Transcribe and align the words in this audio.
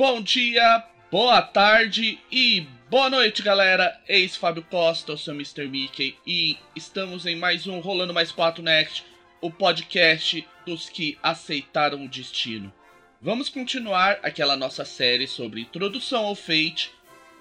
Bom 0.00 0.22
dia, 0.22 0.82
boa 1.10 1.42
tarde 1.42 2.18
e 2.32 2.62
boa 2.88 3.10
noite, 3.10 3.42
galera. 3.42 4.00
Eis 4.08 4.34
Fábio 4.34 4.62
Costa, 4.62 5.12
eu 5.12 5.18
sou 5.18 5.34
Mr. 5.34 5.68
Mickey 5.68 6.16
e 6.26 6.56
estamos 6.74 7.26
em 7.26 7.36
mais 7.36 7.66
um 7.66 7.80
Rolando 7.80 8.14
Mais 8.14 8.32
4 8.32 8.62
Next, 8.62 9.04
o 9.42 9.50
podcast 9.50 10.48
dos 10.64 10.88
que 10.88 11.18
aceitaram 11.22 12.02
o 12.02 12.08
destino. 12.08 12.72
Vamos 13.20 13.50
continuar 13.50 14.18
aquela 14.22 14.56
nossa 14.56 14.86
série 14.86 15.26
sobre 15.26 15.60
introdução 15.60 16.24
ao 16.24 16.34
Fate 16.34 16.90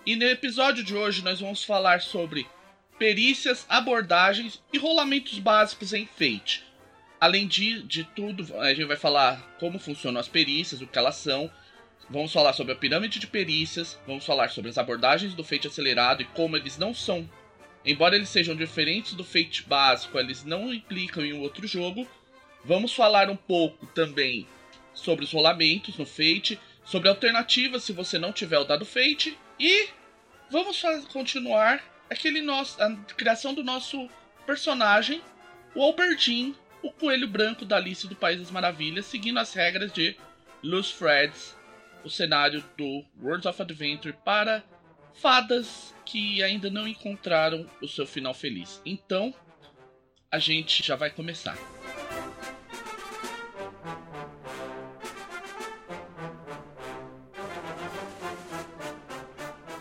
e 0.05 0.17
no 0.17 0.26
episódio 0.26 0.84
de 0.84 0.94
hoje 0.94 1.23
nós 1.23 1.39
vamos 1.39 1.63
falar 1.63 2.02
sobre 2.02 2.45
perícias, 2.98 3.66
abordagens 3.70 4.62
e 4.73 4.77
rolamentos 4.77 5.39
básicos 5.39 5.94
em 5.94 6.05
Fate. 6.05 6.66
Além 7.21 7.48
de, 7.48 7.84
de 7.84 8.03
tudo, 8.03 8.53
a 8.59 8.73
gente 8.73 8.84
vai 8.84 8.98
falar 8.98 9.55
como 9.62 9.80
funcionam 9.80 10.20
as 10.20 10.27
perícias, 10.27 10.81
o 10.81 10.88
que 10.88 10.98
elas 10.98 11.16
são 11.16 11.49
Vamos 12.09 12.34
falar 12.34 12.54
sobre 12.54 12.73
a 12.73 12.76
pirâmide 12.76 13.20
de 13.20 13.27
perícias, 13.27 13.99
vamos 14.08 14.26
falar 14.26 14.50
sobre 14.50 14.72
as 14.72 14.80
abordagens 14.80 15.36
do 15.36 15.44
Fate 15.44 15.67
acelerado 15.67 16.23
e 16.23 16.26
como 16.26 16.58
eles 16.58 16.76
não 16.76 16.91
são, 16.91 17.30
embora 17.86 18.16
eles 18.16 18.30
sejam 18.30 18.55
diferentes 18.55 19.13
do 19.13 19.23
Fate 19.23 19.63
básico, 19.67 20.17
eles 20.17 20.44
não 20.44 20.73
implicam 20.73 21.23
em 21.23 21.34
um 21.34 21.41
outro 21.41 21.67
jogo. 21.67 22.08
Vamos 22.66 22.94
falar 22.94 23.30
um 23.30 23.36
pouco 23.36 23.86
também 23.86 24.48
sobre 24.91 25.23
os 25.23 25.31
rolamentos 25.31 25.98
no 25.98 26.05
Fate, 26.05 26.59
sobre 26.84 27.09
alternativas 27.09 27.84
se 27.84 27.94
você 27.94 28.17
não 28.17 28.34
tiver 28.34 28.58
o 28.58 28.66
dado 28.66 28.88
Fate 28.88 29.38
e 29.59 29.89
vamos 30.50 30.81
continuar 31.14 31.84
aquele 32.09 32.41
nosso 32.41 32.81
a 32.81 32.91
criação 33.16 33.53
do 33.53 33.64
nosso 33.64 34.09
personagem, 34.48 35.22
o 35.76 35.84
Albertin, 35.84 36.55
o 36.81 36.92
coelho 36.92 37.28
branco 37.28 37.66
da 37.66 37.76
Alice 37.76 38.08
do 38.08 38.16
País 38.16 38.39
das 38.39 38.50
Maravilhas, 38.50 39.05
seguindo 39.05 39.38
as 39.38 39.53
regras 39.53 39.94
de 39.94 40.17
Luz 40.64 40.89
Freds 40.89 41.58
o 42.03 42.09
cenário 42.09 42.64
do 42.78 43.03
World 43.22 43.47
of 43.47 43.61
Adventure 43.61 44.16
para 44.23 44.64
fadas 45.14 45.94
que 46.05 46.42
ainda 46.42 46.69
não 46.69 46.88
encontraram 46.88 47.69
o 47.81 47.88
seu 47.88 48.05
final 48.05 48.33
feliz. 48.33 48.81
Então, 48.86 49.33
a 50.31 50.39
gente 50.39 50.83
já 50.83 50.95
vai 50.95 51.09
começar. 51.09 51.58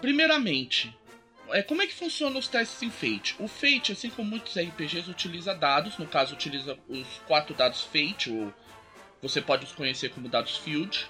Primeiramente, 0.01 0.97
é, 1.51 1.63
como 1.63 1.83
é 1.83 1.87
que 1.87 1.95
funcionam 1.95 2.39
os 2.39 2.49
testes 2.49 2.83
em 2.83 2.91
Fate? 2.91 3.37
O 3.39 3.49
Fate, 3.49 3.93
assim 3.93 4.11
como 4.11 4.31
muitos 4.31 4.57
RPGs, 4.57 5.11
utiliza 5.11 5.55
dados, 5.55 5.99
no 5.99 6.07
caso 6.07 6.35
utiliza 6.35 6.79
os 6.89 7.07
quatro 7.27 7.55
dados 7.55 7.83
Fate, 7.83 8.31
ou 8.31 8.53
você 9.21 9.41
pode 9.41 9.65
os 9.65 9.73
conhecer 9.73 10.11
como 10.11 10.29
dados 10.29 10.57
Field, 10.57 11.07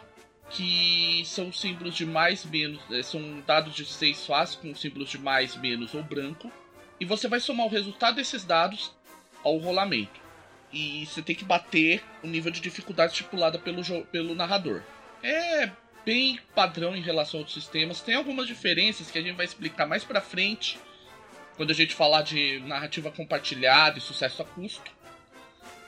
que 0.51 1.23
são 1.27 1.53
símbolos 1.53 1.95
de 1.95 2.07
mais, 2.07 2.45
menos, 2.45 2.81
eh, 2.91 3.03
são 3.03 3.41
dados 3.47 3.75
de 3.75 3.85
seis 3.85 4.27
faces 4.27 4.57
com 4.57 4.75
símbolos 4.75 5.11
de 5.11 5.19
mais, 5.19 5.57
menos 5.57 5.95
ou 5.95 6.03
branco, 6.03 6.51
e 6.99 7.05
você 7.05 7.29
vai 7.29 7.41
somar 7.41 7.67
o 7.67 7.71
resultado 7.71 8.17
desses 8.17 8.45
dados 8.45 8.93
ao 9.45 9.59
rolamento. 9.59 10.21
E 10.73 11.07
você 11.07 11.23
tem 11.23 11.35
que 11.35 11.45
bater 11.45 12.03
o 12.23 12.27
nível 12.27 12.51
de 12.51 12.61
dificuldade 12.61 13.13
estipulada 13.13 13.59
pelo, 13.59 13.83
pelo 14.07 14.35
narrador. 14.35 14.83
É 15.23 15.71
bem 16.05 16.39
padrão 16.55 16.97
em 16.97 17.03
relação 17.03 17.41
aos 17.41 17.53
sistemas. 17.53 18.01
Tem 18.01 18.15
algumas 18.15 18.47
diferenças 18.47 19.11
que 19.11 19.19
a 19.19 19.23
gente 19.23 19.37
vai 19.37 19.47
explicar 19.47 19.87
mais 19.87 20.05
pra 20.05 20.21
frente, 20.21 20.79
quando 21.57 21.71
a 21.71 21.75
gente 21.75 21.95
falar 21.95 22.23
de 22.23 22.61
narrativa 22.61 23.11
compartilhada 23.11 23.99
e 23.99 24.01
sucesso 24.01 24.43
a 24.43 24.45
custo. 24.45 24.91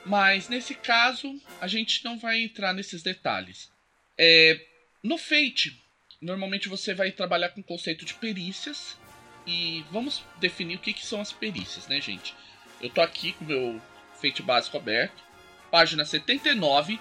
Mas 0.04 0.48
nesse 0.48 0.74
caso, 0.74 1.40
a 1.60 1.66
gente 1.66 2.04
não 2.04 2.18
vai 2.18 2.42
entrar 2.42 2.72
nesses 2.72 3.02
detalhes. 3.02 3.70
É, 4.18 4.60
no 5.02 5.16
Fate, 5.16 5.80
normalmente 6.20 6.68
você 6.68 6.94
vai 6.94 7.10
trabalhar 7.10 7.50
com 7.50 7.60
o 7.60 7.64
conceito 7.64 8.04
de 8.04 8.14
perícias. 8.14 8.98
E 9.46 9.84
vamos 9.90 10.22
definir 10.38 10.76
o 10.76 10.78
que, 10.78 10.92
que 10.92 11.04
são 11.04 11.20
as 11.20 11.32
perícias, 11.32 11.88
né, 11.88 12.00
gente? 12.00 12.34
Eu 12.80 12.90
tô 12.90 13.00
aqui 13.00 13.32
com 13.32 13.44
o 13.44 13.48
meu 13.48 13.82
Fate 14.20 14.42
básico 14.42 14.76
aberto, 14.76 15.22
página 15.70 16.04
79, 16.04 17.00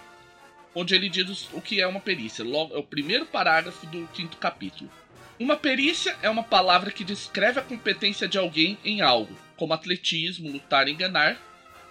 onde 0.73 0.95
ele 0.95 1.09
diz 1.09 1.49
o 1.51 1.61
que 1.61 1.81
é 1.81 1.87
uma 1.87 1.99
perícia. 1.99 2.45
Logo, 2.45 2.73
é 2.73 2.77
o 2.77 2.83
primeiro 2.83 3.25
parágrafo 3.25 3.85
do 3.87 4.07
quinto 4.13 4.37
capítulo. 4.37 4.89
Uma 5.37 5.55
perícia 5.55 6.17
é 6.21 6.29
uma 6.29 6.43
palavra 6.43 6.91
que 6.91 7.03
descreve 7.03 7.59
a 7.59 7.63
competência 7.63 8.27
de 8.27 8.37
alguém 8.37 8.77
em 8.83 9.01
algo, 9.01 9.37
como 9.55 9.73
atletismo, 9.73 10.51
lutar 10.51 10.87
enganar, 10.87 11.37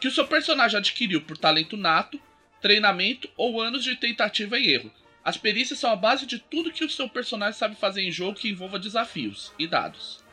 que 0.01 0.09
o 0.09 0.11
seu 0.11 0.27
personagem 0.27 0.79
adquiriu 0.79 1.23
por 1.23 1.37
talento 1.37 1.77
nato, 1.77 2.21
treinamento 2.61 3.29
ou 3.37 3.61
anos 3.61 3.85
de 3.85 3.97
tentativa 3.97 4.59
e 4.59 4.69
erro, 4.69 4.93
as 5.29 5.37
perícias 5.37 5.79
são 5.79 5.93
a 5.93 5.97
base 5.97 6.25
de 6.25 6.39
tudo 6.39 6.73
que 6.73 6.83
o 6.83 6.89
seu 6.89 7.07
personagem 7.07 7.53
sabe 7.53 7.77
fazer 7.77 8.01
em 8.01 8.11
jogo 8.11 8.39
que 8.39 8.49
envolva 8.49 8.79
desafios 8.79 9.53
e 9.59 9.67
dados. 9.67 10.25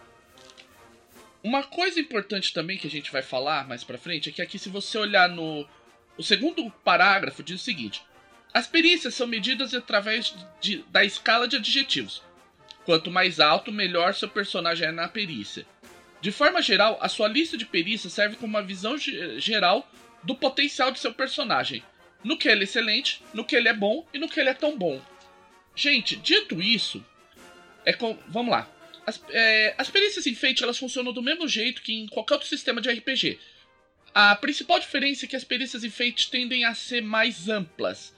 Uma 1.43 1.63
coisa 1.63 1.99
importante 1.99 2.53
também 2.53 2.77
que 2.77 2.87
a 2.87 2.89
gente 2.89 3.11
vai 3.11 3.21
falar 3.21 3.67
mais 3.67 3.83
pra 3.83 3.97
frente 3.97 4.29
é 4.29 4.31
que 4.31 4.41
aqui 4.41 4.57
se 4.57 4.69
você 4.69 4.97
olhar 4.97 5.27
no 5.27 5.67
o 6.17 6.23
segundo 6.23 6.71
parágrafo 6.81 7.43
diz 7.43 7.59
o 7.59 7.63
seguinte: 7.65 8.01
As 8.53 8.67
perícias 8.67 9.13
são 9.13 9.27
medidas 9.27 9.73
através 9.73 10.33
de, 10.61 10.77
da 10.83 11.03
escala 11.03 11.45
de 11.45 11.57
adjetivos. 11.57 12.23
Quanto 12.85 13.11
mais 13.11 13.41
alto, 13.41 13.73
melhor 13.73 14.15
seu 14.15 14.29
personagem 14.29 14.87
é 14.87 14.91
na 14.93 15.09
perícia. 15.09 15.65
De 16.21 16.31
forma 16.31 16.61
geral, 16.61 16.97
a 17.01 17.09
sua 17.09 17.27
lista 17.27 17.57
de 17.57 17.65
perícias 17.65 18.13
serve 18.13 18.37
como 18.37 18.55
uma 18.55 18.63
visão 18.63 18.97
geral 18.97 19.91
do 20.23 20.35
potencial 20.35 20.89
de 20.89 20.99
seu 20.99 21.13
personagem, 21.13 21.83
no 22.25 22.35
que 22.35 22.49
ele 22.49 22.61
é 22.61 22.63
excelente, 22.63 23.21
no 23.35 23.45
que 23.45 23.55
ele 23.55 23.69
é 23.69 23.73
bom 23.73 24.03
e 24.11 24.17
no 24.17 24.27
que 24.27 24.39
ele 24.39 24.49
é 24.49 24.53
tão 24.55 24.75
bom. 24.75 24.99
Gente, 25.75 26.15
dito 26.15 26.59
isso, 26.59 27.05
é 27.85 27.93
com... 27.93 28.17
vamos 28.27 28.51
lá. 28.51 28.67
As, 29.05 29.21
é, 29.29 29.75
as 29.77 29.91
perícias 29.91 30.25
em 30.25 30.33
Fate 30.33 30.63
elas 30.63 30.79
funcionam 30.79 31.13
do 31.13 31.21
mesmo 31.21 31.47
jeito 31.47 31.83
que 31.83 31.93
em 31.93 32.07
qualquer 32.07 32.33
outro 32.33 32.49
sistema 32.49 32.81
de 32.81 32.89
RPG. 32.89 33.37
A 34.11 34.35
principal 34.35 34.79
diferença 34.79 35.25
é 35.25 35.27
que 35.27 35.35
as 35.35 35.43
perícias 35.43 35.83
em 35.83 35.89
Fate 35.91 36.31
tendem 36.31 36.65
a 36.65 36.73
ser 36.73 37.01
mais 37.01 37.47
amplas. 37.47 38.15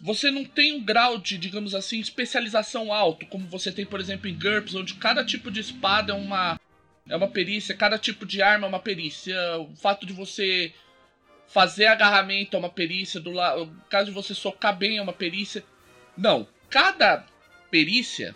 Você 0.00 0.30
não 0.30 0.44
tem 0.44 0.72
um 0.72 0.82
grau 0.82 1.18
de, 1.18 1.36
digamos 1.36 1.74
assim, 1.74 2.00
especialização 2.00 2.90
alto, 2.90 3.26
como 3.26 3.46
você 3.46 3.70
tem, 3.70 3.84
por 3.84 4.00
exemplo, 4.00 4.28
em 4.28 4.38
GURPS, 4.38 4.74
onde 4.74 4.94
cada 4.94 5.22
tipo 5.22 5.50
de 5.50 5.60
espada 5.60 6.12
é 6.12 6.16
uma, 6.16 6.58
é 7.06 7.14
uma 7.14 7.28
perícia, 7.28 7.76
cada 7.76 7.98
tipo 7.98 8.24
de 8.24 8.40
arma 8.40 8.66
é 8.66 8.68
uma 8.68 8.80
perícia. 8.80 9.36
O 9.58 9.76
fato 9.76 10.06
de 10.06 10.14
você 10.14 10.72
fazer 11.48 11.86
agarramento 11.86 12.56
é 12.56 12.58
uma 12.58 12.70
perícia, 12.70 13.20
do 13.20 13.30
lado, 13.30 13.74
caso 13.88 14.06
de 14.06 14.12
você 14.12 14.34
socar 14.34 14.76
bem 14.76 14.98
é 14.98 15.02
uma 15.02 15.12
perícia. 15.12 15.64
Não, 16.16 16.46
cada 16.68 17.26
perícia 17.70 18.34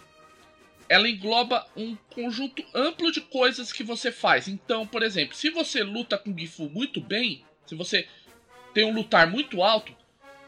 ela 0.88 1.09
engloba 1.09 1.66
um 1.76 1.94
conjunto 2.12 2.65
amplo 2.75 3.12
de 3.12 3.20
coisas 3.20 3.72
que 3.72 3.84
você 3.84 4.10
faz. 4.10 4.49
Então, 4.49 4.84
por 4.84 5.04
exemplo, 5.04 5.37
se 5.37 5.49
você 5.49 5.84
luta 5.84 6.19
com 6.19 6.37
Gifu 6.37 6.69
muito 6.69 7.00
bem, 7.00 7.44
se 7.65 7.76
você 7.76 8.09
tem 8.75 8.84
um 8.84 8.93
lutar 8.93 9.28
muito 9.31 9.62
alto, 9.62 9.94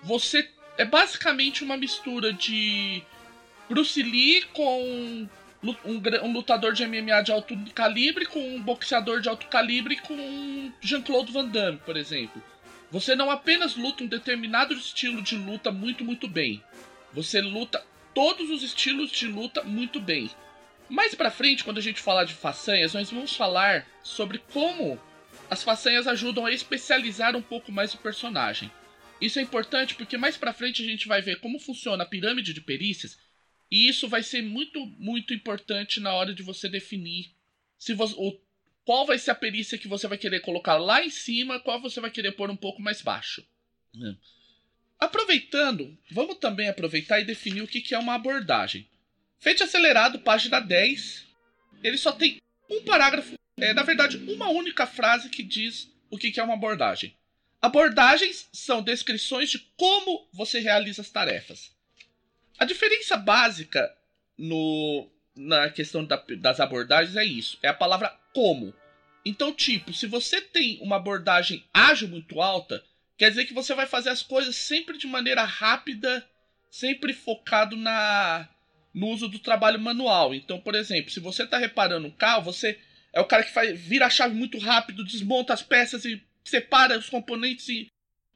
você 0.03 0.51
é 0.77 0.84
basicamente 0.84 1.62
uma 1.62 1.77
mistura 1.77 2.33
de 2.33 3.03
Bruce 3.69 4.03
Lee 4.03 4.43
com 4.53 4.83
um, 4.83 5.28
um, 5.84 6.33
lutador 6.33 6.72
de 6.72 6.84
MMA 6.84 7.22
de 7.22 7.31
alto 7.31 7.56
calibre 7.72 8.27
com 8.27 8.41
um 8.41 8.61
boxeador 8.61 9.21
de 9.21 9.28
alto 9.28 9.47
calibre 9.47 9.97
com 9.97 10.72
Jean-Claude 10.81 11.33
Van 11.33 11.47
Damme, 11.47 11.78
por 11.78 11.97
exemplo. 11.97 12.43
Você 12.92 13.16
não 13.16 13.30
apenas 13.30 13.75
luta 13.75 14.04
um 14.04 14.06
determinado 14.06 14.75
estilo 14.75 15.22
de 15.22 15.34
luta 15.34 15.72
muito, 15.72 16.04
muito 16.04 16.28
bem. 16.28 16.62
Você 17.14 17.41
luta 17.41 17.82
todos 18.14 18.50
os 18.50 18.62
estilos 18.62 19.10
de 19.10 19.26
luta 19.26 19.62
muito 19.62 19.98
bem. 19.98 20.30
Mais 20.91 21.14
pra 21.14 21.30
frente, 21.30 21.64
quando 21.64 21.78
a 21.78 21.82
gente 21.82 22.03
falar 22.03 22.25
de 22.25 22.34
façanhas, 22.34 22.92
nós 22.92 23.10
vamos 23.10 23.34
falar 23.34 23.86
sobre 24.03 24.36
como 24.53 25.00
as 25.48 25.62
façanhas 25.62 26.06
ajudam 26.06 26.44
a 26.44 26.53
especializar 26.53 27.34
um 27.34 27.41
pouco 27.41 27.72
mais 27.72 27.94
o 27.94 27.98
personagem. 27.98 28.71
Isso 29.22 29.38
é 29.38 29.42
importante 29.42 29.95
porque 29.95 30.18
mais 30.18 30.36
pra 30.36 30.53
frente 30.53 30.83
a 30.83 30.86
gente 30.86 31.09
vai 31.09 31.22
ver 31.22 31.41
como 31.41 31.59
funciona 31.59 32.03
a 32.03 32.06
pirâmide 32.06 32.53
de 32.53 32.60
perícias 32.60 33.16
e 33.71 33.88
isso 33.88 34.06
vai 34.06 34.22
ser 34.22 34.42
muito, 34.42 34.84
muito 34.98 35.33
importante 35.33 35.98
na 35.98 36.12
hora 36.12 36.34
de 36.34 36.42
você 36.42 36.68
definir 36.68 37.34
se 37.78 37.95
você, 37.95 38.15
o 38.18 38.38
qual 38.84 39.07
vai 39.07 39.19
ser 39.19 39.31
a 39.31 39.34
perícia 39.34 39.79
que 39.79 39.89
você 39.89 40.07
vai 40.09 40.19
querer 40.19 40.41
colocar 40.41 40.77
lá 40.77 41.05
em 41.05 41.11
cima, 41.11 41.61
qual 41.61 41.81
você 41.81 42.01
vai 42.01 42.11
querer 42.11 42.33
pôr 42.33 42.51
um 42.51 42.57
pouco 42.57 42.83
mais 42.83 43.01
baixo. 43.01 43.47
Né? 43.95 44.17
Aproveitando, 44.99 45.97
vamos 46.11 46.39
também 46.39 46.69
aproveitar 46.69 47.21
e 47.21 47.25
definir 47.25 47.63
o 47.63 47.67
que 47.67 47.95
é 47.95 47.99
uma 47.99 48.15
abordagem. 48.15 48.89
Feito 49.39 49.65
acelerado, 49.65 50.21
página 50.21 50.61
10, 50.61 51.27
ele 51.83 51.99
só 51.99 52.13
tem 52.13 52.41
um 52.71 52.83
parágrafo, 52.84 53.34
é, 53.57 53.73
na 53.75 53.83
verdade, 53.83 54.17
uma 54.19 54.49
única 54.49 54.87
frase 54.87 55.29
que 55.29 55.43
diz 55.43 55.91
o 56.11 56.17
que 56.17 56.39
é 56.39 56.43
uma 56.43 56.55
abordagem. 56.55 57.15
Abordagens 57.61 58.49
são 58.53 58.83
descrições 58.83 59.51
de 59.51 59.59
como 59.77 60.29
você 60.33 60.59
realiza 60.59 61.03
as 61.03 61.11
tarefas. 61.11 61.73
A 62.59 62.65
diferença 62.65 63.17
básica 63.17 63.93
no, 64.39 65.09
na 65.37 65.71
questão 65.71 66.05
da, 66.05 66.17
das 66.39 66.61
abordagens 66.61 67.17
é 67.17 67.25
isso: 67.25 67.59
é 67.63 67.69
a 67.69 67.75
palavra 67.75 68.17
como. 68.33 68.75
Então, 69.25 69.53
tipo, 69.53 69.93
se 69.93 70.07
você 70.07 70.41
tem 70.41 70.79
uma 70.81 70.97
abordagem 70.97 71.65
ágil 71.73 72.09
muito 72.09 72.41
alta, 72.41 72.83
quer 73.17 73.31
dizer 73.31 73.45
que 73.45 73.55
você 73.55 73.75
vai 73.75 73.87
fazer 73.87 74.11
as 74.11 74.23
coisas 74.23 74.57
sempre 74.57 74.99
de 74.99 75.07
maneira 75.07 75.45
rápida, 75.45 76.27
sempre 76.71 77.13
focado 77.13 77.77
na 77.77 78.49
no 78.95 79.09
uso 79.09 79.27
do 79.27 79.39
trabalho 79.39 79.81
manual. 79.81 80.34
Então, 80.34 80.61
por 80.61 80.75
exemplo, 80.75 81.11
se 81.11 81.19
você 81.19 81.45
está 81.45 81.57
reparando 81.57 82.07
um 82.07 82.11
carro, 82.11 82.43
você 82.43 82.79
é 83.13 83.21
o 83.21 83.27
cara 83.27 83.43
que 83.43 83.53
faz, 83.53 83.79
vira 83.81 84.07
a 84.07 84.11
chave 84.11 84.34
muito 84.34 84.59
rápido, 84.59 85.05
desmonta 85.05 85.55
as 85.55 85.63
peças 85.63 86.05
e 86.05 86.23
separa 86.45 86.99
os 86.99 87.09
componentes 87.09 87.69
e, 87.69 87.87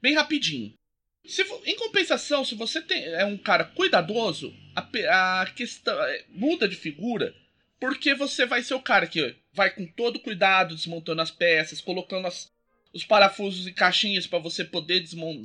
bem 0.01 0.15
rapidinho. 0.15 0.73
Se, 1.27 1.43
em 1.65 1.77
compensação, 1.77 2.45
se 2.45 2.55
você 2.55 2.81
tem, 2.81 3.05
é 3.05 3.25
um 3.25 3.37
cara 3.37 3.65
cuidadoso, 3.65 4.55
a, 4.75 5.43
a 5.43 5.47
questão 5.51 6.01
é, 6.05 6.25
muda 6.29 6.69
de 6.69 6.77
figura, 6.77 7.35
porque 7.81 8.15
você 8.15 8.47
vai 8.47 8.63
ser 8.63 8.75
o 8.75 8.83
cara 8.83 9.07
que 9.07 9.35
vai 9.56 9.70
com 9.70 9.87
todo 9.87 10.20
cuidado 10.20 10.75
desmontando 10.75 11.23
as 11.23 11.31
peças, 11.31 11.81
colocando 11.81 12.26
as, 12.26 12.53
os 12.93 13.05
parafusos 13.05 13.67
e 13.67 13.73
caixinhas 13.73 14.26
para 14.26 14.38
você 14.38 14.64
poder 14.64 15.03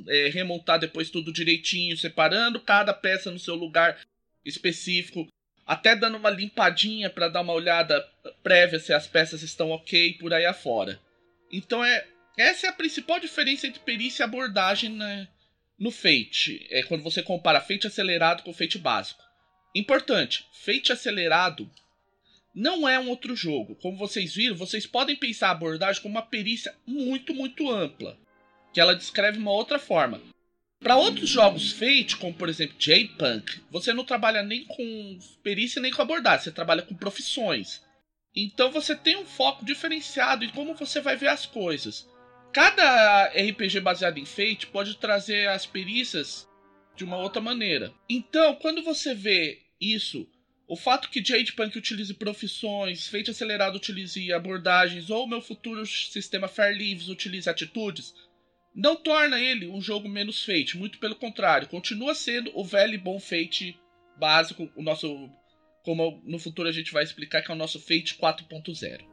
é, 0.08 0.28
remontar 0.28 0.78
depois 0.78 1.08
tudo 1.08 1.32
direitinho, 1.32 1.96
separando 1.96 2.60
cada 2.60 2.92
peça 2.92 3.30
no 3.30 3.38
seu 3.38 3.54
lugar 3.54 3.98
específico, 4.44 5.26
até 5.66 5.96
dando 5.96 6.18
uma 6.18 6.28
limpadinha 6.28 7.08
para 7.08 7.28
dar 7.28 7.40
uma 7.40 7.54
olhada 7.54 8.06
prévia 8.42 8.78
se 8.78 8.92
as 8.92 9.06
peças 9.06 9.42
estão 9.42 9.70
ok 9.70 10.12
por 10.14 10.34
aí 10.34 10.44
afora. 10.44 11.00
Então 11.50 11.82
é 11.82 12.06
essa 12.36 12.66
é 12.66 12.70
a 12.70 12.74
principal 12.74 13.18
diferença 13.18 13.66
entre 13.66 13.80
perícia 13.80 14.22
e 14.22 14.24
abordagem 14.24 14.90
né, 14.90 15.28
no 15.78 15.90
Fate, 15.90 16.66
é 16.70 16.82
quando 16.82 17.02
você 17.02 17.22
compara 17.22 17.60
Fate 17.60 17.86
acelerado 17.86 18.42
com 18.42 18.52
Fate 18.52 18.78
básico. 18.78 19.22
Importante, 19.74 20.46
Fate 20.52 20.92
acelerado 20.92 21.70
não 22.54 22.88
é 22.88 22.98
um 22.98 23.08
outro 23.08 23.34
jogo. 23.34 23.74
Como 23.76 23.96
vocês 23.96 24.34
viram, 24.34 24.56
vocês 24.56 24.86
podem 24.86 25.16
pensar 25.16 25.48
a 25.48 25.52
abordagem 25.52 26.02
como 26.02 26.14
uma 26.14 26.22
perícia 26.22 26.74
muito, 26.86 27.34
muito 27.34 27.70
ampla, 27.70 28.18
que 28.72 28.80
ela 28.80 28.94
descreve 28.94 29.38
uma 29.38 29.52
outra 29.52 29.78
forma. 29.78 30.20
Para 30.80 30.96
outros 30.96 31.28
jogos 31.28 31.70
Fate, 31.70 32.16
como 32.16 32.34
por 32.34 32.48
exemplo 32.48 32.76
J-Punk, 32.78 33.60
você 33.70 33.92
não 33.92 34.04
trabalha 34.04 34.42
nem 34.42 34.64
com 34.64 35.18
perícia 35.42 35.80
nem 35.80 35.92
com 35.92 36.02
abordagem, 36.02 36.44
você 36.44 36.50
trabalha 36.50 36.82
com 36.82 36.94
profissões. 36.94 37.80
Então 38.34 38.70
você 38.70 38.96
tem 38.96 39.16
um 39.16 39.24
foco 39.24 39.64
diferenciado 39.64 40.44
em 40.44 40.48
como 40.48 40.74
você 40.74 41.00
vai 41.00 41.16
ver 41.16 41.28
as 41.28 41.46
coisas. 41.46 42.08
Cada 42.52 43.26
RPG 43.28 43.80
baseado 43.80 44.18
em 44.18 44.26
Fate 44.26 44.66
pode 44.66 44.96
trazer 44.96 45.48
as 45.48 45.64
perícias 45.64 46.48
de 46.96 47.04
uma 47.04 47.16
outra 47.16 47.40
maneira. 47.40 47.92
Então, 48.08 48.54
quando 48.56 48.82
você 48.82 49.14
vê 49.14 49.62
isso, 49.80 50.28
o 50.72 50.76
fato 50.76 51.10
que 51.10 51.20
J-Punk 51.20 51.76
utilize 51.76 52.14
profissões, 52.14 53.06
Fate 53.06 53.30
Acelerado 53.30 53.76
utilize 53.76 54.32
abordagens, 54.32 55.10
ou 55.10 55.28
meu 55.28 55.42
futuro 55.42 55.84
sistema 55.84 56.48
Fair 56.48 56.74
Leaves 56.74 57.08
utilize 57.08 57.46
atitudes, 57.46 58.14
não 58.74 58.96
torna 58.96 59.38
ele 59.38 59.66
um 59.66 59.82
jogo 59.82 60.08
menos 60.08 60.42
Fate, 60.42 60.78
muito 60.78 60.98
pelo 60.98 61.14
contrário, 61.14 61.68
continua 61.68 62.14
sendo 62.14 62.50
o 62.58 62.64
velho 62.64 62.94
e 62.94 62.98
bom 62.98 63.20
Fate 63.20 63.78
básico, 64.18 64.72
o 64.74 64.82
nosso 64.82 65.28
como 65.84 66.22
no 66.24 66.38
futuro 66.38 66.66
a 66.66 66.72
gente 66.72 66.90
vai 66.90 67.04
explicar 67.04 67.42
que 67.42 67.50
é 67.50 67.54
o 67.54 67.58
nosso 67.58 67.78
Fate 67.78 68.14
4.0. 68.14 69.11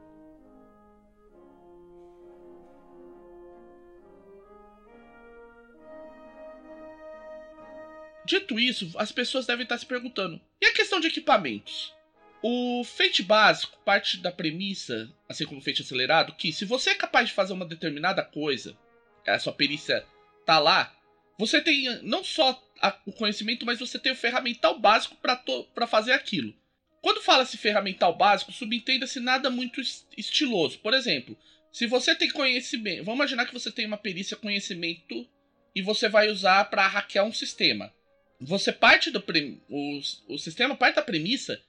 Dito 8.30 8.60
isso, 8.60 8.92
as 8.96 9.10
pessoas 9.10 9.44
devem 9.44 9.64
estar 9.64 9.76
se 9.76 9.84
perguntando: 9.84 10.40
e 10.62 10.66
a 10.66 10.72
questão 10.72 11.00
de 11.00 11.08
equipamentos? 11.08 11.92
O 12.40 12.84
Fate 12.84 13.24
básico 13.24 13.76
parte 13.84 14.18
da 14.18 14.30
premissa, 14.30 15.12
assim 15.28 15.44
como 15.44 15.58
o 15.58 15.62
Fate 15.62 15.82
acelerado, 15.82 16.36
que 16.36 16.52
se 16.52 16.64
você 16.64 16.90
é 16.90 16.94
capaz 16.94 17.28
de 17.28 17.34
fazer 17.34 17.52
uma 17.52 17.66
determinada 17.66 18.22
coisa 18.22 18.78
a 19.26 19.38
sua 19.38 19.52
perícia 19.52 20.06
tá 20.46 20.60
lá, 20.60 20.96
você 21.36 21.60
tem 21.60 22.02
não 22.02 22.22
só 22.22 22.62
a, 22.80 22.96
o 23.04 23.12
conhecimento, 23.12 23.66
mas 23.66 23.80
você 23.80 23.98
tem 23.98 24.12
o 24.12 24.16
ferramental 24.16 24.78
básico 24.78 25.16
para 25.16 25.86
fazer 25.88 26.12
aquilo. 26.12 26.54
Quando 27.02 27.22
fala-se 27.22 27.58
ferramental 27.58 28.16
básico, 28.16 28.52
subentenda-se 28.52 29.18
nada 29.18 29.50
muito 29.50 29.80
estiloso. 30.16 30.78
Por 30.78 30.94
exemplo, 30.94 31.36
se 31.72 31.84
você 31.84 32.14
tem 32.14 32.30
conhecimento, 32.30 33.04
vamos 33.04 33.18
imaginar 33.18 33.46
que 33.46 33.54
você 33.54 33.72
tem 33.72 33.86
uma 33.86 33.98
perícia 33.98 34.36
conhecimento 34.36 35.28
e 35.74 35.82
você 35.82 36.08
vai 36.08 36.30
usar 36.30 36.64
para 36.66 36.86
hackear 36.86 37.24
um 37.24 37.32
sistema. 37.32 37.92
Você 38.40 38.72
parte 38.72 39.10
do 39.10 39.22
o, 39.68 40.00
o 40.28 40.38
sistema 40.38 40.74
parte 40.74 40.96
da 40.96 41.02
premissa 41.02 41.60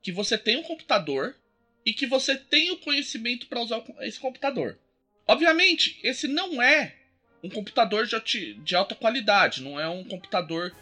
que 0.00 0.12
você 0.12 0.38
tem 0.38 0.56
um 0.56 0.62
computador 0.62 1.36
e 1.84 1.92
que 1.92 2.06
você 2.06 2.36
tem 2.36 2.70
o 2.70 2.78
conhecimento 2.78 3.46
para 3.48 3.60
usar 3.60 3.82
esse 4.00 4.20
computador. 4.20 4.78
Obviamente, 5.26 5.98
esse 6.02 6.28
não 6.28 6.62
é 6.62 6.94
um 7.42 7.48
computador 7.48 8.06
de, 8.06 8.54
de 8.54 8.76
alta 8.76 8.94
qualidade, 8.94 9.62
não 9.62 9.80
é 9.80 9.88
um 9.88 10.04
computador 10.04 10.74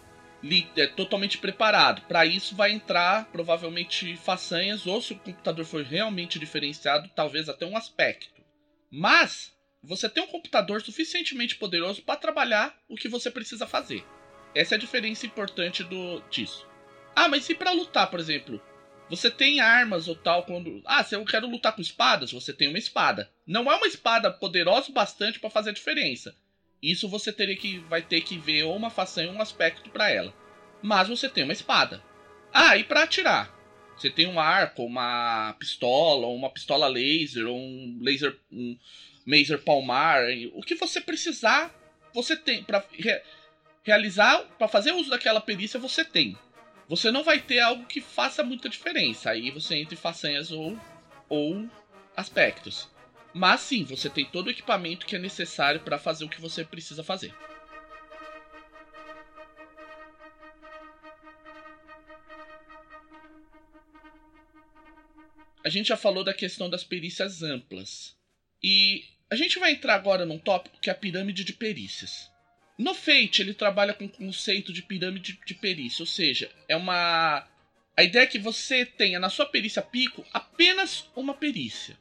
é, 0.76 0.86
totalmente 0.86 1.38
preparado. 1.38 2.02
Para 2.02 2.26
isso 2.26 2.54
vai 2.54 2.72
entrar 2.72 3.26
provavelmente 3.30 4.16
façanhas, 4.16 4.86
ou 4.86 5.00
se 5.00 5.12
o 5.12 5.18
computador 5.18 5.64
for 5.64 5.82
realmente 5.82 6.38
diferenciado, 6.38 7.10
talvez 7.14 7.48
até 7.48 7.64
um 7.64 7.76
aspecto. 7.76 8.42
Mas 8.90 9.52
você 9.82 10.08
tem 10.08 10.22
um 10.22 10.28
computador 10.28 10.82
suficientemente 10.82 11.56
poderoso 11.56 12.02
para 12.02 12.16
trabalhar 12.18 12.76
o 12.88 12.96
que 12.96 13.08
você 13.08 13.30
precisa 13.30 13.66
fazer. 13.66 14.04
Essa 14.54 14.74
é 14.74 14.76
a 14.76 14.80
diferença 14.80 15.26
importante 15.26 15.84
do 15.84 16.20
disso. 16.30 16.66
Ah, 17.14 17.28
mas 17.28 17.48
e 17.48 17.54
para 17.54 17.72
lutar, 17.72 18.10
por 18.10 18.20
exemplo? 18.20 18.60
Você 19.10 19.30
tem 19.30 19.60
armas 19.60 20.06
ou 20.06 20.14
tal 20.14 20.44
quando. 20.44 20.82
Ah, 20.84 21.02
se 21.02 21.14
eu 21.14 21.24
quero 21.24 21.48
lutar 21.48 21.74
com 21.74 21.80
espadas, 21.80 22.32
você 22.32 22.52
tem 22.52 22.68
uma 22.68 22.78
espada. 22.78 23.30
Não 23.46 23.70
é 23.70 23.74
uma 23.74 23.86
espada 23.86 24.30
poderosa 24.30 24.90
o 24.90 24.94
bastante 24.94 25.40
para 25.40 25.50
fazer 25.50 25.70
a 25.70 25.74
diferença. 25.74 26.36
Isso 26.82 27.08
você 27.08 27.32
teria 27.32 27.56
que 27.56 27.78
vai 27.80 28.02
ter 28.02 28.20
que 28.20 28.38
ver 28.38 28.64
ou 28.64 28.76
uma 28.76 28.90
façanha 28.90 29.30
ou 29.30 29.34
um 29.34 29.42
aspecto 29.42 29.90
para 29.90 30.10
ela. 30.10 30.34
Mas 30.82 31.08
você 31.08 31.28
tem 31.28 31.44
uma 31.44 31.52
espada. 31.52 32.02
Ah, 32.52 32.76
e 32.76 32.84
para 32.84 33.02
atirar? 33.02 33.54
Você 33.96 34.10
tem 34.10 34.26
um 34.28 34.38
arco, 34.38 34.84
uma 34.84 35.54
pistola, 35.58 36.26
ou 36.26 36.36
uma 36.36 36.50
pistola 36.50 36.86
laser, 36.86 37.46
ou 37.46 37.58
um 37.58 37.98
laser 38.00 38.38
um 38.52 38.78
laser 39.26 39.58
palmar, 39.62 40.22
o 40.54 40.62
que 40.62 40.76
você 40.76 41.00
precisar, 41.00 41.74
você 42.14 42.36
tem 42.36 42.62
para 42.62 42.82
realizar, 43.88 44.42
para 44.58 44.68
fazer 44.68 44.92
uso 44.92 45.08
daquela 45.08 45.40
perícia, 45.40 45.80
você 45.80 46.04
tem. 46.04 46.36
Você 46.88 47.10
não 47.10 47.24
vai 47.24 47.40
ter 47.40 47.58
algo 47.58 47.86
que 47.86 48.02
faça 48.02 48.44
muita 48.44 48.68
diferença. 48.68 49.30
Aí 49.30 49.50
você 49.50 49.76
entra 49.76 49.94
em 49.94 49.98
façanhas 49.98 50.52
ou 50.52 50.78
ou 51.28 51.68
aspectos. 52.14 52.88
Mas 53.32 53.60
sim, 53.60 53.84
você 53.84 54.10
tem 54.10 54.26
todo 54.26 54.48
o 54.48 54.50
equipamento 54.50 55.06
que 55.06 55.16
é 55.16 55.18
necessário 55.18 55.80
para 55.80 55.98
fazer 55.98 56.24
o 56.24 56.28
que 56.28 56.40
você 56.40 56.64
precisa 56.64 57.02
fazer. 57.02 57.34
A 65.64 65.68
gente 65.70 65.88
já 65.88 65.96
falou 65.96 66.24
da 66.24 66.32
questão 66.32 66.68
das 66.68 66.84
perícias 66.84 67.42
amplas. 67.42 68.16
E 68.62 69.04
a 69.30 69.36
gente 69.36 69.58
vai 69.58 69.72
entrar 69.72 69.94
agora 69.94 70.26
num 70.26 70.38
tópico 70.38 70.80
que 70.80 70.90
é 70.90 70.92
a 70.92 70.96
pirâmide 70.96 71.44
de 71.44 71.52
perícias. 71.52 72.30
No 72.78 72.94
Fate, 72.94 73.42
ele 73.42 73.52
trabalha 73.52 73.92
com 73.92 74.04
o 74.04 74.08
conceito 74.08 74.72
de 74.72 74.82
pirâmide 74.82 75.40
de 75.44 75.54
perícia, 75.54 76.04
ou 76.04 76.06
seja, 76.06 76.48
é 76.68 76.76
uma. 76.76 77.44
A 77.96 78.04
ideia 78.04 78.22
é 78.22 78.26
que 78.26 78.38
você 78.38 78.86
tenha 78.86 79.18
na 79.18 79.28
sua 79.28 79.46
perícia 79.46 79.82
pico 79.82 80.24
apenas 80.32 81.10
uma 81.16 81.34
perícia. 81.34 81.98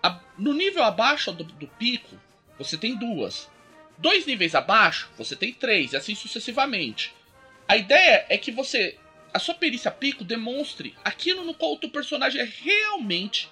A, 0.00 0.20
no 0.38 0.54
nível 0.54 0.84
abaixo 0.84 1.32
do, 1.32 1.42
do 1.42 1.66
pico, 1.66 2.16
você 2.56 2.78
tem 2.78 2.96
duas. 2.96 3.50
Dois 3.98 4.24
níveis 4.26 4.54
abaixo, 4.54 5.10
você 5.18 5.34
tem 5.34 5.52
três, 5.52 5.92
e 5.92 5.96
assim 5.96 6.14
sucessivamente. 6.14 7.12
A 7.66 7.76
ideia 7.76 8.24
é 8.28 8.38
que 8.38 8.52
você, 8.52 8.96
a 9.34 9.40
sua 9.40 9.54
perícia 9.54 9.90
pico, 9.90 10.22
demonstre 10.22 10.94
aquilo 11.04 11.42
no 11.42 11.52
qual 11.52 11.72
o 11.72 11.78
teu 11.78 11.90
personagem 11.90 12.40
é 12.40 12.44
realmente 12.44 13.50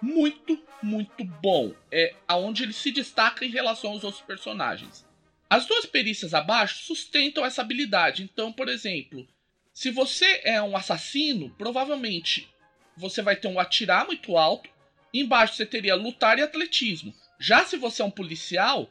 muito, 0.00 0.56
muito 0.80 1.24
bom. 1.24 1.74
É 1.90 2.14
aonde 2.28 2.62
ele 2.62 2.72
se 2.72 2.92
destaca 2.92 3.44
em 3.44 3.50
relação 3.50 3.90
aos 3.90 4.04
outros 4.04 4.22
personagens. 4.22 5.04
As 5.50 5.66
duas 5.66 5.84
perícias 5.84 6.32
abaixo 6.32 6.84
sustentam 6.84 7.44
essa 7.44 7.60
habilidade. 7.60 8.22
Então, 8.22 8.52
por 8.52 8.68
exemplo, 8.68 9.26
se 9.74 9.90
você 9.90 10.40
é 10.44 10.62
um 10.62 10.76
assassino, 10.76 11.50
provavelmente 11.58 12.48
você 12.96 13.20
vai 13.20 13.34
ter 13.34 13.48
um 13.48 13.58
atirar 13.58 14.06
muito 14.06 14.38
alto 14.38 14.70
Embaixo 15.12 15.54
você 15.54 15.66
teria 15.66 15.94
lutar 15.94 16.38
e 16.38 16.42
atletismo. 16.42 17.12
Já 17.38 17.64
se 17.64 17.76
você 17.76 18.02
é 18.02 18.04
um 18.04 18.10
policial, 18.10 18.88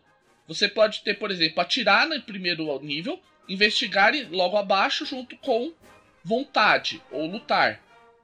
você 0.48 0.68
pode 0.68 1.02
ter, 1.02 1.16
por 1.16 1.32
exemplo, 1.32 1.62
atirar 1.62 2.08
no 2.08 2.22
primeiro 2.22 2.78
nível, 2.82 3.22
investigar 3.48 4.14
logo 4.30 4.58
abaixo 4.58 5.06
junto 5.06 5.38
com 5.38 5.74
vontade 6.24 7.02
ou 7.12 7.26
lutar. 7.26 7.82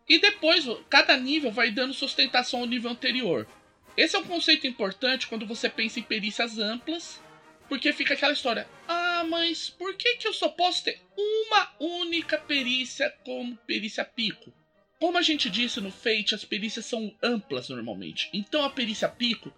E 0.07 0.19
depois, 0.19 0.65
cada 0.89 1.15
nível 1.15 1.51
vai 1.51 1.71
dando 1.71 1.93
sustentação 1.93 2.61
ao 2.61 2.65
nível 2.65 2.91
anterior. 2.91 3.47
Esse 3.95 4.15
é 4.15 4.19
um 4.19 4.25
conceito 4.25 4.67
importante 4.67 5.27
quando 5.27 5.45
você 5.45 5.69
pensa 5.69 5.99
em 5.99 6.03
perícias 6.03 6.59
amplas, 6.59 7.21
porque 7.67 7.93
fica 7.93 8.13
aquela 8.13 8.33
história: 8.33 8.67
ah, 8.87 9.23
mas 9.29 9.69
por 9.69 9.95
que, 9.95 10.17
que 10.17 10.27
eu 10.27 10.33
só 10.33 10.49
posso 10.49 10.83
ter 10.83 11.01
uma 11.17 11.71
única 11.79 12.37
perícia 12.37 13.09
como 13.23 13.57
perícia 13.57 14.05
pico? 14.05 14.53
Como 14.99 15.17
a 15.17 15.21
gente 15.21 15.49
disse 15.49 15.81
no 15.81 15.91
Fate, 15.91 16.35
as 16.35 16.45
perícias 16.45 16.85
são 16.85 17.13
amplas 17.21 17.69
normalmente. 17.69 18.29
Então 18.33 18.63
a 18.63 18.69
perícia 18.69 19.09
pico, 19.09 19.53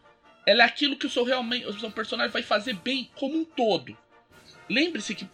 ela 0.45 0.63
é 0.63 0.65
aquilo 0.65 0.97
que 0.97 1.05
o 1.05 1.09
seu, 1.09 1.23
realmente, 1.23 1.65
o 1.65 1.79
seu 1.79 1.91
personagem 1.91 2.31
vai 2.31 2.41
fazer 2.41 2.73
bem 2.73 3.09
como 3.15 3.37
um 3.37 3.45
todo. 3.45 3.97
lembre-se 4.69 5.15
que 5.15 5.27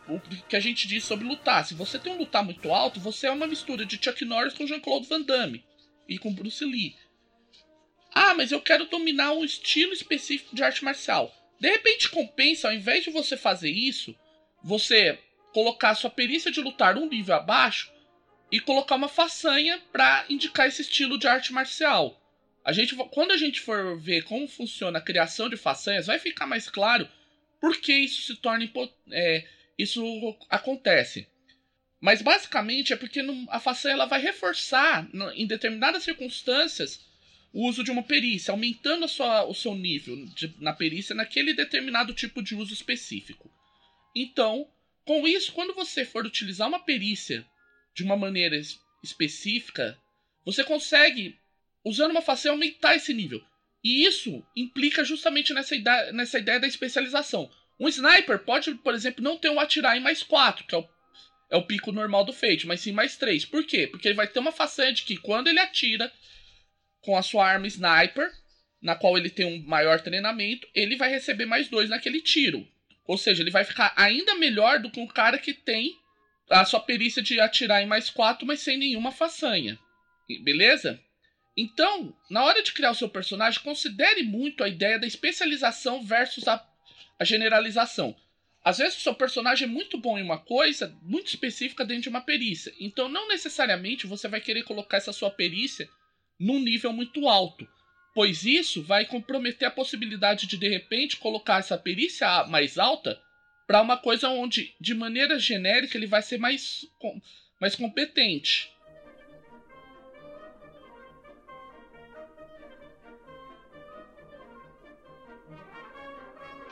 que 0.48 0.56
a 0.56 0.60
gente 0.60 0.88
diz 0.88 1.04
sobre 1.04 1.26
lutar. 1.26 1.66
Se 1.66 1.74
você 1.74 1.98
tem 1.98 2.14
um 2.14 2.18
lutar 2.18 2.44
muito 2.44 2.72
alto, 2.72 3.00
você 3.00 3.28
é 3.28 3.32
uma 3.32 3.48
mistura 3.48 3.86
de 3.86 4.00
Chuck 4.04 4.24
Norris 4.26 4.54
com 4.54 4.68
Jean-Claude 4.68 5.08
Van 5.08 5.22
Damme 5.22 5.64
e 6.08 6.18
com 6.18 6.34
Bruce 6.34 6.64
Lee. 6.66 6.96
Ah, 8.14 8.36
mas 8.36 8.52
eu 8.52 8.62
quero 8.62 8.86
dominar 8.86 9.32
um 9.32 9.44
estilo 9.44 9.94
específico 9.94 10.56
de 10.56 10.64
arte 10.64 10.84
marcial. 10.84 11.34
De 11.64 11.70
repente 11.70 12.10
compensa, 12.10 12.68
ao 12.68 12.74
invés 12.74 13.06
de 13.06 13.10
você 13.10 13.38
fazer 13.38 13.72
isso, 13.72 14.14
você 14.62 15.18
colocar 15.54 15.96
sua 15.96 16.10
perícia 16.10 16.52
de 16.52 16.60
lutar 16.60 16.98
um 16.98 17.08
nível 17.08 17.36
abaixo 17.36 17.90
e 18.52 18.60
colocar 18.60 18.96
uma 18.96 19.08
façanha 19.08 19.82
para 19.90 20.26
indicar 20.30 20.68
esse 20.68 20.82
estilo 20.82 21.18
de 21.18 21.26
arte 21.26 21.54
marcial. 21.54 22.22
A 22.66 22.74
gente, 22.74 22.94
quando 23.12 23.32
a 23.32 23.38
gente 23.38 23.62
for 23.62 23.98
ver 23.98 24.26
como 24.26 24.46
funciona 24.46 25.00
a 25.00 25.02
criação 25.02 25.48
de 25.48 25.56
façanhas, 25.56 26.08
vai 26.08 26.20
ficar 26.20 26.46
mais 26.46 26.68
claro 26.68 27.08
por 27.62 27.78
que 27.78 27.94
isso 27.94 28.24
se 28.24 28.36
torna 28.42 28.70
é, 29.12 29.48
isso 29.78 30.04
acontece. 30.50 31.26
Mas 31.98 32.22
basicamente 32.22 32.92
é 32.92 32.98
porque 32.98 33.22
a 33.48 33.60
façanha 33.62 33.94
ela 33.94 34.06
vai 34.06 34.20
reforçar 34.20 35.08
em 35.34 35.48
determinadas 35.48 36.04
circunstâncias 36.04 37.00
o 37.54 37.68
uso 37.68 37.84
de 37.84 37.92
uma 37.92 38.02
perícia, 38.02 38.52
aumentando 38.52 39.08
sua, 39.08 39.46
o 39.46 39.54
seu 39.54 39.76
nível 39.76 40.26
de, 40.26 40.54
na 40.60 40.74
perícia 40.74 41.14
naquele 41.14 41.54
determinado 41.54 42.12
tipo 42.12 42.42
de 42.42 42.56
uso 42.56 42.74
específico. 42.74 43.50
Então, 44.16 44.68
com 45.06 45.28
isso, 45.28 45.54
quando 45.54 45.74
você 45.74 46.04
for 46.04 46.26
utilizar 46.26 46.68
uma 46.68 46.80
perícia 46.80 47.46
de 47.94 48.04
uma 48.04 48.18
maneira 48.18 48.60
específica, 49.04 49.96
você 50.44 50.64
consegue, 50.64 51.38
usando 51.86 52.12
uma 52.12 52.24
façanha, 52.24 52.54
aumentar 52.54 52.96
esse 52.96 53.14
nível. 53.14 53.40
E 53.84 54.04
isso 54.04 54.44
implica 54.56 55.04
justamente 55.04 55.54
nessa 55.54 55.76
ideia, 55.76 56.12
nessa 56.12 56.40
ideia 56.40 56.60
da 56.60 56.68
especialização. 56.68 57.52
Um 57.80 57.88
sniper 57.88 58.40
pode, 58.40 58.74
por 58.76 58.96
exemplo, 58.96 59.24
não 59.24 59.38
ter 59.38 59.50
um 59.50 59.60
atirar 59.60 59.96
em 59.96 60.02
mais 60.02 60.24
4, 60.24 60.66
que 60.66 60.74
é 60.74 60.78
o, 60.78 60.90
é 61.52 61.58
o 61.58 61.68
pico 61.68 61.92
normal 61.92 62.24
do 62.24 62.34
Fate, 62.34 62.66
mas 62.66 62.82
sim 62.82 62.92
mais 62.92 63.18
3. 63.18 63.46
Por 63.46 63.64
quê? 63.64 63.86
Porque 63.86 64.08
ele 64.08 64.16
vai 64.16 64.28
ter 64.28 64.40
uma 64.40 64.52
façanha 64.52 64.94
de 64.94 65.04
que 65.04 65.18
quando 65.18 65.50
ele 65.50 65.60
atira 65.60 66.12
com 67.04 67.18
a 67.18 67.22
sua 67.22 67.48
arma 67.48 67.68
sniper, 67.68 68.32
na 68.82 68.96
qual 68.96 69.18
ele 69.18 69.30
tem 69.30 69.46
um 69.46 69.64
maior 69.66 70.02
treinamento, 70.02 70.68
ele 70.74 70.96
vai 70.96 71.10
receber 71.10 71.46
mais 71.46 71.70
2 71.70 71.90
naquele 71.90 72.22
tiro. 72.22 72.68
Ou 73.06 73.18
seja, 73.18 73.44
ele 73.44 73.52
vai 73.52 73.64
ficar 73.64 73.94
ainda 73.96 74.36
melhor 74.36 74.80
do 74.80 74.90
que 74.90 75.00
um 75.00 75.08
cara 75.08 75.38
que 75.38 75.54
tem 75.54 75.94
a 76.50 76.66
sua 76.66 76.80
perícia 76.80 77.22
de 77.22 77.40
atirar 77.40 77.82
em 77.82 77.86
mais 77.86 78.10
4, 78.10 78.46
mas 78.46 78.62
sem 78.62 78.78
nenhuma 78.78 79.12
façanha. 79.12 79.78
Beleza? 80.42 81.00
Então, 81.56 82.16
na 82.30 82.44
hora 82.44 82.64
de 82.64 82.72
criar 82.72 82.92
o 82.92 82.96
seu 82.96 83.10
personagem, 83.10 83.62
considere 83.62 84.24
muito 84.24 84.64
a 84.64 84.68
ideia 84.70 84.98
da 84.98 85.08
especialização 85.08 86.04
versus 86.04 86.48
a, 86.48 86.66
a 87.20 87.24
generalização. 87.24 88.16
Às 88.64 88.78
vezes 88.78 88.98
o 88.98 89.02
seu 89.02 89.14
personagem 89.14 89.68
é 89.68 89.72
muito 89.72 89.98
bom 89.98 90.18
em 90.18 90.24
uma 90.24 90.40
coisa 90.40 90.98
muito 91.02 91.28
específica 91.28 91.86
dentro 91.86 92.04
de 92.04 92.10
uma 92.10 92.22
perícia. 92.22 92.74
Então, 92.80 93.10
não 93.10 93.28
necessariamente 93.28 94.08
você 94.08 94.28
vai 94.28 94.40
querer 94.40 94.64
colocar 94.64 94.98
essa 94.98 95.12
sua 95.12 95.30
perícia 95.30 95.90
num 96.40 96.60
nível 96.60 96.92
muito 96.92 97.28
alto, 97.28 97.68
pois 98.14 98.44
isso 98.44 98.84
vai 98.84 99.06
comprometer 99.06 99.68
a 99.68 99.72
possibilidade 99.72 100.48
de 100.48 100.58
de 100.58 100.68
repente 100.68 101.18
colocar 101.18 101.60
essa 101.60 101.78
perícia 101.78 102.46
mais 102.46 102.78
alta 102.78 103.20
para 103.66 103.82
uma 103.82 103.98
coisa 103.98 104.30
onde, 104.30 104.76
de 104.80 104.94
maneira 104.94 105.40
genérica, 105.40 105.98
ele 105.98 106.08
vai 106.08 106.22
ser 106.22 106.38
mais, 106.38 106.86
mais 107.60 107.76
competente. 107.76 108.72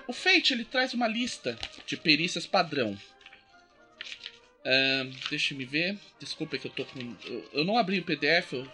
O 0.08 0.13
Fate 0.13 0.53
ele 0.53 0.65
traz 0.65 0.94
uma 0.94 1.08
lista 1.08 1.58
de 1.86 1.96
perícias 1.96 2.46
padrão. 2.46 3.00
Uh, 4.60 5.30
deixa 5.30 5.56
me 5.56 5.63
ver. 5.63 5.98
Desculpa 6.20 6.58
que 6.58 6.68
eu 6.68 6.72
tô 6.72 6.84
com. 6.84 7.00
Eu, 7.24 7.50
eu 7.53 7.63
não 7.63 7.77
abri 7.77 8.00
o 8.00 8.03
PDF, 8.03 8.51
eu 8.51 8.70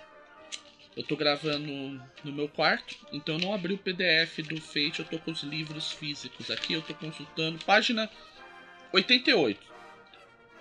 eu 0.98 1.04
tô 1.04 1.16
gravando 1.16 2.02
no 2.24 2.34
meu 2.34 2.50
quarto, 2.50 2.96
então 3.14 3.36
eu 3.36 3.42
não 3.42 3.54
abri 3.54 3.72
o 3.72 3.78
PDF 3.78 4.40
do 4.40 4.60
Fate, 4.60 5.00
eu 5.00 5.06
tô 5.06 5.20
com 5.20 5.30
os 5.30 5.44
livros 5.44 5.92
físicos 5.92 6.50
aqui, 6.50 6.74
eu 6.74 6.82
tô 6.82 6.92
consultando. 6.96 7.64
Página 7.64 8.10
88. 8.92 9.60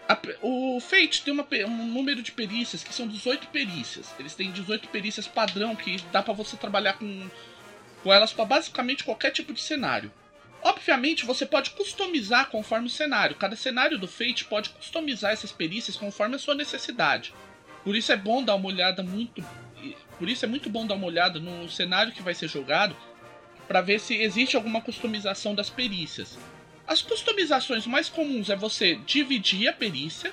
A, 0.06 0.18
o 0.42 0.78
Fate 0.78 1.22
tem 1.22 1.32
uma, 1.32 1.46
um 1.66 1.86
número 1.86 2.22
de 2.22 2.32
perícias 2.32 2.84
que 2.84 2.94
são 2.94 3.08
18 3.08 3.46
perícias. 3.46 4.14
Eles 4.20 4.34
têm 4.34 4.52
18 4.52 4.88
perícias 4.88 5.26
padrão 5.26 5.74
que 5.74 5.96
dá 6.12 6.22
para 6.22 6.34
você 6.34 6.54
trabalhar 6.54 6.98
com, 6.98 7.30
com 8.02 8.12
elas 8.12 8.34
para 8.34 8.44
basicamente 8.44 9.04
qualquer 9.04 9.30
tipo 9.30 9.54
de 9.54 9.62
cenário. 9.62 10.12
Obviamente, 10.62 11.24
você 11.24 11.46
pode 11.46 11.70
customizar 11.70 12.50
conforme 12.50 12.88
o 12.88 12.90
cenário. 12.90 13.36
Cada 13.36 13.56
cenário 13.56 13.98
do 13.98 14.06
Fate 14.06 14.44
pode 14.44 14.68
customizar 14.68 15.32
essas 15.32 15.50
perícias 15.50 15.96
conforme 15.96 16.36
a 16.36 16.38
sua 16.38 16.54
necessidade. 16.54 17.32
Por 17.82 17.96
isso 17.96 18.12
é 18.12 18.16
bom 18.16 18.44
dar 18.44 18.56
uma 18.56 18.68
olhada 18.68 19.02
muito 19.02 19.42
por 20.18 20.28
isso 20.28 20.44
é 20.44 20.48
muito 20.48 20.70
bom 20.70 20.86
dar 20.86 20.94
uma 20.94 21.06
olhada 21.06 21.38
no 21.38 21.68
cenário 21.68 22.12
que 22.12 22.22
vai 22.22 22.34
ser 22.34 22.48
jogado 22.48 22.96
para 23.66 23.80
ver 23.80 23.98
se 23.98 24.14
existe 24.14 24.56
alguma 24.56 24.80
customização 24.80 25.54
das 25.54 25.68
perícias. 25.68 26.38
As 26.86 27.02
customizações 27.02 27.86
mais 27.86 28.08
comuns 28.08 28.48
é 28.48 28.56
você 28.56 28.94
dividir 28.94 29.68
a 29.68 29.72
perícia 29.72 30.32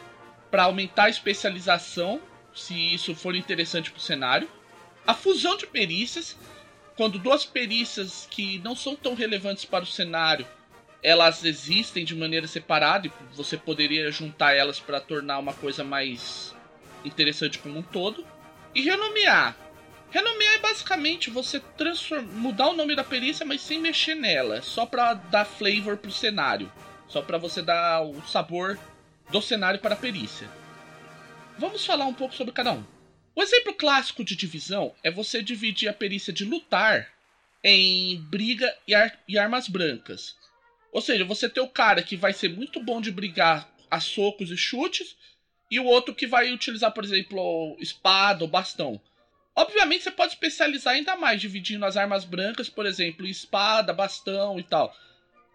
para 0.52 0.64
aumentar 0.64 1.06
a 1.06 1.10
especialização, 1.10 2.22
se 2.54 2.76
isso 2.94 3.16
for 3.16 3.36
interessante 3.36 3.90
para 3.90 3.98
o 3.98 4.02
cenário. 4.02 4.50
A 5.06 5.16
fusão 5.16 5.58
de 5.58 5.66
perícias, 5.66 6.38
quando 6.96 7.18
duas 7.18 7.44
perícias 7.44 8.28
que 8.30 8.60
não 8.60 8.76
são 8.76 8.96
tão 8.96 9.16
relevantes 9.16 9.66
para 9.66 9.84
o 9.84 9.88
cenário, 9.88 10.48
elas 11.02 11.44
existem 11.44 12.06
de 12.06 12.16
maneira 12.16 12.48
separada 12.48 13.08
e 13.08 13.12
você 13.36 13.58
poderia 13.58 14.12
juntar 14.12 14.54
elas 14.54 14.80
para 14.80 15.02
tornar 15.02 15.40
uma 15.40 15.54
coisa 15.54 15.84
mais 15.84 16.56
interessante 17.04 17.58
como 17.60 17.80
um 17.80 17.84
todo. 17.84 18.26
E 18.76 18.82
renomear. 18.82 19.56
Renomear 20.14 20.54
é 20.54 20.60
basicamente 20.60 21.32
você 21.32 21.60
mudar 22.34 22.68
o 22.68 22.76
nome 22.76 22.96
da 22.96 23.04
perícia, 23.04 23.44
mas 23.44 23.62
sem 23.62 23.80
mexer 23.80 24.14
nela, 24.14 24.62
só 24.62 24.86
para 24.86 25.16
dar 25.16 25.44
flavor 25.44 25.98
pro 25.98 26.12
cenário, 26.12 26.72
só 27.08 27.20
para 27.20 27.40
você 27.40 27.64
dar 27.64 28.04
o 28.04 28.22
sabor 28.28 28.78
do 29.32 29.42
cenário 29.42 29.80
para 29.80 29.96
a 29.96 29.98
perícia. 29.98 30.48
Vamos 31.58 31.84
falar 31.84 32.06
um 32.06 32.14
pouco 32.14 32.36
sobre 32.36 32.54
cada 32.54 32.74
um. 32.74 32.86
O 33.36 33.42
exemplo 33.42 33.74
clássico 33.74 34.24
de 34.24 34.36
divisão 34.36 34.94
é 35.04 35.10
você 35.10 35.42
dividir 35.42 35.90
a 35.90 35.94
perícia 35.94 36.32
de 36.32 36.46
lutar 36.46 37.12
em 37.64 38.22
briga 38.30 38.72
e, 38.88 38.94
ar 38.94 39.20
e 39.28 39.40
armas 39.40 39.68
brancas. 39.68 40.36
Ou 40.92 41.02
seja, 41.02 41.26
você 41.26 41.50
tem 41.50 41.64
o 41.64 41.68
cara 41.68 42.04
que 42.04 42.16
vai 42.16 42.34
ser 42.34 42.50
muito 42.50 42.80
bom 42.80 43.02
de 43.02 43.12
brigar 43.12 43.68
a 43.90 44.00
socos 44.00 44.52
e 44.52 44.58
chutes, 44.58 45.16
e 45.72 45.80
o 45.80 45.86
outro 45.86 46.14
que 46.14 46.28
vai 46.28 46.54
utilizar, 46.54 46.92
por 46.92 47.04
exemplo, 47.04 47.76
espada 47.80 48.44
ou 48.44 48.48
bastão. 48.48 49.02
Obviamente 49.56 50.04
você 50.04 50.12
pode 50.12 50.34
especializar 50.34 50.96
ainda 50.96 51.16
mais, 51.16 51.40
dividindo 51.40 51.86
as 51.86 51.96
armas 51.96 52.26
brancas, 52.26 52.70
por 52.70 52.86
exemplo, 52.86 53.28
espada, 53.28 53.94
bastão 53.94 54.60
e 54.60 54.64
tal. 54.64 54.96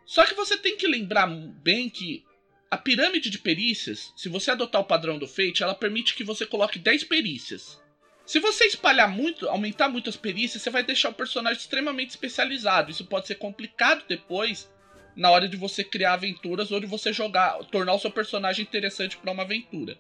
Só 0.07 0.25
que 0.25 0.35
você 0.35 0.57
tem 0.57 0.77
que 0.77 0.87
lembrar 0.87 1.27
bem 1.27 1.91
que 1.91 2.25
a 2.71 2.77
pirâmide 2.77 3.31
de 3.31 3.39
perícias, 3.39 4.13
se 4.17 4.29
você 4.29 4.51
adotar 4.51 4.81
o 4.81 4.85
padrão 4.85 5.19
do 5.19 5.27
Fate, 5.27 5.63
ela 5.63 5.75
permite 5.75 6.15
que 6.15 6.23
você 6.23 6.47
coloque 6.47 6.79
10 6.79 7.05
perícias. 7.05 7.81
Se 8.25 8.39
você 8.39 8.67
espalhar 8.67 9.09
muito, 9.09 9.49
aumentar 9.49 9.89
muito 9.89 10.11
as 10.11 10.17
perícias, 10.17 10.63
você 10.63 10.71
vai 10.71 10.83
deixar 10.83 11.09
o 11.09 11.15
personagem 11.15 11.59
extremamente 11.59 12.11
especializado. 12.11 12.91
Isso 12.91 13.07
pode 13.07 13.27
ser 13.27 13.37
complicado 13.37 14.05
depois 14.07 14.71
na 15.17 15.31
hora 15.31 15.49
de 15.49 15.57
você 15.57 15.83
criar 15.83 16.13
aventuras 16.13 16.71
ou 16.71 16.79
de 16.79 16.87
você 16.87 17.13
jogar, 17.13 17.59
tornar 17.65 17.95
o 17.95 17.99
seu 17.99 18.11
personagem 18.11 18.63
interessante 18.63 19.17
para 19.17 19.33
uma 19.33 19.43
aventura. 19.43 19.99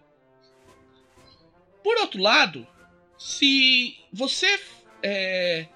Por 1.82 1.96
outro 1.98 2.20
lado, 2.22 2.66
se 3.18 3.96
você 4.12 4.58
é, 5.02 5.66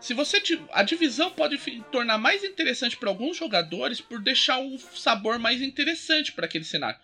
se 0.00 0.14
você 0.14 0.42
a 0.72 0.82
divisão 0.82 1.30
pode 1.30 1.58
tornar 1.92 2.18
mais 2.18 2.44
interessante 2.44 2.96
para 2.96 3.08
alguns 3.08 3.36
jogadores 3.36 4.00
por 4.00 4.20
deixar 4.20 4.58
um 4.58 4.78
sabor 4.78 5.38
mais 5.38 5.62
interessante 5.62 6.32
para 6.32 6.46
aquele 6.46 6.64
cenário. 6.64 6.98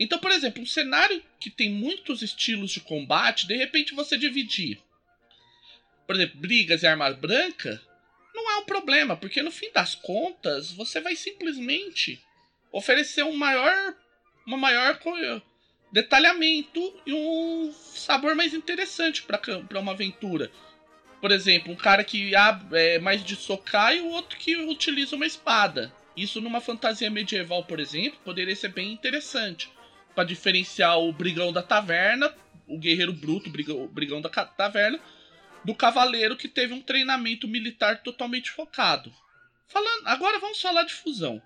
Então, 0.00 0.18
por 0.18 0.30
exemplo, 0.30 0.62
um 0.62 0.66
cenário 0.66 1.22
que 1.40 1.50
tem 1.50 1.70
muitos 1.70 2.22
estilos 2.22 2.70
de 2.70 2.80
combate, 2.80 3.46
de 3.46 3.56
repente 3.56 3.94
você 3.94 4.16
dividir, 4.16 4.80
por 6.06 6.14
exemplo, 6.14 6.38
brigas 6.40 6.82
e 6.82 6.86
arma 6.86 7.10
branca, 7.12 7.82
não 8.34 8.50
é 8.50 8.56
um 8.58 8.64
problema, 8.64 9.16
porque 9.16 9.42
no 9.42 9.50
fim 9.50 9.72
das 9.72 9.94
contas 9.94 10.70
você 10.70 11.00
vai 11.00 11.16
simplesmente 11.16 12.22
oferecer 12.70 13.24
um 13.24 13.36
maior, 13.36 13.96
uma 14.46 14.56
maior 14.56 14.98
detalhamento 15.90 16.94
e 17.06 17.12
um 17.12 17.72
sabor 17.72 18.34
mais 18.34 18.54
interessante 18.54 19.22
para 19.22 19.80
uma 19.80 19.92
aventura. 19.92 20.50
Por 21.20 21.32
exemplo, 21.32 21.72
um 21.72 21.76
cara 21.76 22.04
que 22.04 22.32
é 22.72 22.98
mais 22.98 23.24
de 23.24 23.34
socar 23.34 23.94
e 23.94 24.00
o 24.00 24.08
outro 24.08 24.38
que 24.38 24.56
utiliza 24.56 25.16
uma 25.16 25.26
espada. 25.26 25.92
Isso 26.16 26.40
numa 26.40 26.60
fantasia 26.60 27.10
medieval, 27.10 27.64
por 27.64 27.80
exemplo, 27.80 28.18
poderia 28.24 28.54
ser 28.54 28.68
bem 28.68 28.92
interessante. 28.92 29.70
Para 30.14 30.24
diferenciar 30.24 30.98
o 30.98 31.12
brigão 31.12 31.52
da 31.52 31.62
taverna, 31.62 32.34
o 32.66 32.78
guerreiro 32.78 33.12
bruto, 33.12 33.48
o 33.48 33.88
brigão 33.88 34.20
da 34.20 34.28
taverna, 34.28 35.00
do 35.64 35.74
cavaleiro 35.74 36.36
que 36.36 36.48
teve 36.48 36.72
um 36.74 36.80
treinamento 36.80 37.48
militar 37.48 38.02
totalmente 38.02 38.50
focado. 38.50 39.12
Falando, 39.66 40.06
agora 40.06 40.38
vamos 40.38 40.60
falar 40.60 40.84
de 40.84 40.94
fusão. 40.94 41.42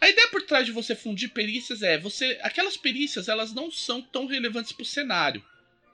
A 0.00 0.08
ideia 0.08 0.28
por 0.28 0.42
trás 0.42 0.66
de 0.66 0.72
você 0.72 0.94
fundir 0.94 1.30
perícias 1.30 1.82
é 1.82 1.96
você, 1.98 2.38
aquelas 2.42 2.76
perícias 2.76 3.28
elas 3.28 3.52
não 3.52 3.70
são 3.70 4.02
tão 4.02 4.26
relevantes 4.26 4.72
para 4.72 4.82
o 4.82 4.86
cenário. 4.86 5.44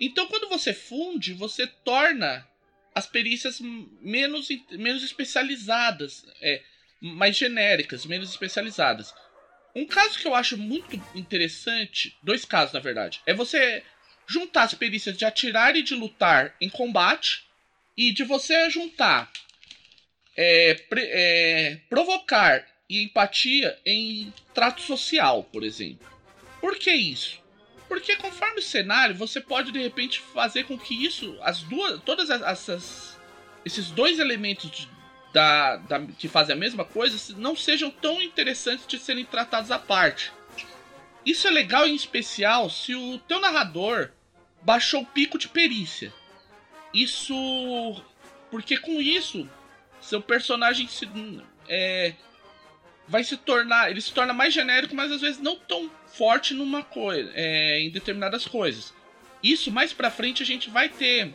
Então, 0.00 0.26
quando 0.26 0.48
você 0.48 0.74
funde, 0.74 1.32
você 1.32 1.66
torna 1.66 2.46
as 2.94 3.06
perícias 3.06 3.60
menos, 4.00 4.48
menos 4.72 5.02
especializadas, 5.02 6.26
é, 6.40 6.62
mais 7.00 7.36
genéricas, 7.36 8.04
menos 8.04 8.30
especializadas. 8.30 9.14
Um 9.74 9.86
caso 9.86 10.18
que 10.18 10.26
eu 10.26 10.34
acho 10.34 10.58
muito 10.58 11.00
interessante, 11.14 12.16
dois 12.22 12.44
casos 12.44 12.74
na 12.74 12.80
verdade, 12.80 13.20
é 13.24 13.32
você 13.32 13.82
juntar 14.26 14.64
as 14.64 14.74
perícias 14.74 15.16
de 15.16 15.24
atirar 15.24 15.76
e 15.76 15.82
de 15.82 15.94
lutar 15.94 16.54
em 16.60 16.68
combate 16.68 17.44
e 17.96 18.12
de 18.12 18.24
você 18.24 18.68
juntar 18.68 19.30
é, 20.36 20.76
é, 20.96 21.80
provocar 21.88 22.66
e 22.92 23.02
empatia 23.02 23.78
em 23.86 24.30
trato 24.52 24.82
social, 24.82 25.44
por 25.44 25.64
exemplo. 25.64 26.06
Por 26.60 26.76
que 26.76 26.92
isso? 26.92 27.40
Porque 27.88 28.16
conforme 28.16 28.58
o 28.58 28.62
cenário, 28.62 29.14
você 29.14 29.40
pode 29.40 29.72
de 29.72 29.80
repente 29.80 30.20
fazer 30.20 30.64
com 30.64 30.78
que 30.78 30.94
isso, 31.02 31.38
as 31.40 31.62
duas, 31.62 32.02
todas 32.02 32.28
essas, 32.28 33.18
esses 33.64 33.90
dois 33.90 34.18
elementos 34.18 34.70
de, 34.70 34.86
da, 35.32 35.76
da, 35.76 36.00
que 36.18 36.28
fazem 36.28 36.54
a 36.54 36.58
mesma 36.58 36.84
coisa, 36.84 37.34
não 37.38 37.56
sejam 37.56 37.90
tão 37.90 38.20
interessantes 38.20 38.86
de 38.86 38.98
serem 38.98 39.24
tratados 39.24 39.70
à 39.70 39.78
parte. 39.78 40.30
Isso 41.24 41.48
é 41.48 41.50
legal 41.50 41.88
em 41.88 41.94
especial 41.94 42.68
se 42.68 42.94
o 42.94 43.16
teu 43.20 43.40
narrador 43.40 44.10
baixou 44.60 45.00
o 45.00 45.06
pico 45.06 45.38
de 45.38 45.48
perícia. 45.48 46.12
Isso, 46.92 47.34
porque 48.50 48.76
com 48.76 49.00
isso 49.00 49.48
seu 49.98 50.20
personagem 50.20 50.86
se, 50.86 51.08
é, 51.66 52.14
vai 53.12 53.22
se 53.22 53.36
tornar. 53.36 53.90
Ele 53.90 54.00
se 54.00 54.12
torna 54.12 54.32
mais 54.32 54.54
genérico, 54.54 54.96
mas 54.96 55.12
às 55.12 55.20
vezes 55.20 55.38
não 55.38 55.54
tão 55.54 55.90
forte 56.06 56.54
numa 56.54 56.82
coisa. 56.82 57.30
É, 57.34 57.80
em 57.80 57.90
determinadas 57.90 58.46
coisas. 58.46 58.94
Isso 59.42 59.70
mais 59.70 59.92
pra 59.92 60.10
frente 60.10 60.42
a 60.42 60.46
gente 60.46 60.70
vai 60.70 60.88
ter 60.88 61.32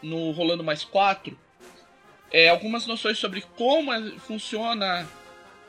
no 0.00 0.30
Rolando 0.30 0.62
Mais 0.62 0.84
4 0.84 1.36
é, 2.32 2.48
algumas 2.48 2.86
noções 2.86 3.18
sobre 3.18 3.40
como 3.40 3.90
funciona 4.20 5.08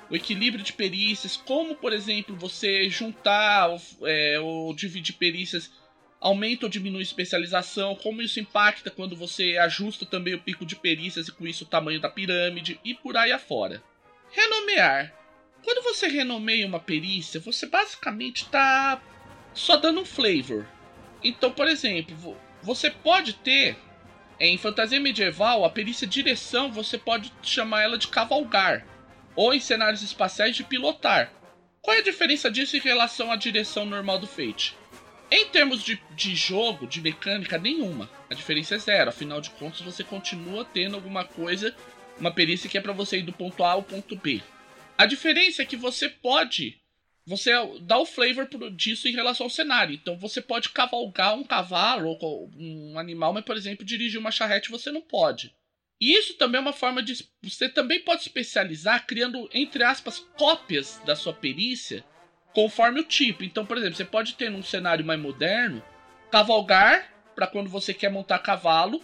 o 0.10 0.16
equilíbrio 0.16 0.64
de 0.64 0.74
perícias, 0.74 1.36
como, 1.36 1.76
por 1.76 1.92
exemplo, 1.92 2.36
você 2.36 2.90
juntar 2.90 3.70
é, 4.04 4.40
ou 4.40 4.74
dividir 4.76 5.16
perícias 5.16 5.72
aumenta 6.20 6.66
ou 6.66 6.70
diminui 6.70 7.04
especialização, 7.04 7.96
como 7.96 8.22
isso 8.22 8.40
impacta 8.40 8.90
quando 8.90 9.16
você 9.16 9.58
ajusta 9.58 10.06
também 10.06 10.34
o 10.34 10.42
pico 10.42 10.66
de 10.66 10.76
perícias 10.76 11.28
e 11.28 11.32
com 11.32 11.46
isso 11.46 11.64
o 11.64 11.68
tamanho 11.68 12.00
da 12.00 12.10
pirâmide 12.10 12.80
e 12.84 12.94
por 12.94 13.16
aí 13.16 13.32
afora. 13.32 13.84
Renomear. 14.32 15.14
Quando 15.67 15.83
você 15.83 16.07
renomeia 16.07 16.65
uma 16.65 16.79
perícia, 16.79 17.41
você 17.41 17.65
basicamente 17.65 18.43
está 18.43 19.01
só 19.53 19.75
dando 19.75 20.00
um 20.00 20.05
flavor. 20.05 20.65
Então, 21.21 21.51
por 21.51 21.67
exemplo, 21.67 22.38
você 22.63 22.89
pode 22.89 23.33
ter 23.33 23.75
em 24.39 24.57
fantasia 24.57 24.97
medieval 24.97 25.65
a 25.65 25.69
perícia 25.69 26.07
direção, 26.07 26.71
você 26.71 26.97
pode 26.97 27.33
chamar 27.43 27.83
ela 27.83 27.97
de 27.97 28.07
cavalgar, 28.07 28.88
ou 29.36 29.53
em 29.53 29.59
cenários 29.59 30.01
espaciais 30.01 30.55
de 30.55 30.63
pilotar. 30.63 31.33
Qual 31.81 31.97
é 31.97 32.00
a 32.00 32.03
diferença 32.03 32.50
disso 32.50 32.77
em 32.77 32.79
relação 32.79 33.29
à 33.29 33.36
direção 33.36 33.86
normal 33.86 34.19
do 34.19 34.25
Fate? 34.25 34.74
Em 35.29 35.47
termos 35.47 35.83
de, 35.83 36.01
de 36.12 36.33
jogo, 36.33 36.88
de 36.88 37.01
mecânica, 37.01 37.57
nenhuma. 37.57 38.09
A 38.29 38.33
diferença 38.33 38.75
é 38.75 38.77
zero. 38.77 39.09
Afinal 39.09 39.41
de 39.41 39.50
contas, 39.50 39.81
você 39.81 40.01
continua 40.01 40.63
tendo 40.63 40.95
alguma 40.95 41.25
coisa, 41.25 41.75
uma 42.17 42.31
perícia 42.31 42.69
que 42.69 42.77
é 42.77 42.81
para 42.81 42.93
você 42.93 43.17
ir 43.17 43.24
do 43.24 43.33
ponto 43.33 43.65
A 43.65 43.71
ao 43.71 43.83
ponto 43.83 44.15
B. 44.15 44.41
A 44.98 45.06
diferença 45.06 45.62
é 45.62 45.66
que 45.66 45.77
você 45.77 46.10
pode. 46.10 46.82
Você 47.26 47.52
dá 47.82 47.98
o 47.98 48.06
flavor 48.06 48.48
disso 48.71 49.08
em 49.08 49.12
relação 49.12 49.45
ao 49.45 49.50
cenário. 49.50 49.93
Então 49.93 50.17
você 50.17 50.41
pode 50.41 50.69
cavalgar 50.69 51.36
um 51.36 51.43
cavalo 51.43 52.17
ou 52.19 52.50
um 52.58 52.98
animal, 52.98 53.34
mas, 53.34 53.43
por 53.43 53.56
exemplo, 53.56 53.86
dirigir 53.86 54.19
uma 54.19 54.32
charrete 54.32 54.71
você 54.71 54.91
não 54.91 55.02
pode. 55.02 55.54
E 56.00 56.13
isso 56.13 56.36
também 56.36 56.60
é 56.60 56.62
uma 56.62 56.74
forma 56.74 57.04
de. 57.04 57.28
Você 57.41 57.67
também 57.67 58.00
pode 58.00 58.21
especializar 58.21 59.06
criando, 59.06 59.50
entre 59.54 59.84
aspas, 59.84 60.19
cópias 60.38 61.02
da 61.06 61.15
sua 61.15 61.34
perícia 61.34 62.04
conforme 62.54 63.02
o 63.02 63.04
tipo. 63.04 63.43
Então, 63.43 63.65
por 63.65 63.78
exemplo, 63.78 63.95
você 63.95 64.06
pode 64.06 64.36
ter 64.36 64.50
num 64.50 64.63
cenário 64.63 65.06
mais 65.06 65.19
moderno 65.19 65.84
cavalgar 66.32 67.13
para 67.36 67.48
quando 67.48 67.69
você 67.69 67.93
quer 67.93 68.10
montar 68.10 68.39
cavalo, 68.39 69.04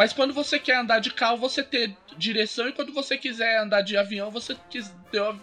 mas 0.00 0.14
quando 0.14 0.32
você 0.32 0.58
quer 0.58 0.76
andar 0.76 0.98
de 0.98 1.10
carro, 1.10 1.36
você 1.36 1.62
ter 1.62 1.94
direção 2.16 2.66
e 2.66 2.72
quando 2.72 2.90
você 2.90 3.18
quiser 3.18 3.58
andar 3.58 3.82
de 3.82 3.98
avião, 3.98 4.30
você 4.30 4.54
ter 4.54 4.82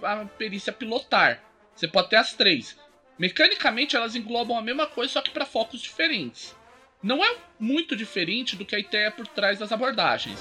a 0.01 0.25
perícia 0.25 0.73
pilotar. 0.73 1.43
Você 1.75 1.87
pode 1.87 2.09
ter 2.09 2.15
as 2.15 2.33
três. 2.33 2.75
Mecanicamente, 3.19 3.95
elas 3.95 4.15
englobam 4.15 4.57
a 4.57 4.61
mesma 4.63 4.87
coisa, 4.87 5.13
só 5.13 5.21
que 5.21 5.29
para 5.29 5.45
focos 5.45 5.79
diferentes. 5.79 6.55
Não 7.03 7.23
é 7.23 7.35
muito 7.59 7.95
diferente 7.95 8.55
do 8.55 8.65
que 8.65 8.75
a 8.75 8.79
ideia 8.79 9.11
por 9.11 9.27
trás 9.27 9.59
das 9.59 9.71
abordagens. 9.71 10.39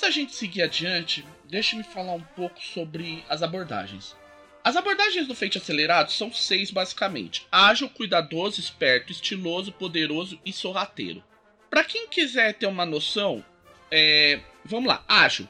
da 0.00 0.10
gente 0.10 0.34
seguir 0.34 0.62
adiante, 0.62 1.24
deixe-me 1.44 1.84
falar 1.84 2.14
um 2.14 2.20
pouco 2.20 2.60
sobre 2.60 3.24
as 3.28 3.40
abordagens. 3.40 4.16
As 4.64 4.76
abordagens 4.76 5.26
do 5.26 5.34
feito 5.34 5.58
acelerado 5.58 6.12
são 6.12 6.32
seis 6.32 6.70
basicamente: 6.70 7.46
ágil, 7.50 7.88
cuidadoso, 7.88 8.60
esperto, 8.60 9.10
estiloso, 9.10 9.72
poderoso 9.72 10.40
e 10.44 10.52
sorrateiro. 10.52 11.22
Para 11.68 11.84
quem 11.84 12.06
quiser 12.06 12.54
ter 12.54 12.66
uma 12.66 12.86
noção, 12.86 13.44
é... 13.90 14.40
vamos 14.64 14.88
lá, 14.88 15.04
ágil. 15.08 15.48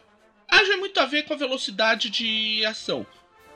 Ágil 0.48 0.74
é 0.74 0.76
muito 0.76 0.98
a 0.98 1.04
ver 1.04 1.24
com 1.24 1.34
a 1.34 1.36
velocidade 1.36 2.08
de 2.08 2.64
ação. 2.64 3.06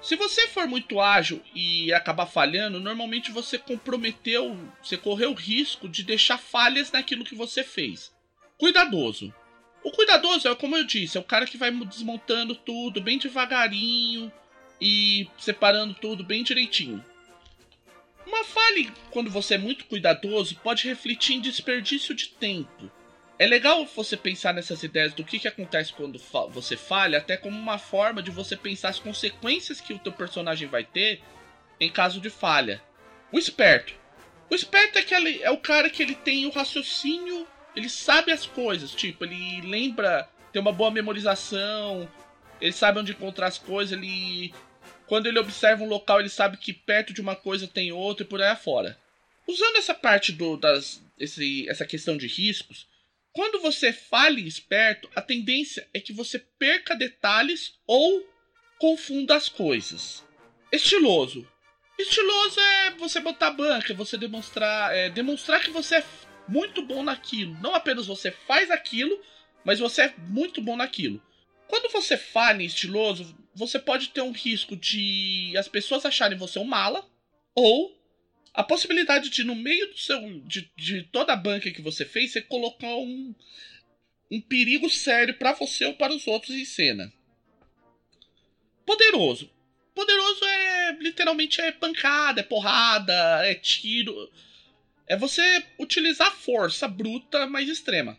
Se 0.03 0.15
você 0.15 0.47
for 0.49 0.67
muito 0.67 1.01
ágil 1.01 1.43
e 1.55 1.93
acabar 1.93 2.27
falhando, 2.27 2.79
normalmente 2.79 3.31
você 3.31 3.59
comprometeu, 3.59 4.57
você 4.83 4.97
correu 4.97 5.31
o 5.31 5.35
risco 5.35 5.89
de 5.89 6.03
deixar 6.03 6.39
falhas 6.39 6.93
naquilo 6.93 7.25
que 7.25 7.35
você 7.35 7.65
fez. 7.65 8.13
Cuidadoso. 8.59 9.35
O 9.83 9.91
cuidadoso 9.91 10.49
é, 10.49 10.55
como 10.55 10.77
eu 10.77 10.85
disse, 10.85 11.17
é 11.17 11.21
o 11.21 11.25
cara 11.25 11.47
que 11.47 11.57
vai 11.57 11.71
desmontando 11.71 12.55
tudo 12.55 13.01
bem 13.01 13.19
devagarinho 13.19 14.31
e 14.81 15.29
separando 15.39 15.95
tudo 15.95 16.25
bem 16.25 16.43
direitinho. 16.43 17.05
Uma 18.27 18.45
falha, 18.45 18.93
quando 19.11 19.31
você 19.31 19.55
é 19.55 19.59
muito 19.59 19.85
cuidadoso, 19.85 20.57
pode 20.57 20.89
refletir 20.89 21.37
em 21.37 21.41
desperdício 21.41 22.15
de 22.15 22.29
tempo. 22.29 22.91
É 23.39 23.47
legal 23.47 23.87
você 23.87 24.17
pensar 24.17 24.53
nessas 24.53 24.83
ideias 24.83 25.13
do 25.15 25.23
que, 25.23 25.39
que 25.39 25.47
acontece 25.47 25.93
quando 25.93 26.19
fa 26.19 26.47
você 26.47 26.77
falha, 26.77 27.19
até 27.19 27.37
como 27.37 27.59
uma 27.59 27.79
forma 27.79 28.23
de 28.23 28.31
você 28.31 28.57
pensar 28.57 28.89
as 28.89 28.99
consequências 28.99 29.81
que 29.81 29.93
o 29.93 29.99
teu 29.99 30.13
personagem 30.13 30.67
vai 30.69 30.85
ter 30.85 31.21
em 31.79 31.91
caso 31.91 32.21
de 32.21 32.31
falha. 32.31 32.83
O 33.31 33.39
esperto. 33.39 33.95
O 34.51 34.55
esperto 34.55 34.99
é, 34.99 35.03
que 35.03 35.15
ele, 35.15 35.43
é 35.43 35.51
o 35.51 35.59
cara 35.59 35.91
que 35.91 36.03
ele 36.03 36.15
tem 36.15 36.47
o 36.47 36.51
raciocínio 36.51 37.47
ele 37.77 37.91
sabe 37.91 38.33
as 38.33 38.47
coisas, 38.47 38.91
tipo, 38.93 39.25
ele 39.25 39.61
lembra, 39.61 40.27
tem 40.51 40.63
uma 40.63 40.73
boa 40.73 40.91
memorização, 40.91 42.09
ele 42.61 42.73
sabe 42.73 42.99
onde 42.99 43.13
encontrar 43.13 43.47
as 43.47 43.59
coisas, 43.59 43.97
ele. 43.97 44.53
Quando 45.07 45.27
ele 45.27 45.39
observa 45.39 45.85
um 45.85 45.89
local, 45.89 46.19
ele 46.19 46.29
sabe 46.29 46.57
que 46.57 46.73
perto 46.73 47.13
de 47.13 47.21
uma 47.21 47.37
coisa 47.37 47.69
tem 47.69 47.93
outra 47.93 48.25
e 48.25 48.29
por 48.29 48.43
aí 48.43 48.49
afora. 48.49 48.99
Usando 49.47 49.77
essa 49.77 49.95
parte 49.95 50.33
do, 50.33 50.57
das. 50.57 51.03
Esse, 51.19 51.67
essa 51.69 51.87
questão 51.87 52.17
de 52.17 52.27
riscos, 52.27 52.87
quando 53.33 53.61
você 53.61 53.93
fale 53.93 54.47
esperto, 54.47 55.09
a 55.15 55.23
tendência 55.23 55.87
é 55.95 56.01
que 56.01 56.13
você 56.13 56.39
perca 56.39 56.95
detalhes 56.95 57.75
ou 57.87 58.27
confunda 58.79 59.37
as 59.37 59.49
coisas. 59.49 60.25
Estiloso. 60.73 61.47
Estiloso 61.99 62.61
é 62.61 62.91
você 62.93 63.21
botar 63.21 63.51
banca, 63.51 63.95
você 63.95 64.19
demonstrar, 64.19 64.95
é, 64.95 65.09
demonstrar 65.09 65.63
que 65.63 65.71
você 65.71 65.97
é 65.97 66.05
muito 66.47 66.83
bom 66.83 67.03
naquilo. 67.03 67.57
Não 67.61 67.75
apenas 67.75 68.07
você 68.07 68.31
faz 68.31 68.71
aquilo, 68.71 69.19
mas 69.65 69.81
você 69.81 70.03
é 70.03 70.15
muito 70.29 70.61
bom 70.61 70.77
naquilo. 70.77 71.23
Quando 71.69 71.91
você 71.93 72.17
fala 72.17 72.63
em 72.63 72.67
estiloso, 72.67 73.37
você 73.55 73.79
pode 73.79 74.09
ter 74.11 74.21
um 74.21 74.33
risco 74.33 74.77
de 74.77 75.55
as 75.57 75.69
pessoas 75.69 76.05
acharem 76.05 76.39
você 76.39 76.59
um 76.59 76.65
mala, 76.65 77.09
ou 77.55 77.97
a 78.55 78.63
possibilidade 78.63 79.31
de, 79.31 79.45
no 79.45 79.55
meio 79.55 79.89
do 79.89 79.99
seu, 79.99 80.41
de, 80.41 80.71
de 80.77 81.03
toda 81.05 81.33
a 81.33 81.37
banca 81.37 81.71
que 81.71 81.83
você 81.83 82.05
fez, 82.05 82.33
você 82.33 82.43
colocar 82.43 82.95
um, 82.97 83.35
um 84.31 84.41
perigo 84.41 84.89
sério 84.89 85.35
para 85.35 85.53
você 85.53 85.85
ou 85.87 85.95
para 85.95 86.15
os 86.15 86.27
outros 86.27 86.55
em 86.57 86.65
cena. 86.65 87.13
Poderoso. 88.85 89.51
Poderoso 89.95 90.45
é 90.45 90.93
literalmente 91.01 91.61
é 91.61 91.73
pancada, 91.73 92.41
é 92.41 92.45
porrada, 92.45 93.15
é 93.47 93.55
tiro 93.55 94.15
é 95.07 95.17
você 95.17 95.65
utilizar 95.79 96.33
força 96.33 96.89
bruta 96.89 97.47
mais 97.47 97.69
extrema. 97.69 98.19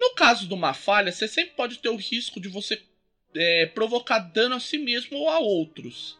No 0.00 0.14
caso 0.14 0.46
de 0.46 0.54
uma 0.54 0.74
falha, 0.74 1.12
você 1.12 1.28
sempre 1.28 1.54
pode 1.54 1.78
ter 1.78 1.88
o 1.88 1.96
risco 1.96 2.40
de 2.40 2.48
você 2.48 2.82
é, 3.34 3.66
provocar 3.66 4.18
dano 4.18 4.54
a 4.54 4.60
si 4.60 4.78
mesmo 4.78 5.18
ou 5.18 5.28
a 5.28 5.38
outros. 5.38 6.18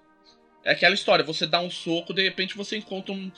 É 0.65 0.73
aquela 0.73 0.95
história, 0.95 1.25
você 1.25 1.47
dá 1.47 1.61
um 1.61 1.71
soco, 1.71 2.15
de 2.15 2.23
repente 2.23 2.57
você 2.57 2.77
encontra 2.77 3.13
um, 3.13 3.31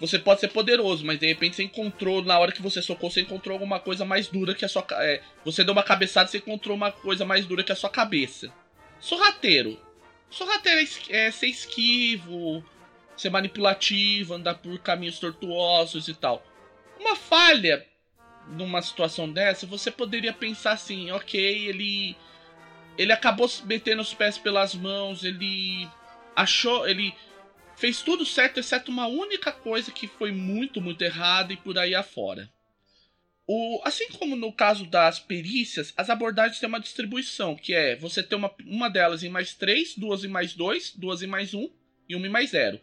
você 0.00 0.18
pode 0.18 0.40
ser 0.40 0.48
poderoso, 0.48 1.04
mas 1.04 1.18
de 1.18 1.26
repente 1.26 1.56
você 1.56 1.62
encontrou, 1.62 2.22
na 2.22 2.38
hora 2.38 2.52
que 2.52 2.62
você 2.62 2.82
socou, 2.82 3.10
você 3.10 3.20
encontrou 3.20 3.54
alguma 3.54 3.78
coisa 3.78 4.04
mais 4.04 4.26
dura 4.26 4.54
que 4.54 4.64
a 4.64 4.68
sua. 4.68 4.84
É, 4.92 5.22
você 5.44 5.62
deu 5.62 5.72
uma 5.72 5.82
cabeçada 5.82 6.28
e 6.28 6.32
você 6.32 6.38
encontrou 6.38 6.76
uma 6.76 6.90
coisa 6.90 7.24
mais 7.24 7.46
dura 7.46 7.62
que 7.62 7.72
a 7.72 7.76
sua 7.76 7.90
cabeça. 7.90 8.52
Sorrateiro. 8.98 9.78
Sorrateiro 10.28 10.80
é, 11.10 11.26
é 11.26 11.30
ser 11.30 11.46
esquivo, 11.46 12.64
ser 13.16 13.30
manipulativo, 13.30 14.34
andar 14.34 14.54
por 14.54 14.78
caminhos 14.80 15.20
tortuosos 15.20 16.08
e 16.08 16.14
tal. 16.14 16.44
Uma 16.98 17.14
falha 17.14 17.86
numa 18.48 18.82
situação 18.82 19.30
dessa, 19.30 19.66
você 19.66 19.90
poderia 19.90 20.32
pensar 20.32 20.72
assim, 20.72 21.10
ok, 21.10 21.40
ele. 21.68 22.16
Ele 22.96 23.12
acabou 23.12 23.50
metendo 23.64 24.02
os 24.02 24.14
pés 24.14 24.38
pelas 24.38 24.74
mãos, 24.74 25.24
ele 25.24 25.88
achou. 26.36 26.86
ele 26.86 27.12
fez 27.76 28.02
tudo 28.02 28.24
certo, 28.24 28.60
exceto 28.60 28.90
uma 28.90 29.06
única 29.06 29.50
coisa 29.50 29.90
que 29.90 30.06
foi 30.06 30.30
muito, 30.30 30.80
muito 30.80 31.02
errada 31.02 31.52
e 31.52 31.56
por 31.56 31.76
aí 31.76 31.94
afora. 31.94 32.48
O, 33.46 33.80
assim 33.84 34.08
como 34.10 34.36
no 34.36 34.52
caso 34.52 34.86
das 34.86 35.18
perícias, 35.18 35.92
as 35.96 36.08
abordagens 36.08 36.58
têm 36.58 36.68
uma 36.68 36.80
distribuição, 36.80 37.54
que 37.54 37.74
é 37.74 37.94
você 37.96 38.22
ter 38.22 38.36
uma, 38.36 38.50
uma 38.64 38.88
delas 38.88 39.22
em 39.22 39.28
mais 39.28 39.54
3, 39.54 39.96
duas 39.98 40.24
em 40.24 40.28
mais 40.28 40.54
2, 40.54 40.94
duas 40.96 41.22
em 41.22 41.26
mais 41.26 41.52
1 41.52 41.70
e 42.08 42.16
uma 42.16 42.26
em 42.26 42.30
mais 42.30 42.50
0. 42.50 42.80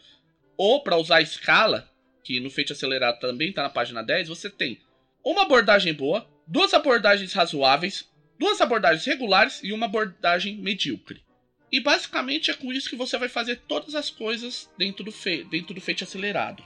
Ou 0.58 0.84
para 0.84 0.97
usar 0.97 1.17
a 1.17 1.21
escala, 1.21 1.89
que 2.24 2.39
no 2.39 2.52
feito 2.52 2.74
acelerado 2.74 3.19
também 3.19 3.50
está 3.50 3.63
na 3.63 3.69
página 3.69 4.04
10, 4.04 4.28
você 4.28 4.50
tem 4.50 4.80
uma 5.24 5.44
abordagem 5.44 5.94
boa, 5.94 6.30
duas 6.48 6.74
abordagens 6.74 7.34
razoáveis, 7.34 8.10
duas 8.40 8.60
abordagens 8.60 9.06
regulares 9.06 9.62
e 9.64 9.72
uma 9.72 9.86
abordagem 9.86 10.58
medíocre. 10.58 11.24
E 11.72 11.80
basicamente 11.80 12.52
é 12.52 12.54
com 12.54 12.74
isso 12.74 12.90
que 12.90 12.96
você 12.96 13.18
vai 13.18 13.30
fazer 13.30 13.62
todas 13.68 13.96
as 13.96 14.10
coisas 14.10 14.70
dentro 14.78 15.04
do, 15.04 15.12
fe 15.12 15.44
dentro 15.46 15.74
do 15.74 15.82
acelerado. 16.04 16.64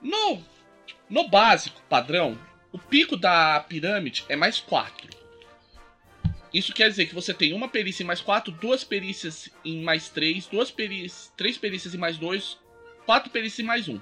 No, 0.00 0.42
no 1.10 1.28
básico, 1.28 1.82
padrão, 1.88 2.38
o 2.70 2.78
pico 2.78 3.16
da 3.16 3.60
pirâmide 3.60 4.24
é 4.28 4.36
mais 4.36 4.60
4. 4.60 5.10
Isso 6.52 6.72
quer 6.72 6.88
dizer 6.90 7.06
que 7.06 7.14
você 7.14 7.32
tem 7.32 7.52
uma 7.52 7.68
perícia 7.68 8.02
em 8.02 8.06
mais 8.06 8.20
4, 8.20 8.52
duas 8.52 8.84
perícias 8.84 9.48
em 9.64 9.82
mais 9.82 10.08
3, 10.10 10.46
duas 10.46 10.72
três 11.36 11.56
perícias 11.56 11.94
em 11.94 11.98
mais 11.98 12.18
2, 12.18 12.58
quatro 13.06 13.30
perícias 13.30 13.60
em 13.60 13.66
mais 13.66 13.88
1. 13.88 14.00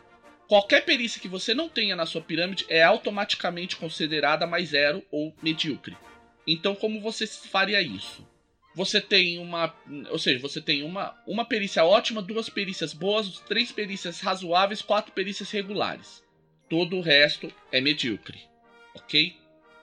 Qualquer 0.50 0.84
perícia 0.84 1.20
que 1.20 1.28
você 1.28 1.54
não 1.54 1.68
tenha 1.68 1.94
na 1.94 2.04
sua 2.04 2.20
pirâmide 2.20 2.66
é 2.68 2.82
automaticamente 2.82 3.76
considerada 3.76 4.48
mais 4.48 4.70
zero 4.70 5.00
ou 5.08 5.32
medíocre. 5.40 5.96
Então, 6.44 6.74
como 6.74 7.00
você 7.00 7.24
faria 7.24 7.80
isso? 7.80 8.26
você 8.74 9.00
tem 9.00 9.38
uma. 9.38 9.72
Ou 10.10 10.18
seja, 10.18 10.40
você 10.40 10.60
tem 10.60 10.82
uma, 10.82 11.16
uma 11.24 11.44
perícia 11.44 11.84
ótima, 11.84 12.20
duas 12.20 12.48
perícias 12.48 12.92
boas, 12.92 13.38
três 13.40 13.70
perícias 13.70 14.20
razoáveis, 14.20 14.82
quatro 14.82 15.12
perícias 15.12 15.52
regulares. 15.52 16.20
Todo 16.68 16.96
o 16.96 17.00
resto 17.00 17.52
é 17.70 17.80
medíocre. 17.80 18.40
Ok? 18.94 19.36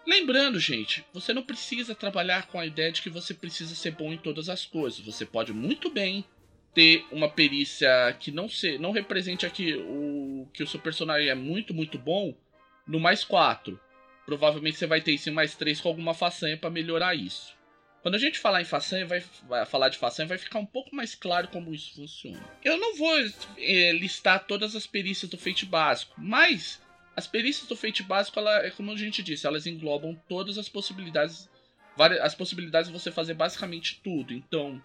Lembrando, 0.06 0.60
gente, 0.60 1.06
você 1.14 1.34
não 1.34 1.44
precisa 1.44 1.96
trabalhar 1.96 2.48
com 2.48 2.60
a 2.60 2.66
ideia 2.66 2.92
de 2.92 3.02
que 3.02 3.10
você 3.10 3.34
precisa 3.34 3.74
ser 3.74 3.92
bom 3.92 4.12
em 4.12 4.18
todas 4.18 4.50
as 4.50 4.66
coisas. 4.66 5.00
Você 5.00 5.26
pode 5.26 5.54
muito 5.54 5.90
bem 5.90 6.26
ter 6.78 7.08
uma 7.12 7.28
perícia 7.28 8.16
que 8.20 8.30
não 8.30 8.48
se, 8.48 8.78
não 8.78 8.92
represente 8.92 9.48
aqui 9.48 9.74
o 9.74 10.48
que 10.54 10.62
o 10.62 10.68
seu 10.68 10.80
personagem 10.80 11.28
é 11.28 11.34
muito, 11.34 11.74
muito 11.74 11.98
bom 11.98 12.38
no 12.86 13.00
mais 13.00 13.24
quatro. 13.24 13.80
Provavelmente 14.28 14.78
você 14.78 14.86
vai 14.86 15.02
ter 15.02 15.14
isso 15.14 15.28
em 15.28 15.34
mais 15.34 15.56
três 15.56 15.82
com 15.82 15.90
alguma 15.90 16.14
façanha 16.14 16.56
para 16.56 16.70
melhorar 16.70 17.16
isso. 17.16 17.58
Quando 18.04 18.14
a 18.14 18.20
gente 18.20 18.38
falar 18.38 18.62
em 18.62 18.66
façanha, 18.66 19.08
vai, 19.08 19.24
vai, 19.48 19.66
falar 19.66 19.90
de 19.90 19.98
façanha, 19.98 20.28
vai 20.28 20.38
ficar 20.38 20.60
um 20.60 20.68
pouco 20.68 20.96
mais 20.96 21.16
claro 21.16 21.48
como 21.48 21.74
isso 21.74 21.96
funciona. 21.96 22.40
Eu 22.64 22.78
não 22.78 22.96
vou 22.96 23.18
é, 23.58 23.92
listar 23.94 24.46
todas 24.46 24.76
as 24.76 24.86
perícias 24.86 25.32
do 25.32 25.38
feito 25.38 25.66
básico, 25.66 26.14
mas 26.16 26.80
as 27.16 27.26
perícias 27.26 27.68
do 27.68 27.76
feito 27.76 28.04
básico, 28.04 28.38
ela, 28.38 28.64
é 28.64 28.70
como 28.70 28.92
a 28.92 28.96
gente 28.96 29.24
disse, 29.24 29.48
elas 29.48 29.66
englobam 29.66 30.16
todas 30.30 30.60
as 30.60 30.70
possibilidades, 30.70 31.50
várias, 31.98 32.22
as 32.22 32.36
possibilidades 32.36 32.92
de 32.92 32.94
você 32.94 33.12
fazer 33.12 33.34
basicamente 33.34 34.00
tudo. 34.04 34.32
Então, 34.32 34.80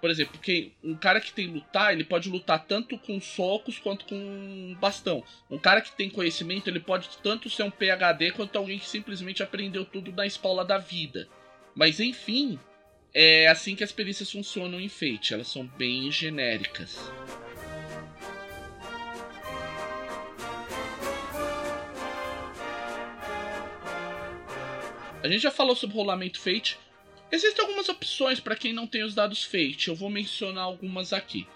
por 0.00 0.10
exemplo, 0.10 0.38
quem, 0.40 0.72
um 0.82 0.94
cara 0.94 1.20
que 1.20 1.32
tem 1.32 1.46
lutar, 1.46 1.92
ele 1.92 2.04
pode 2.04 2.28
lutar 2.28 2.64
tanto 2.64 2.96
com 2.98 3.20
socos 3.20 3.78
quanto 3.78 4.04
com 4.04 4.76
bastão. 4.80 5.24
Um 5.50 5.58
cara 5.58 5.80
que 5.80 5.92
tem 5.92 6.08
conhecimento, 6.08 6.68
ele 6.68 6.80
pode 6.80 7.08
tanto 7.22 7.50
ser 7.50 7.64
um 7.64 7.70
PhD 7.70 8.32
quanto 8.32 8.56
alguém 8.56 8.78
que 8.78 8.88
simplesmente 8.88 9.42
aprendeu 9.42 9.84
tudo 9.84 10.12
na 10.12 10.26
escola 10.26 10.64
da 10.64 10.78
vida. 10.78 11.28
Mas 11.74 12.00
enfim, 12.00 12.58
é 13.12 13.48
assim 13.48 13.74
que 13.74 13.84
as 13.84 13.92
perícias 13.92 14.30
funcionam 14.30 14.80
em 14.80 14.88
Fate, 14.88 15.34
elas 15.34 15.48
são 15.48 15.66
bem 15.66 16.10
genéricas. 16.12 17.10
A 25.22 25.26
gente 25.26 25.42
já 25.42 25.50
falou 25.50 25.74
sobre 25.74 25.96
rolamento 25.96 26.38
Fate. 26.38 26.78
Existem 27.30 27.62
algumas 27.62 27.88
opções 27.88 28.40
para 28.40 28.56
quem 28.56 28.72
não 28.72 28.86
tem 28.86 29.02
os 29.02 29.14
dados 29.14 29.44
Fate. 29.44 29.88
Eu 29.88 29.94
vou 29.94 30.08
mencionar 30.08 30.64
algumas 30.64 31.12
aqui. 31.12 31.46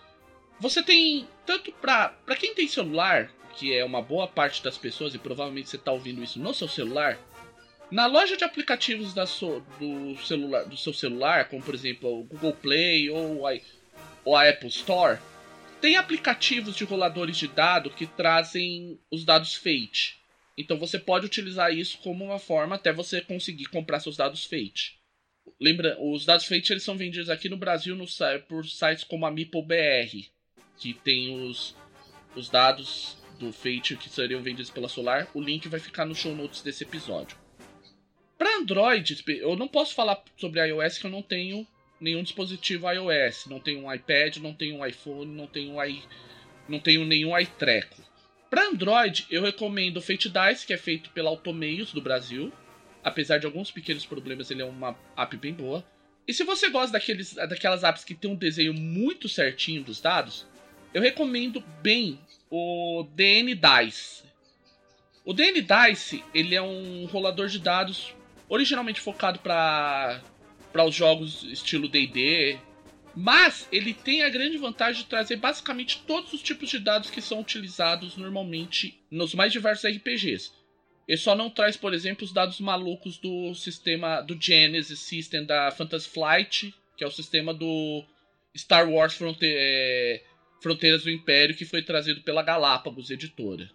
Você 0.61 0.83
tem 0.83 1.27
tanto 1.47 1.73
para 1.73 2.37
quem 2.39 2.55
tem 2.55 2.69
celular, 2.69 3.31
que 3.57 3.75
é 3.75 3.85
uma 3.85 4.03
boa 4.03 4.29
parte 4.29 4.63
das 4.63 4.79
pessoas 4.79 5.15
e 5.15 5.19
provavelmente 5.19 5.69
você 5.69 5.77
está 5.77 5.91
ouvindo 5.91 6.23
isso 6.23 6.39
no 6.39 6.55
seu 6.55 6.69
celular, 6.69 7.19
na 7.91 8.07
loja 8.07 8.39
de 8.39 8.45
aplicativos 8.45 9.13
da 9.13 9.27
so, 9.27 9.63
do, 9.79 10.17
celular, 10.25 10.65
do 10.65 10.77
seu 10.79 10.95
celular, 10.95 11.49
como 11.49 11.63
por 11.63 11.75
exemplo 11.75 12.21
o 12.21 12.25
Google 12.25 12.55
Play 12.55 13.11
ou 13.11 13.47
a, 13.47 13.53
ou 14.25 14.35
a 14.35 14.49
Apple 14.49 14.69
Store, 14.69 15.19
tem 15.79 15.97
aplicativos 15.97 16.75
de 16.75 16.85
roladores 16.85 17.37
de 17.37 17.49
dados 17.49 17.95
que 17.95 18.07
trazem 18.07 18.99
os 19.11 19.25
dados 19.25 19.55
Fate. 19.55 20.23
Então 20.57 20.79
você 20.79 20.99
pode 20.99 21.27
utilizar 21.27 21.71
isso 21.71 21.99
como 21.99 22.25
uma 22.25 22.39
forma 22.39 22.77
até 22.77 22.93
você 22.93 23.21
conseguir 23.21 23.67
comprar 23.67 24.01
seus 24.01 24.17
dados 24.17 24.45
Fate. 24.45 25.02
Lembra, 25.61 25.97
os 26.01 26.25
dados 26.25 26.47
Fate 26.47 26.73
eles 26.73 26.83
são 26.83 26.97
vendidos 26.97 27.31
aqui 27.31 27.49
no 27.49 27.57
Brasil 27.57 27.95
no, 27.95 28.05
por 28.49 28.67
sites 28.67 29.05
como 29.05 29.27
a 29.27 29.31
MeepleBR, 29.31 30.31
que 30.77 30.95
tem 30.95 31.47
os, 31.47 31.77
os 32.35 32.49
dados 32.49 33.17
do 33.39 33.53
Fate 33.53 33.97
que 33.97 34.09
seriam 34.09 34.43
vendidos 34.43 34.71
pela 34.71 34.89
Solar. 34.89 35.29
O 35.35 35.41
link 35.41 35.69
vai 35.69 35.81
ficar 35.81 36.05
no 36.05 36.15
show 36.15 36.35
notes 36.35 36.63
desse 36.63 36.85
episódio. 36.85 37.37
Para 38.39 38.57
Android, 38.59 39.23
eu 39.29 39.55
não 39.57 39.69
posso 39.69 39.95
falar 39.95 40.23
sobre 40.37 40.67
iOS 40.67 40.99
que 40.99 41.07
eu 41.07 41.11
não 41.11 41.23
tenho 41.23 41.67
nenhum 42.01 42.23
dispositivo 42.23 42.91
iOS. 42.91 43.47
Não 43.47 43.61
tenho 43.61 43.85
um 43.85 43.93
iPad, 43.93 44.39
não 44.39 44.53
tenho 44.53 44.77
um 44.77 44.87
iPhone, 44.87 45.33
não 45.33 45.47
tenho, 45.47 45.75
um 45.75 45.85
i... 45.85 46.03
não 46.69 46.81
tenho 46.81 47.05
nenhum 47.05 47.39
iTreco. 47.39 48.03
Para 48.51 48.69
Android, 48.69 49.27
eu 49.31 49.43
recomendo 49.43 49.99
o 49.99 50.03
Fate 50.03 50.29
Dice, 50.29 50.67
que 50.67 50.75
é 50.75 50.77
feito 50.77 51.11
pela 51.11 51.31
Automeios 51.31 51.93
do 51.93 52.03
Brasil. 52.03 52.53
Apesar 53.03 53.39
de 53.39 53.47
alguns 53.47 53.71
pequenos 53.71 54.07
problemas, 54.07 54.51
ele 54.51 54.63
é 54.63 54.65
uma 54.65 54.97
app 55.17 55.37
bem 55.37 55.53
boa. 55.53 55.85
E 56.27 56.33
se 56.33 56.45
você 56.45 56.69
gosta 56.71 56.93
daqueles, 56.93 57.35
daquelas 57.35 57.83
apps 57.83 58.05
que 58.05 58.15
tem 58.15 58.31
um 58.31 58.37
desenho 58.37 58.73
muito 58.73 59.29
certinho 59.29 59.83
dos 59.83 60.01
dados, 60.01 60.47
eu 60.95 61.03
recomendo 61.03 61.63
bem 61.83 62.21
o 62.51 63.07
DN 63.15 63.55
Dice. 63.55 64.23
O 65.25 65.33
DN 65.33 65.61
Dice 65.61 66.23
ele 66.33 66.55
é 66.55 66.63
um 66.63 67.07
rolador 67.07 67.49
de 67.49 67.59
dados 67.59 68.15
originalmente 68.49 69.01
focado 69.01 69.39
para 69.39 70.21
para 70.73 70.85
os 70.85 70.95
jogos 70.95 71.43
estilo 71.45 71.87
D&D, 71.87 72.59
mas 73.15 73.69
ele 73.71 73.93
tem 73.93 74.23
a 74.23 74.31
grande 74.31 74.57
vantagem 74.57 75.03
de 75.03 75.09
trazer 75.09 75.37
basicamente 75.37 76.03
todos 76.07 76.33
os 76.33 76.43
tipos 76.43 76.71
de 76.71 76.79
dados 76.79 77.11
que 77.11 77.21
são 77.21 77.41
utilizados 77.41 78.17
normalmente 78.17 78.99
nos 79.11 79.35
mais 79.35 79.53
diversos 79.53 79.85
RPGs. 79.85 80.51
Ele 81.07 81.19
só 81.19 81.35
não 81.35 81.51
traz, 81.51 81.77
por 81.77 81.93
exemplo, 81.93 82.25
os 82.25 82.33
dados 82.33 82.61
malucos 82.61 83.19
do 83.19 83.55
sistema 83.55 84.21
do 84.21 84.41
Genesis 84.41 85.01
System 85.01 85.45
da 85.45 85.71
Fantasy 85.71 86.09
Flight, 86.09 86.75
que 86.97 87.05
é 87.05 87.07
o 87.07 87.11
sistema 87.11 87.53
do 87.53 88.05
Star 88.57 88.89
Wars 88.89 89.15
Fronte 89.15 89.45
é, 89.45 90.23
Fronteiras 90.63 91.03
do 91.03 91.11
Império, 91.11 91.57
que 91.57 91.65
foi 91.65 91.83
trazido 91.83 92.23
pela 92.23 92.43
Galápagos 92.43 93.11
Editora. 93.11 93.71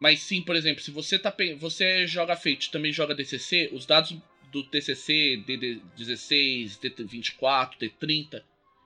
Mas 0.00 0.20
sim, 0.20 0.42
por 0.42 0.56
exemplo, 0.56 0.82
se 0.82 0.90
você 0.90 1.18
tá 1.18 1.34
você 1.58 2.06
joga 2.06 2.36
Fate, 2.36 2.70
também 2.70 2.92
joga 2.92 3.14
DCC, 3.14 3.70
os 3.72 3.86
dados 3.86 4.16
do 4.50 4.62
TCC, 4.62 5.42
DD16, 5.46 6.78
D24, 6.78 7.72
D30 7.78 8.42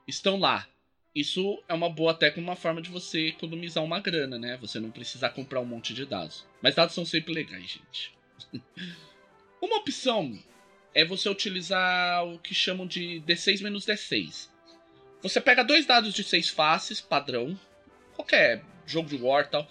estão 0.07 0.39
lá. 0.39 0.67
Isso 1.13 1.61
é 1.67 1.73
uma 1.73 1.89
boa 1.89 2.11
até 2.11 2.29
como 2.29 2.47
uma 2.47 2.55
forma 2.55 2.81
de 2.81 2.89
você 2.89 3.27
economizar 3.27 3.83
uma 3.83 3.99
grana, 3.99 4.37
né? 4.37 4.57
Você 4.57 4.79
não 4.79 4.91
precisar 4.91 5.31
comprar 5.31 5.59
um 5.59 5.65
monte 5.65 5.93
de 5.93 6.05
dados. 6.05 6.45
Mas 6.61 6.75
dados 6.75 6.93
são 6.93 7.05
sempre 7.05 7.33
legais, 7.33 7.79
gente. 7.79 8.13
uma 9.61 9.77
opção 9.77 10.37
é 10.93 11.03
você 11.03 11.27
utilizar 11.29 12.25
o 12.25 12.37
que 12.39 12.53
chamam 12.53 12.85
de 12.85 13.21
D6 13.25 13.61
menos 13.61 13.85
D6. 13.85 14.49
Você 15.21 15.41
pega 15.41 15.63
dois 15.63 15.85
dados 15.85 16.13
de 16.13 16.23
seis 16.23 16.49
faces, 16.49 17.01
padrão, 17.01 17.59
qualquer 18.15 18.63
jogo 18.85 19.09
de 19.09 19.17
war 19.17 19.49
tal 19.49 19.67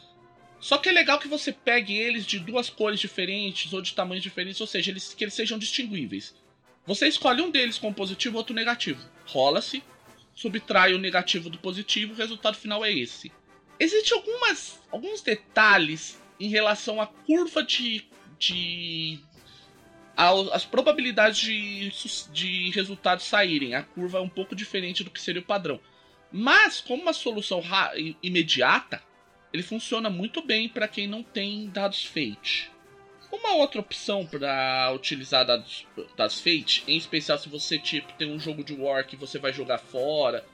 só 0.60 0.76
que 0.76 0.88
é 0.88 0.92
legal 0.92 1.18
que 1.18 1.28
você 1.28 1.52
pegue 1.52 1.96
eles 1.96 2.26
de 2.26 2.38
duas 2.38 2.68
cores 2.68 2.98
diferentes 2.98 3.72
ou 3.72 3.80
de 3.80 3.94
tamanhos 3.94 4.22
diferentes, 4.22 4.60
ou 4.60 4.66
seja, 4.66 4.90
eles, 4.90 5.14
que 5.14 5.24
eles 5.24 5.34
sejam 5.34 5.58
distinguíveis. 5.58 6.34
Você 6.86 7.06
escolhe 7.06 7.42
um 7.42 7.50
deles 7.50 7.78
com 7.78 7.92
positivo 7.92 8.36
outro 8.36 8.54
negativo. 8.54 9.00
Rola-se, 9.26 9.82
subtrai 10.38 10.94
o 10.94 10.98
negativo 10.98 11.50
do 11.50 11.58
positivo, 11.58 12.12
o 12.12 12.16
resultado 12.16 12.56
final 12.56 12.84
é 12.84 12.92
esse. 12.92 13.32
Existem 13.78 14.16
algumas, 14.16 14.80
alguns 14.90 15.20
detalhes 15.20 16.22
em 16.38 16.48
relação 16.48 17.00
à 17.00 17.06
curva 17.06 17.62
de. 17.62 18.06
de 18.38 19.18
as 20.16 20.64
probabilidades 20.64 21.38
de, 21.38 21.92
de 22.32 22.70
resultados 22.70 23.24
saírem. 23.24 23.74
A 23.74 23.84
curva 23.84 24.18
é 24.18 24.20
um 24.20 24.28
pouco 24.28 24.54
diferente 24.54 25.04
do 25.04 25.10
que 25.10 25.20
seria 25.20 25.40
o 25.40 25.44
padrão. 25.44 25.80
Mas, 26.32 26.80
como 26.80 27.02
uma 27.02 27.12
solução 27.12 27.62
imediata, 28.20 29.00
ele 29.52 29.62
funciona 29.62 30.10
muito 30.10 30.42
bem 30.42 30.68
para 30.68 30.88
quem 30.88 31.06
não 31.06 31.22
tem 31.22 31.68
dados 31.68 32.04
Fate. 32.04 32.68
Uma 33.30 33.54
outra 33.54 33.80
opção 33.80 34.26
para 34.26 34.90
utilizar 34.94 35.44
dados, 35.46 35.86
dados 36.16 36.40
Fate, 36.40 36.82
em 36.88 36.96
especial 36.96 37.38
se 37.38 37.48
você 37.48 37.78
tipo 37.78 38.12
tem 38.14 38.32
um 38.32 38.40
jogo 38.40 38.64
de 38.64 38.72
War 38.72 39.06
que 39.06 39.16
você 39.16 39.38
vai 39.38 39.52
jogar 39.52 39.78
fora, 39.78 40.44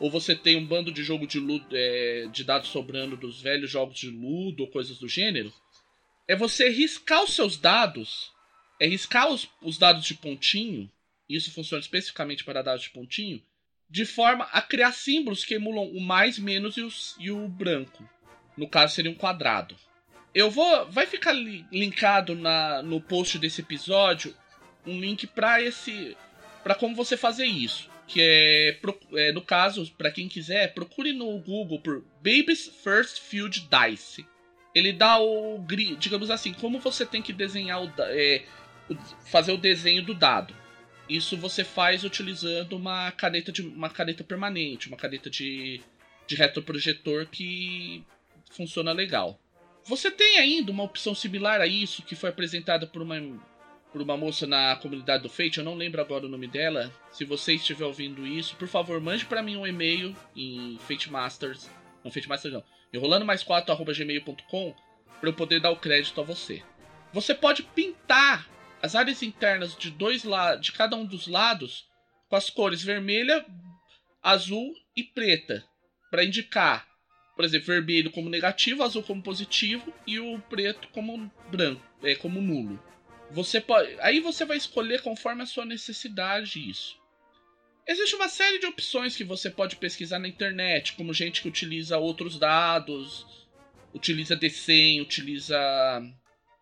ou 0.00 0.10
você 0.10 0.34
tem 0.34 0.56
um 0.56 0.66
bando 0.66 0.90
de 0.90 1.02
jogo 1.02 1.26
de, 1.26 1.38
ludo, 1.38 1.66
é, 1.72 2.26
de 2.32 2.42
dados 2.42 2.70
sobrando 2.70 3.16
dos 3.16 3.40
velhos 3.40 3.70
jogos 3.70 3.98
de 3.98 4.10
Ludo 4.10 4.62
ou 4.64 4.70
coisas 4.70 4.98
do 4.98 5.08
gênero, 5.08 5.52
é 6.26 6.34
você 6.34 6.68
riscar 6.68 7.22
os 7.22 7.34
seus 7.34 7.56
dados, 7.56 8.32
é 8.80 8.86
riscar 8.86 9.28
os, 9.28 9.48
os 9.60 9.78
dados 9.78 10.04
de 10.04 10.14
pontinho, 10.14 10.90
isso 11.28 11.52
funciona 11.52 11.80
especificamente 11.80 12.44
para 12.44 12.62
dados 12.62 12.82
de 12.82 12.90
pontinho, 12.90 13.42
de 13.88 14.04
forma 14.04 14.44
a 14.46 14.62
criar 14.62 14.92
símbolos 14.92 15.44
que 15.44 15.54
emulam 15.54 15.86
o 15.88 16.00
mais, 16.00 16.38
menos 16.38 16.76
e, 16.76 16.80
os, 16.80 17.14
e 17.18 17.30
o 17.30 17.46
branco. 17.46 18.08
No 18.56 18.68
caso, 18.68 18.94
seria 18.94 19.10
um 19.10 19.14
quadrado. 19.14 19.76
Eu 20.34 20.50
vou. 20.50 20.90
Vai 20.90 21.06
ficar 21.06 21.32
linkado 21.32 22.34
na, 22.34 22.82
no 22.82 23.00
post 23.00 23.38
desse 23.38 23.60
episódio 23.60 24.34
um 24.86 24.98
link 24.98 25.26
para 25.26 25.60
esse. 25.62 26.16
para 26.62 26.74
como 26.74 26.96
você 26.96 27.16
fazer 27.16 27.44
isso. 27.44 27.90
Que 28.06 28.20
é, 28.20 28.78
é 29.28 29.32
no 29.32 29.42
caso, 29.42 29.90
para 29.96 30.10
quem 30.10 30.28
quiser, 30.28 30.74
procure 30.74 31.12
no 31.12 31.38
Google 31.38 31.80
por 31.80 32.04
Baby's 32.16 32.66
First 32.82 33.20
Field 33.20 33.68
Dice. 33.68 34.26
Ele 34.74 34.92
dá 34.92 35.18
o. 35.20 35.64
digamos 35.98 36.30
assim, 36.30 36.52
como 36.54 36.78
você 36.78 37.04
tem 37.04 37.22
que 37.22 37.32
desenhar 37.32 37.82
o. 37.82 37.92
É, 37.98 38.42
fazer 39.30 39.52
o 39.52 39.58
desenho 39.58 40.02
do 40.02 40.14
dado. 40.14 40.54
Isso 41.08 41.36
você 41.36 41.62
faz 41.62 42.04
utilizando 42.04 42.74
uma 42.74 43.10
caneta 43.12 43.52
de 43.52 43.60
uma 43.62 43.90
caneta 43.90 44.24
permanente, 44.24 44.88
uma 44.88 44.96
caneta 44.96 45.28
de, 45.28 45.80
de 46.26 46.34
retroprojetor 46.34 47.26
que 47.26 48.02
funciona 48.50 48.92
legal. 48.92 49.38
Você 49.84 50.10
tem 50.10 50.38
ainda 50.38 50.70
uma 50.70 50.84
opção 50.84 51.14
similar 51.14 51.60
a 51.60 51.66
isso 51.66 52.02
que 52.02 52.14
foi 52.14 52.30
apresentada 52.30 52.86
por 52.86 53.02
uma, 53.02 53.16
por 53.92 54.00
uma 54.00 54.16
moça 54.16 54.46
na 54.46 54.76
comunidade 54.76 55.24
do 55.24 55.28
Fate, 55.28 55.58
eu 55.58 55.64
não 55.64 55.74
lembro 55.74 56.00
agora 56.00 56.26
o 56.26 56.28
nome 56.28 56.46
dela. 56.46 56.92
Se 57.10 57.24
você 57.24 57.54
estiver 57.54 57.84
ouvindo 57.84 58.26
isso, 58.26 58.54
por 58.56 58.68
favor, 58.68 59.00
mande 59.00 59.26
para 59.26 59.42
mim 59.42 59.56
um 59.56 59.66
e-mail 59.66 60.16
em 60.36 60.78
Fate 60.86 61.10
Masters, 61.10 61.68
não 62.04 62.12
Fate 62.12 62.28
Masters 62.28 62.54
não, 62.54 62.64
enrolando 62.92 63.26
mais 63.26 63.42
4@gmail.com 63.42 64.74
para 65.20 65.28
eu 65.28 65.34
poder 65.34 65.60
dar 65.60 65.70
o 65.70 65.76
crédito 65.76 66.20
a 66.20 66.24
você. 66.24 66.62
Você 67.12 67.34
pode 67.34 67.62
pintar 67.62 68.48
as 68.80 68.94
áreas 68.94 69.22
internas 69.22 69.76
de 69.76 69.90
dois 69.90 70.24
lados, 70.24 70.66
de 70.66 70.72
cada 70.72 70.96
um 70.96 71.04
dos 71.04 71.26
lados, 71.26 71.88
com 72.28 72.36
as 72.36 72.48
cores 72.48 72.82
vermelha, 72.82 73.44
azul 74.22 74.72
e 74.96 75.02
preta, 75.02 75.64
para 76.10 76.24
indicar 76.24 76.88
por 77.42 77.46
exemplo, 77.46 77.66
vermelho 77.66 78.12
como 78.12 78.30
negativo, 78.30 78.84
azul 78.84 79.02
como 79.02 79.20
positivo 79.20 79.92
e 80.06 80.20
o 80.20 80.38
preto 80.42 80.86
como 80.92 81.28
branco, 81.50 81.82
é 82.00 82.14
como 82.14 82.40
nulo. 82.40 82.80
Você 83.32 83.60
pode, 83.60 83.96
aí 83.98 84.20
você 84.20 84.44
vai 84.44 84.56
escolher 84.56 85.02
conforme 85.02 85.42
a 85.42 85.46
sua 85.46 85.64
necessidade 85.64 86.70
isso. 86.70 86.96
Existe 87.84 88.14
uma 88.14 88.28
série 88.28 88.60
de 88.60 88.66
opções 88.66 89.16
que 89.16 89.24
você 89.24 89.50
pode 89.50 89.74
pesquisar 89.74 90.20
na 90.20 90.28
internet, 90.28 90.92
como 90.92 91.12
gente 91.12 91.42
que 91.42 91.48
utiliza 91.48 91.98
outros 91.98 92.38
dados, 92.38 93.26
utiliza 93.92 94.36
D100, 94.36 95.02
utiliza 95.02 95.58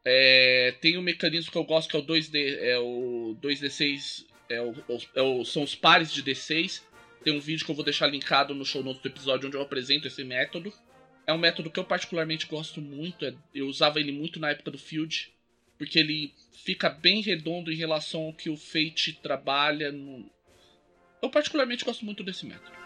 é, 0.02 0.74
tem 0.80 0.96
um 0.96 1.02
mecanismo 1.02 1.52
que 1.52 1.58
eu 1.58 1.64
gosto 1.64 1.90
que 1.90 1.96
é 1.96 2.00
o 2.00 2.06
2D, 2.06 2.56
é 2.58 2.78
o 2.78 3.36
2D6, 3.42 4.24
é 4.48 4.62
o, 4.62 4.74
é 5.14 5.20
o, 5.20 5.44
são 5.44 5.62
os 5.62 5.74
pares 5.74 6.10
de 6.10 6.22
D6 6.22 6.80
tem 7.22 7.36
um 7.36 7.40
vídeo 7.40 7.64
que 7.64 7.70
eu 7.70 7.74
vou 7.74 7.84
deixar 7.84 8.06
linkado 8.06 8.54
no 8.54 8.64
show 8.64 8.82
notes 8.82 9.02
do 9.02 9.08
episódio 9.08 9.46
onde 9.46 9.56
eu 9.56 9.62
apresento 9.62 10.06
esse 10.06 10.24
método. 10.24 10.72
É 11.26 11.32
um 11.32 11.38
método 11.38 11.70
que 11.70 11.78
eu 11.78 11.84
particularmente 11.84 12.46
gosto 12.46 12.80
muito. 12.80 13.24
É, 13.24 13.34
eu 13.54 13.66
usava 13.66 14.00
ele 14.00 14.10
muito 14.10 14.40
na 14.40 14.50
época 14.50 14.70
do 14.70 14.78
Field. 14.78 15.30
Porque 15.76 15.98
ele 15.98 16.34
fica 16.64 16.88
bem 16.88 17.20
redondo 17.20 17.70
em 17.70 17.76
relação 17.76 18.22
ao 18.22 18.32
que 18.32 18.48
o 18.48 18.56
Fate 18.56 19.12
trabalha. 19.22 19.92
No... 19.92 20.30
Eu 21.22 21.30
particularmente 21.30 21.84
gosto 21.84 22.04
muito 22.04 22.24
desse 22.24 22.46
método. 22.46 22.80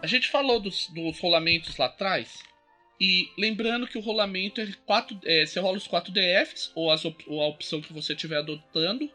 A 0.00 0.06
gente 0.06 0.28
falou 0.28 0.60
dos, 0.60 0.88
dos 0.88 1.18
rolamentos 1.18 1.76
lá 1.76 1.86
atrás. 1.86 2.42
E 3.00 3.30
lembrando 3.38 3.86
que 3.86 3.96
o 3.96 4.00
rolamento 4.00 4.60
é 4.60 4.68
quatro, 4.84 5.18
é, 5.24 5.46
você 5.46 5.60
rola 5.60 5.76
os 5.76 5.86
4 5.86 6.12
DFs, 6.12 6.72
ou, 6.74 6.90
as, 6.90 7.04
ou 7.04 7.40
a 7.40 7.46
opção 7.46 7.80
que 7.80 7.92
você 7.92 8.12
estiver 8.12 8.38
adotando, 8.38 9.08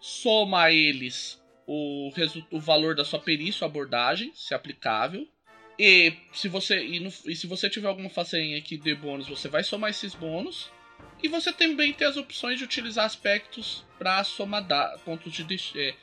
soma 0.00 0.64
a 0.64 0.72
eles 0.72 1.40
o, 1.66 2.10
o 2.50 2.58
valor 2.58 2.96
da 2.96 3.04
sua 3.04 3.20
perícia 3.20 3.64
ou 3.64 3.70
abordagem, 3.70 4.32
se 4.34 4.54
aplicável. 4.54 5.28
E 5.78 6.12
se 6.32 6.48
você 6.48 6.84
e, 6.84 6.98
no, 6.98 7.12
e 7.26 7.36
se 7.36 7.46
você 7.46 7.70
tiver 7.70 7.86
alguma 7.86 8.10
façanha 8.10 8.60
que 8.60 8.76
dê 8.76 8.94
bônus, 8.94 9.28
você 9.28 9.46
vai 9.48 9.62
somar 9.62 9.90
esses 9.90 10.14
bônus. 10.14 10.72
E 11.22 11.28
você 11.28 11.52
também 11.52 11.92
tem 11.92 12.06
as 12.06 12.16
opções 12.16 12.58
de 12.58 12.64
utilizar 12.64 13.04
aspectos 13.04 13.84
para 13.98 14.24
somar 14.24 14.66
da, 14.66 14.98
pontos 15.04 15.32
de 15.32 15.44
é, 15.76 15.94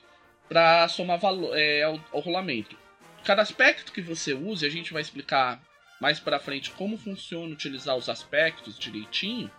para 0.48 0.88
somar 0.88 1.20
valor 1.20 1.58
é, 1.58 1.84
ao, 1.84 2.00
ao 2.14 2.22
rolamento. 2.22 2.78
Cada 3.26 3.42
aspecto 3.42 3.92
que 3.92 4.02
você 4.02 4.34
use, 4.34 4.66
a 4.66 4.70
gente 4.70 4.94
vai 4.94 5.02
explicar 5.02 5.62
mais 6.06 6.20
para 6.20 6.40
frente 6.40 6.70
como 6.70 7.00
funciona 7.00 7.52
utilizar 7.52 7.98
os 7.98 8.10
aspectos 8.10 8.78
direitinho, 8.78 9.50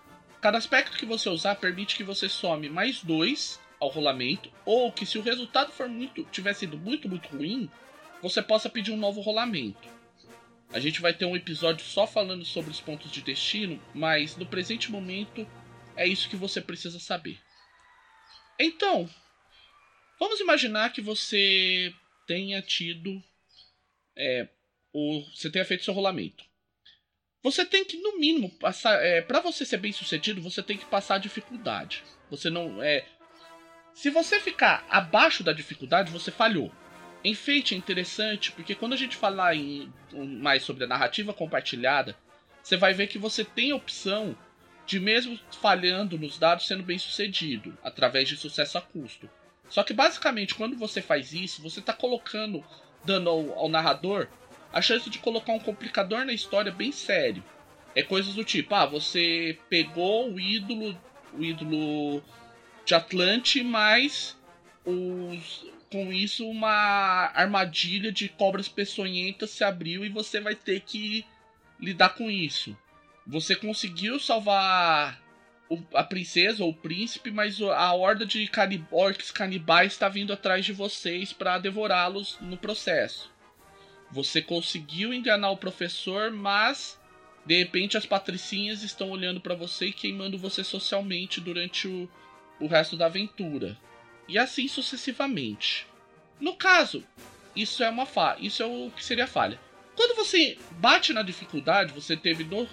cada 0.40 0.56
aspecto 0.56 0.96
que 0.96 1.04
você 1.04 1.28
usar 1.28 1.56
permite 1.56 1.96
que 1.96 2.04
você 2.04 2.28
some 2.28 2.68
mais 2.68 3.02
dois 3.02 3.60
ao 3.80 3.88
rolamento, 3.88 4.48
ou 4.64 4.92
que 4.92 5.04
se 5.04 5.18
o 5.18 5.22
resultado 5.22 5.72
for 5.72 5.88
muito 5.88 6.22
tiver 6.30 6.54
sido 6.54 6.78
muito 6.78 7.08
muito 7.08 7.28
ruim, 7.30 7.68
você 8.22 8.40
possa 8.40 8.70
pedir 8.70 8.92
um 8.92 8.96
novo 8.96 9.20
rolamento. 9.20 9.88
A 10.72 10.78
gente 10.78 11.00
vai 11.00 11.12
ter 11.12 11.24
um 11.24 11.34
episódio 11.34 11.84
só 11.84 12.06
falando 12.06 12.44
sobre 12.44 12.70
os 12.70 12.80
pontos 12.80 13.10
de 13.10 13.22
destino, 13.22 13.82
mas 13.92 14.36
no 14.36 14.46
presente 14.46 14.88
momento 14.88 15.44
é 15.96 16.06
isso 16.06 16.28
que 16.28 16.36
você 16.36 16.60
precisa 16.60 17.00
saber. 17.00 17.40
Então, 18.56 19.10
vamos 20.16 20.38
imaginar 20.38 20.92
que 20.92 21.00
você 21.00 21.92
tenha 22.24 22.62
tido 22.62 23.20
é, 24.16 24.48
o, 24.96 25.22
você 25.34 25.50
tenha 25.50 25.64
feito 25.64 25.84
seu 25.84 25.92
rolamento. 25.92 26.42
Você 27.42 27.66
tem 27.66 27.84
que, 27.84 27.98
no 27.98 28.18
mínimo, 28.18 28.50
passar. 28.50 28.94
É, 29.04 29.20
para 29.20 29.40
você 29.40 29.64
ser 29.64 29.76
bem 29.76 29.92
sucedido, 29.92 30.40
você 30.40 30.62
tem 30.62 30.78
que 30.78 30.86
passar 30.86 31.16
a 31.16 31.18
dificuldade. 31.18 32.02
Você 32.30 32.48
não. 32.48 32.82
É, 32.82 33.04
se 33.92 34.08
você 34.08 34.40
ficar 34.40 34.86
abaixo 34.88 35.44
da 35.44 35.52
dificuldade, 35.52 36.10
você 36.10 36.30
falhou. 36.30 36.72
Enfeite 37.22 37.74
é 37.74 37.78
interessante, 37.78 38.52
porque 38.52 38.74
quando 38.74 38.94
a 38.94 38.96
gente 38.96 39.16
falar 39.16 39.54
em, 39.54 39.92
mais 40.40 40.62
sobre 40.62 40.84
a 40.84 40.88
narrativa 40.88 41.34
compartilhada, 41.34 42.16
você 42.62 42.76
vai 42.76 42.94
ver 42.94 43.06
que 43.06 43.18
você 43.18 43.44
tem 43.44 43.72
a 43.72 43.76
opção 43.76 44.36
de, 44.86 44.98
mesmo 44.98 45.38
falhando 45.60 46.18
nos 46.18 46.38
dados, 46.38 46.66
sendo 46.66 46.82
bem 46.82 46.98
sucedido, 46.98 47.76
através 47.82 48.28
de 48.28 48.36
sucesso 48.36 48.78
a 48.78 48.80
custo. 48.80 49.28
Só 49.68 49.82
que 49.82 49.92
basicamente, 49.92 50.54
quando 50.54 50.76
você 50.76 51.02
faz 51.02 51.32
isso, 51.32 51.62
você 51.62 51.80
está 51.80 51.92
colocando, 51.92 52.64
dando 53.04 53.28
ao, 53.28 53.58
ao 53.58 53.68
narrador 53.68 54.28
a 54.76 54.82
chance 54.82 55.08
de 55.08 55.18
colocar 55.18 55.54
um 55.54 55.58
complicador 55.58 56.26
na 56.26 56.34
história 56.34 56.70
bem 56.70 56.92
sério. 56.92 57.42
É 57.94 58.02
coisas 58.02 58.34
do 58.34 58.44
tipo, 58.44 58.74
ah, 58.74 58.84
você 58.84 59.58
pegou 59.70 60.30
o 60.30 60.38
ídolo, 60.38 60.94
o 61.32 61.42
ídolo 61.42 62.22
de 62.84 62.94
Atlante, 62.94 63.62
mas 63.62 64.36
os, 64.84 65.64
com 65.90 66.12
isso 66.12 66.46
uma 66.46 67.32
armadilha 67.34 68.12
de 68.12 68.28
cobras 68.28 68.68
peçonhentas 68.68 69.48
se 69.48 69.64
abriu 69.64 70.04
e 70.04 70.10
você 70.10 70.40
vai 70.40 70.54
ter 70.54 70.80
que 70.80 71.24
lidar 71.80 72.10
com 72.10 72.30
isso. 72.30 72.76
Você 73.26 73.56
conseguiu 73.56 74.20
salvar 74.20 75.18
a 75.94 76.04
princesa 76.04 76.62
ou 76.62 76.68
o 76.68 76.76
príncipe, 76.76 77.30
mas 77.30 77.62
a 77.62 77.94
horda 77.94 78.26
de 78.26 78.46
canib 78.46 78.84
orcs 78.90 79.30
canibais 79.30 79.94
está 79.94 80.06
vindo 80.06 80.34
atrás 80.34 80.66
de 80.66 80.74
vocês 80.74 81.32
para 81.32 81.56
devorá-los 81.56 82.36
no 82.42 82.58
processo. 82.58 83.34
Você 84.10 84.40
conseguiu 84.40 85.12
enganar 85.12 85.50
o 85.50 85.56
professor, 85.56 86.30
mas 86.30 86.98
de 87.44 87.56
repente 87.58 87.96
as 87.96 88.06
patricinhas 88.06 88.82
estão 88.82 89.10
olhando 89.10 89.40
para 89.40 89.54
você 89.54 89.86
e 89.86 89.92
queimando 89.92 90.38
você 90.38 90.64
socialmente 90.64 91.40
durante 91.40 91.86
o, 91.86 92.08
o 92.60 92.66
resto 92.66 92.96
da 92.96 93.06
aventura. 93.06 93.76
E 94.28 94.38
assim 94.38 94.66
sucessivamente. 94.68 95.86
No 96.40 96.54
caso, 96.54 97.04
isso 97.54 97.82
é 97.82 97.88
uma 97.88 98.06
falha. 98.06 98.38
Isso 98.40 98.62
é 98.62 98.66
o 98.66 98.90
que 98.90 99.04
seria 99.04 99.26
falha. 99.26 99.58
Quando 99.96 100.14
você 100.14 100.58
bate 100.72 101.12
na 101.14 101.22
dificuldade, 101.22 101.92
você 101.92 102.16
teve 102.16 102.44
no, 102.44 102.68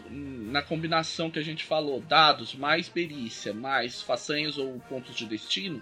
na 0.52 0.62
combinação 0.62 1.32
que 1.32 1.40
a 1.40 1.44
gente 1.44 1.64
falou, 1.64 2.02
dados 2.02 2.54
mais 2.54 2.90
perícia, 2.90 3.54
mais 3.54 4.02
façanhas 4.02 4.58
ou 4.58 4.78
pontos 4.90 5.16
de 5.16 5.26
destino, 5.26 5.82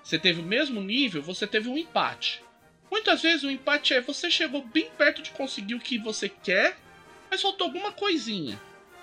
você 0.00 0.16
teve 0.16 0.40
o 0.40 0.44
mesmo 0.44 0.80
nível, 0.80 1.20
você 1.20 1.44
teve 1.44 1.68
um 1.68 1.76
empate. 1.76 2.40
Muitas 2.90 3.22
vezes 3.22 3.42
o 3.42 3.50
empate 3.50 3.94
é 3.94 4.00
você 4.00 4.30
chegou 4.30 4.62
bem 4.62 4.90
perto 4.96 5.22
de 5.22 5.30
conseguir 5.30 5.74
o 5.74 5.80
que 5.80 5.98
você 5.98 6.28
quer, 6.28 6.76
mas 7.30 7.42
faltou 7.42 7.66
alguma 7.66 7.92
coisinha. 7.92 8.60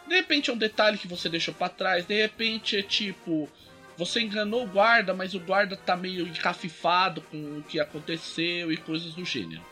De 0.08 0.16
repente 0.16 0.50
é 0.50 0.54
um 0.54 0.58
detalhe 0.58 0.98
que 0.98 1.08
você 1.08 1.30
deixou 1.30 1.54
para 1.54 1.70
trás, 1.70 2.06
de 2.06 2.22
repente 2.22 2.78
é 2.78 2.82
tipo, 2.82 3.50
você 3.98 4.22
enganou 4.22 4.64
o 4.64 4.68
guarda, 4.68 5.14
mas 5.14 5.34
o 5.34 5.40
guarda 5.40 5.78
tá 5.78 5.96
meio 5.96 6.28
encafifado 6.28 7.22
com 7.22 7.60
o 7.60 7.64
que 7.64 7.80
aconteceu 7.80 8.72
e 8.72 8.78
coisas 8.78 9.14
do 9.14 9.24
gênero. 9.24 9.64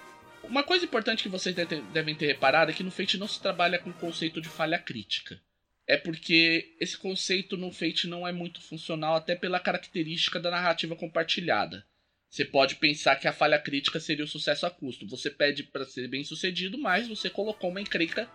Uma 0.44 0.64
coisa 0.64 0.86
importante 0.86 1.24
que 1.24 1.30
vocês 1.30 1.56
devem 1.56 2.16
ter 2.16 2.28
reparado 2.28 2.72
é 2.72 2.74
que 2.74 2.84
no 2.84 2.92
Fate 2.92 3.18
não 3.18 3.28
se 3.28 3.42
trabalha 3.42 3.80
com 3.80 3.90
o 3.90 3.94
conceito 3.94 4.42
de 4.42 4.50
falha 4.50 4.78
crítica. 4.78 5.40
É 5.88 5.98
porque 5.98 6.76
esse 6.80 6.98
conceito 6.98 7.58
no 7.58 7.72
Fate 7.72 8.08
não 8.08 8.28
é 8.28 8.32
muito 8.32 8.62
funcional, 8.62 9.16
até 9.16 9.36
pela 9.36 9.60
característica 9.60 10.40
da 10.40 10.52
narrativa 10.52 10.96
compartilhada. 10.96 11.86
Você 12.32 12.46
pode 12.46 12.76
pensar 12.76 13.18
que 13.18 13.28
a 13.28 13.34
falha 13.34 13.60
crítica 13.60 14.00
seria 14.00 14.24
o 14.24 14.28
sucesso 14.28 14.66
a 14.66 14.72
custo. 14.72 15.06
Você 15.06 15.30
pede 15.30 15.64
para 15.64 15.84
ser 15.84 16.08
bem 16.08 16.24
sucedido, 16.24 16.78
mas 16.78 17.10
você 17.10 17.30
colocou 17.30 17.70
uma 17.70 17.82
encrenca 17.82 18.26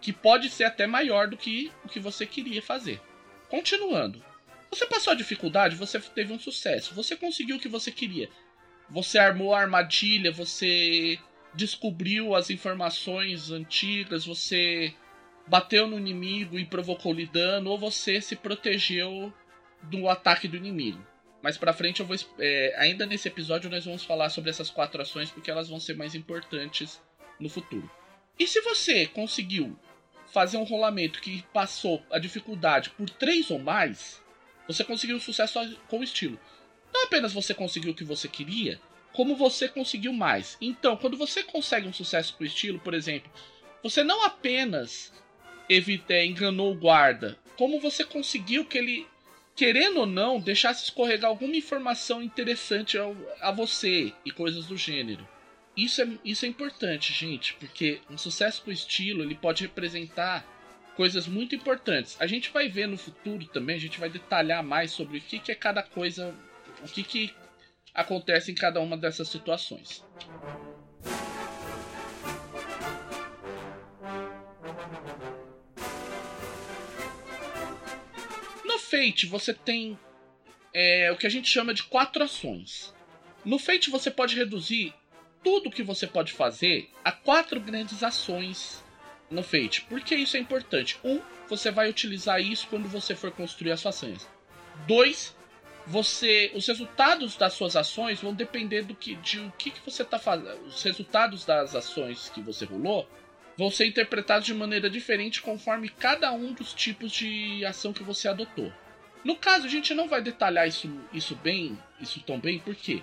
que 0.00 0.12
pode 0.12 0.50
ser 0.50 0.64
até 0.64 0.88
maior 0.88 1.28
do 1.28 1.36
que 1.36 1.70
o 1.84 1.88
que 1.88 2.00
você 2.00 2.26
queria 2.26 2.60
fazer. 2.60 3.00
Continuando. 3.48 4.20
Você 4.70 4.86
passou 4.86 5.12
a 5.12 5.16
dificuldade, 5.16 5.76
você 5.76 6.00
teve 6.00 6.32
um 6.32 6.38
sucesso. 6.38 6.96
Você 6.96 7.16
conseguiu 7.16 7.54
o 7.54 7.60
que 7.60 7.68
você 7.68 7.92
queria. 7.92 8.28
Você 8.90 9.18
armou 9.18 9.54
a 9.54 9.60
armadilha, 9.60 10.32
você 10.32 11.16
descobriu 11.54 12.34
as 12.34 12.50
informações 12.50 13.52
antigas, 13.52 14.26
você 14.26 14.92
bateu 15.46 15.86
no 15.86 15.96
inimigo 15.96 16.58
e 16.58 16.66
provocou-lhe 16.66 17.24
dano, 17.24 17.70
ou 17.70 17.78
você 17.78 18.20
se 18.20 18.34
protegeu 18.34 19.32
do 19.84 20.08
ataque 20.08 20.48
do 20.48 20.56
inimigo. 20.56 21.13
Mais 21.44 21.58
pra 21.58 21.74
frente 21.74 22.00
eu 22.00 22.06
vou. 22.06 22.16
É, 22.38 22.74
ainda 22.78 23.04
nesse 23.04 23.28
episódio 23.28 23.68
nós 23.68 23.84
vamos 23.84 24.02
falar 24.02 24.30
sobre 24.30 24.48
essas 24.48 24.70
quatro 24.70 25.02
ações 25.02 25.30
porque 25.30 25.50
elas 25.50 25.68
vão 25.68 25.78
ser 25.78 25.94
mais 25.94 26.14
importantes 26.14 26.98
no 27.38 27.50
futuro. 27.50 27.90
E 28.38 28.46
se 28.46 28.62
você 28.62 29.04
conseguiu 29.04 29.78
fazer 30.32 30.56
um 30.56 30.64
rolamento 30.64 31.20
que 31.20 31.44
passou 31.52 32.02
a 32.10 32.18
dificuldade 32.18 32.88
por 32.88 33.10
três 33.10 33.50
ou 33.50 33.58
mais, 33.58 34.22
você 34.66 34.82
conseguiu 34.82 35.20
sucesso 35.20 35.78
com 35.86 36.02
estilo. 36.02 36.40
Não 36.90 37.04
apenas 37.04 37.34
você 37.34 37.52
conseguiu 37.52 37.92
o 37.92 37.94
que 37.94 38.04
você 38.04 38.26
queria, 38.26 38.80
como 39.12 39.36
você 39.36 39.68
conseguiu 39.68 40.14
mais. 40.14 40.56
Então, 40.62 40.96
quando 40.96 41.18
você 41.18 41.42
consegue 41.42 41.86
um 41.86 41.92
sucesso 41.92 42.34
com 42.38 42.44
estilo, 42.44 42.80
por 42.80 42.94
exemplo, 42.94 43.30
você 43.82 44.02
não 44.02 44.24
apenas 44.24 45.12
evita, 45.68 46.24
enganou 46.24 46.72
o 46.72 46.74
guarda, 46.74 47.38
como 47.58 47.78
você 47.80 48.02
conseguiu 48.02 48.64
que 48.64 48.78
ele, 48.78 49.06
querendo 49.54 50.00
ou 50.00 50.06
não, 50.06 50.40
deixasse 50.40 50.84
escorregar 50.84 51.30
alguma 51.30 51.56
informação 51.56 52.22
interessante 52.22 52.98
ao, 52.98 53.16
a 53.40 53.50
você 53.52 54.12
e 54.24 54.30
coisas 54.30 54.66
do 54.66 54.76
gênero. 54.76 55.26
Isso 55.76 56.02
é, 56.02 56.08
isso 56.24 56.44
é 56.44 56.48
importante, 56.48 57.12
gente, 57.12 57.54
porque 57.54 58.00
um 58.08 58.16
sucesso 58.16 58.62
com 58.62 58.70
estilo 58.70 59.22
ele 59.22 59.34
pode 59.34 59.62
representar 59.62 60.44
coisas 60.96 61.26
muito 61.26 61.54
importantes. 61.54 62.16
A 62.20 62.26
gente 62.26 62.50
vai 62.50 62.68
ver 62.68 62.86
no 62.86 62.96
futuro 62.96 63.44
também, 63.46 63.76
a 63.76 63.80
gente 63.80 63.98
vai 63.98 64.08
detalhar 64.08 64.62
mais 64.62 64.92
sobre 64.92 65.18
o 65.18 65.20
que, 65.20 65.40
que 65.40 65.50
é 65.50 65.54
cada 65.54 65.82
coisa, 65.82 66.34
o 66.82 66.88
que, 66.88 67.02
que 67.02 67.34
acontece 67.92 68.52
em 68.52 68.54
cada 68.54 68.80
uma 68.80 68.96
dessas 68.96 69.28
situações. 69.28 70.04
Fate 78.94 79.26
você 79.26 79.52
tem 79.52 79.98
é, 80.72 81.10
o 81.10 81.16
que 81.16 81.26
a 81.26 81.30
gente 81.30 81.48
chama 81.48 81.74
de 81.74 81.82
quatro 81.82 82.22
ações. 82.22 82.94
No 83.44 83.58
Fate 83.58 83.90
você 83.90 84.08
pode 84.08 84.36
reduzir 84.36 84.94
tudo 85.42 85.70
que 85.70 85.82
você 85.82 86.06
pode 86.06 86.32
fazer 86.32 86.88
a 87.02 87.10
quatro 87.10 87.60
grandes 87.60 88.04
ações 88.04 88.84
no 89.28 89.42
Fate. 89.42 89.80
Por 89.82 90.00
que 90.00 90.14
isso 90.14 90.36
é 90.36 90.40
importante? 90.40 90.96
Um, 91.02 91.20
você 91.48 91.72
vai 91.72 91.90
utilizar 91.90 92.40
isso 92.40 92.68
quando 92.68 92.88
você 92.88 93.16
for 93.16 93.32
construir 93.32 93.72
as 93.72 93.82
façanhas. 93.82 94.28
Dois, 94.86 95.36
você, 95.84 96.52
os 96.54 96.64
resultados 96.68 97.36
das 97.36 97.52
suas 97.52 97.74
ações 97.74 98.20
vão 98.20 98.32
depender 98.32 98.82
do 98.82 98.94
que, 98.94 99.16
de 99.16 99.40
o 99.40 99.52
que, 99.58 99.72
que 99.72 99.84
você 99.84 100.02
está 100.02 100.20
fazendo. 100.20 100.66
Os 100.66 100.80
resultados 100.84 101.44
das 101.44 101.74
ações 101.74 102.28
que 102.28 102.40
você 102.40 102.64
rolou 102.64 103.08
vão 103.58 103.72
ser 103.72 103.86
interpretados 103.86 104.46
de 104.46 104.54
maneira 104.54 104.88
diferente 104.88 105.42
conforme 105.42 105.88
cada 105.88 106.30
um 106.30 106.52
dos 106.52 106.72
tipos 106.72 107.10
de 107.10 107.64
ação 107.64 107.92
que 107.92 108.04
você 108.04 108.28
adotou. 108.28 108.72
No 109.24 109.36
caso, 109.36 109.66
a 109.66 109.70
gente 109.70 109.94
não 109.94 110.06
vai 110.06 110.20
detalhar 110.20 110.68
isso, 110.68 110.88
isso 111.12 111.34
bem, 111.34 111.78
isso 112.00 112.20
tão 112.20 112.38
bem, 112.38 112.58
por 112.58 112.74
quê? 112.74 113.02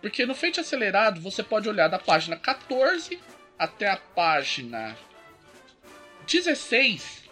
Porque 0.00 0.24
no 0.24 0.34
Fate 0.34 0.60
Acelerado 0.60 1.20
você 1.20 1.42
pode 1.42 1.68
olhar 1.68 1.88
da 1.88 1.98
página 1.98 2.36
14 2.36 3.20
até 3.58 3.88
a 3.88 3.96
página 3.96 4.96
16 6.26 7.24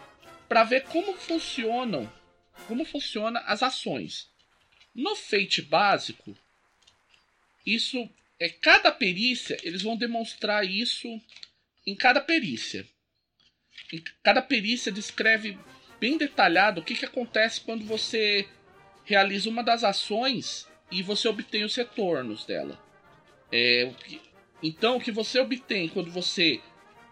para 0.48 0.64
ver 0.64 0.84
como 0.84 1.16
funcionam, 1.16 2.12
como 2.66 2.84
funciona 2.84 3.40
as 3.40 3.62
ações. 3.62 4.28
No 4.94 5.14
Fate 5.14 5.62
básico, 5.62 6.36
isso 7.64 8.08
é 8.38 8.48
cada 8.48 8.90
perícia, 8.90 9.56
eles 9.62 9.82
vão 9.82 9.96
demonstrar 9.96 10.64
isso 10.64 11.08
em 11.86 11.94
cada 11.94 12.20
perícia. 12.20 12.86
Em 13.92 14.02
cada 14.22 14.42
perícia 14.42 14.90
descreve 14.90 15.58
bem 16.00 16.16
detalhado 16.16 16.80
o 16.80 16.84
que, 16.84 16.94
que 16.94 17.04
acontece 17.04 17.60
quando 17.60 17.84
você 17.84 18.48
realiza 19.04 19.50
uma 19.50 19.62
das 19.62 19.84
ações 19.84 20.66
e 20.90 21.02
você 21.02 21.28
obtém 21.28 21.62
os 21.62 21.76
retornos 21.76 22.44
dela. 22.44 22.82
É, 23.52 23.92
então, 24.62 24.96
o 24.96 25.00
que 25.00 25.12
você 25.12 25.38
obtém 25.38 25.88
quando 25.88 26.10
você 26.10 26.60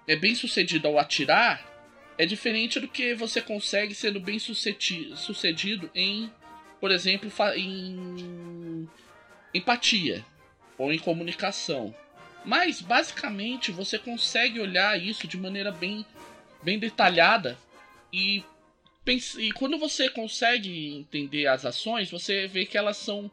é 0.06 0.16
bem 0.16 0.34
sucedido 0.34 0.88
ao 0.88 0.98
atirar 0.98 1.66
é 2.16 2.26
diferente 2.26 2.80
do 2.80 2.88
que 2.88 3.14
você 3.14 3.40
consegue 3.40 3.94
sendo 3.94 4.18
bem 4.18 4.38
sucedido 4.38 5.90
em, 5.94 6.30
por 6.80 6.90
exemplo, 6.90 7.30
em 7.54 8.88
empatia 9.54 10.24
ou 10.76 10.92
em 10.92 10.98
comunicação. 10.98 11.94
Mas 12.44 12.80
basicamente 12.80 13.70
você 13.70 13.98
consegue 13.98 14.58
olhar 14.58 15.00
isso 15.00 15.28
de 15.28 15.36
maneira 15.36 15.70
bem, 15.70 16.04
bem 16.62 16.78
detalhada 16.78 17.56
e, 18.12 18.42
e 19.12 19.52
quando 19.52 19.78
você 19.78 20.10
consegue 20.10 20.96
entender 20.96 21.46
as 21.46 21.64
ações, 21.64 22.10
você 22.10 22.46
vê 22.46 22.66
que 22.66 22.76
elas 22.76 22.96
são 22.96 23.30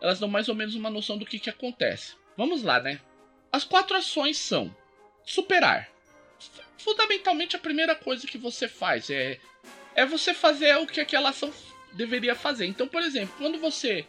elas 0.00 0.18
dão 0.18 0.28
mais 0.28 0.48
ou 0.48 0.54
menos 0.54 0.74
uma 0.74 0.90
noção 0.90 1.16
do 1.16 1.24
que, 1.24 1.38
que 1.38 1.50
acontece. 1.50 2.14
Vamos 2.36 2.62
lá, 2.62 2.80
né? 2.80 3.00
As 3.52 3.62
quatro 3.62 3.96
ações 3.96 4.36
são 4.36 4.74
superar. 5.24 5.88
Fundamentalmente, 6.76 7.54
a 7.54 7.60
primeira 7.60 7.94
coisa 7.94 8.26
que 8.26 8.36
você 8.36 8.66
faz 8.66 9.10
é, 9.10 9.38
é 9.94 10.04
você 10.04 10.34
fazer 10.34 10.76
o 10.76 10.86
que 10.86 11.00
aquela 11.00 11.28
ação 11.28 11.52
deveria 11.92 12.34
fazer. 12.34 12.66
Então, 12.66 12.88
por 12.88 13.02
exemplo, 13.02 13.34
quando 13.38 13.58
você 13.58 14.04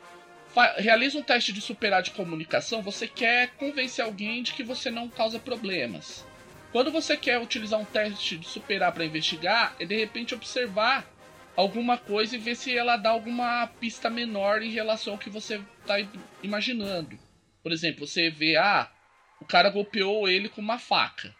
realiza 0.78 1.18
um 1.18 1.24
teste 1.24 1.54
de 1.54 1.62
superar 1.62 2.02
de 2.02 2.12
comunicação, 2.12 2.82
você 2.82 3.08
quer 3.08 3.52
convencer 3.58 4.04
alguém 4.04 4.42
de 4.42 4.54
que 4.54 4.63
você 4.63 4.89
não 4.89 5.08
causa 5.10 5.38
problemas. 5.38 6.26
Quando 6.74 6.92
você 6.92 7.16
quer 7.16 7.38
utilizar 7.38 7.80
um 7.80 7.86
teste 7.86 8.36
de 8.36 8.48
superar 8.48 8.92
para 8.92 9.06
investigar, 9.06 9.76
é 9.80 9.86
de 9.86 9.96
repente 9.96 10.34
observar 10.34 11.08
alguma 11.56 12.00
coisa 12.00 12.36
e 12.36 12.40
ver 12.40 12.56
se 12.56 12.76
ela 12.76 12.98
dá 12.98 13.12
alguma 13.12 13.68
pista 13.80 14.10
menor 14.10 14.64
em 14.64 14.72
relação 14.72 15.14
ao 15.14 15.20
que 15.20 15.30
você 15.30 15.62
está 15.82 15.98
imaginando. 16.42 17.16
Por 17.62 17.72
exemplo, 17.72 18.08
você 18.08 18.32
vê, 18.32 18.58
ah, 18.58 18.92
o 19.40 19.46
cara 19.46 19.70
golpeou 19.70 20.28
ele 20.28 20.50
com 20.50 20.62
uma 20.62 20.80
faca. 20.80 21.36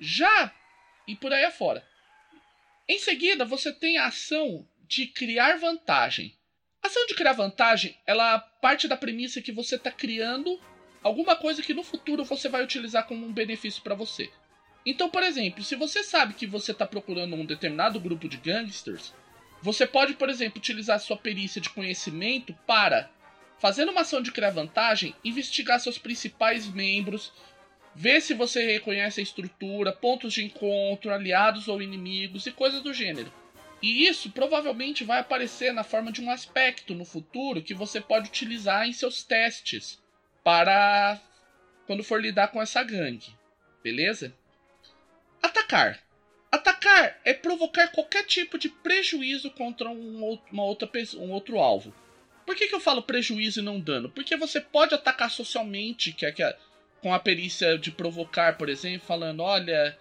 Já 0.00 0.54
e 1.06 1.14
por 1.14 1.34
aí 1.34 1.44
afora. 1.44 1.86
Em 2.88 2.98
seguida, 2.98 3.44
você 3.44 3.70
tem 3.70 3.98
a 3.98 4.06
ação 4.06 4.66
de 4.88 5.06
criar 5.06 5.58
vantagem. 5.58 6.34
A 6.82 6.86
ação 6.86 7.04
de 7.04 7.14
criar 7.14 7.34
vantagem, 7.34 7.94
ela 8.06 8.38
parte 8.38 8.88
da 8.88 8.96
premissa 8.96 9.42
que 9.42 9.52
você 9.52 9.76
está 9.76 9.90
criando 9.90 10.58
alguma 11.02 11.36
coisa 11.36 11.62
que 11.62 11.74
no 11.74 11.82
futuro 11.82 12.24
você 12.24 12.48
vai 12.48 12.64
utilizar 12.64 13.06
como 13.06 13.26
um 13.26 13.34
benefício 13.34 13.82
para 13.82 13.94
você. 13.94 14.32
Então, 14.90 15.10
por 15.10 15.22
exemplo, 15.22 15.62
se 15.62 15.76
você 15.76 16.02
sabe 16.02 16.32
que 16.32 16.46
você 16.46 16.72
está 16.72 16.86
procurando 16.86 17.36
um 17.36 17.44
determinado 17.44 18.00
grupo 18.00 18.26
de 18.26 18.38
gangsters, 18.38 19.12
você 19.60 19.86
pode, 19.86 20.14
por 20.14 20.30
exemplo, 20.30 20.56
utilizar 20.56 20.98
sua 20.98 21.14
perícia 21.14 21.60
de 21.60 21.68
conhecimento 21.68 22.54
para, 22.66 23.10
fazendo 23.58 23.92
uma 23.92 24.00
ação 24.00 24.22
de 24.22 24.32
criar 24.32 24.48
vantagem, 24.48 25.14
investigar 25.22 25.78
seus 25.78 25.98
principais 25.98 26.66
membros, 26.66 27.34
ver 27.94 28.22
se 28.22 28.32
você 28.32 28.64
reconhece 28.64 29.20
a 29.20 29.22
estrutura, 29.22 29.92
pontos 29.92 30.32
de 30.32 30.42
encontro, 30.42 31.12
aliados 31.12 31.68
ou 31.68 31.82
inimigos 31.82 32.46
e 32.46 32.50
coisas 32.50 32.80
do 32.80 32.94
gênero. 32.94 33.30
E 33.82 34.06
isso 34.06 34.30
provavelmente 34.30 35.04
vai 35.04 35.20
aparecer 35.20 35.70
na 35.70 35.84
forma 35.84 36.10
de 36.10 36.22
um 36.22 36.30
aspecto 36.30 36.94
no 36.94 37.04
futuro 37.04 37.60
que 37.60 37.74
você 37.74 38.00
pode 38.00 38.30
utilizar 38.30 38.88
em 38.88 38.94
seus 38.94 39.22
testes 39.22 40.02
para 40.42 41.20
quando 41.86 42.02
for 42.02 42.18
lidar 42.22 42.48
com 42.48 42.62
essa 42.62 42.82
gangue. 42.82 43.36
Beleza? 43.84 44.32
Atacar. 45.42 46.00
Atacar 46.50 47.20
é 47.24 47.34
provocar 47.34 47.88
qualquer 47.88 48.24
tipo 48.24 48.58
de 48.58 48.68
prejuízo 48.68 49.50
contra 49.50 49.88
um, 49.88 50.38
uma 50.50 50.64
outra, 50.64 50.90
um 51.16 51.30
outro 51.30 51.58
alvo. 51.58 51.94
Por 52.46 52.56
que, 52.56 52.66
que 52.66 52.74
eu 52.74 52.80
falo 52.80 53.02
prejuízo 53.02 53.60
e 53.60 53.62
não 53.62 53.78
dano? 53.78 54.08
Porque 54.08 54.36
você 54.36 54.60
pode 54.60 54.94
atacar 54.94 55.30
socialmente, 55.30 56.12
que 56.12 56.24
é, 56.24 56.32
que 56.32 56.42
com 57.02 57.12
a 57.12 57.18
perícia 57.18 57.78
de 57.78 57.90
provocar, 57.90 58.56
por 58.56 58.68
exemplo, 58.68 59.06
falando, 59.06 59.42
olha, 59.42 59.96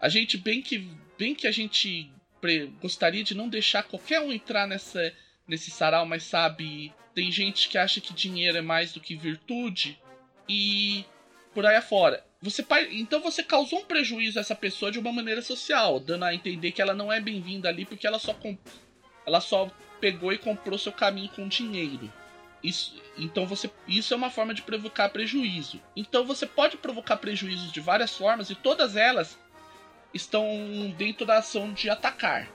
a 0.00 0.08
gente 0.08 0.38
bem 0.38 0.62
que 0.62 0.88
bem 1.18 1.34
que 1.34 1.46
a 1.46 1.52
gente 1.52 2.10
gostaria 2.80 3.22
de 3.22 3.34
não 3.34 3.48
deixar 3.48 3.82
qualquer 3.82 4.20
um 4.20 4.32
entrar 4.32 4.66
nessa 4.66 5.12
nesse 5.46 5.70
sarau, 5.70 6.06
mas 6.06 6.22
sabe, 6.22 6.92
tem 7.14 7.30
gente 7.30 7.68
que 7.68 7.76
acha 7.76 8.00
que 8.00 8.14
dinheiro 8.14 8.56
é 8.56 8.62
mais 8.62 8.92
do 8.92 9.00
que 9.00 9.16
virtude 9.16 10.00
e 10.48 11.04
por 11.52 11.66
aí 11.66 11.76
afora. 11.76 12.24
Você 12.42 12.64
então 12.92 13.20
você 13.20 13.42
causou 13.42 13.80
um 13.80 13.84
prejuízo 13.84 14.38
a 14.38 14.40
essa 14.40 14.54
pessoa 14.54 14.90
de 14.90 14.98
uma 14.98 15.12
maneira 15.12 15.42
social, 15.42 16.00
dando 16.00 16.24
a 16.24 16.34
entender 16.34 16.72
que 16.72 16.80
ela 16.80 16.94
não 16.94 17.12
é 17.12 17.20
bem-vinda 17.20 17.68
ali 17.68 17.84
porque 17.84 18.06
ela 18.06 18.18
só 18.18 18.32
comp... 18.32 18.58
ela 19.26 19.40
só 19.40 19.70
pegou 20.00 20.32
e 20.32 20.38
comprou 20.38 20.78
seu 20.78 20.92
caminho 20.92 21.28
com 21.28 21.46
dinheiro. 21.46 22.10
Isso, 22.62 22.94
então 23.16 23.46
você, 23.46 23.70
isso 23.86 24.12
é 24.14 24.16
uma 24.16 24.30
forma 24.30 24.54
de 24.54 24.62
provocar 24.62 25.10
prejuízo. 25.10 25.80
Então 25.94 26.24
você 26.24 26.46
pode 26.46 26.78
provocar 26.78 27.18
prejuízos 27.18 27.72
de 27.72 27.80
várias 27.80 28.16
formas 28.16 28.48
e 28.48 28.54
todas 28.54 28.96
elas 28.96 29.38
estão 30.12 30.94
dentro 30.96 31.26
da 31.26 31.38
ação 31.38 31.72
de 31.72 31.90
atacar. 31.90 32.48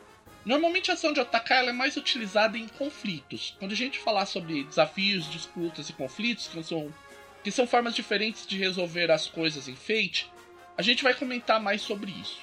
Normalmente 0.43 0.91
a 0.91 0.93
ação 0.93 1.11
de 1.11 1.19
atacar 1.19 1.67
é 1.67 1.71
mais 1.71 1.97
utilizada 1.97 2.57
em 2.57 2.67
conflitos. 2.67 3.55
Quando 3.57 3.71
a 3.71 3.75
gente 3.75 3.97
falar 3.97 4.27
sobre 4.27 4.63
desafios, 4.63 5.29
disputas 5.29 5.89
e 5.89 5.93
conflitos, 5.93 6.47
que 6.47 6.63
são, 6.63 6.93
que 7.45 7.51
são 7.51 7.67
formas 7.67 7.93
diferentes 7.93 8.47
de 8.47 8.57
resolver 8.57 9.11
as 9.11 9.27
coisas 9.27 9.67
em 9.67 9.75
Fate, 9.75 10.27
a 10.75 10.81
gente 10.81 11.03
vai 11.03 11.13
comentar 11.13 11.61
mais 11.61 11.79
sobre 11.83 12.09
isso. 12.09 12.41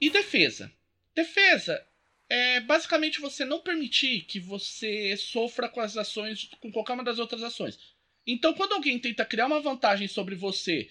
E 0.00 0.08
defesa. 0.08 0.72
Defesa 1.12 1.84
é 2.28 2.60
basicamente 2.60 3.20
você 3.20 3.44
não 3.44 3.58
permitir 3.58 4.20
que 4.20 4.38
você 4.38 5.16
sofra 5.16 5.68
com 5.68 5.80
as 5.80 5.96
ações, 5.96 6.48
com 6.60 6.70
qualquer 6.70 6.92
uma 6.92 7.02
das 7.02 7.18
outras 7.18 7.42
ações. 7.42 7.76
Então, 8.24 8.54
quando 8.54 8.74
alguém 8.74 9.00
tenta 9.00 9.24
criar 9.24 9.46
uma 9.46 9.60
vantagem 9.60 10.06
sobre 10.06 10.36
você, 10.36 10.88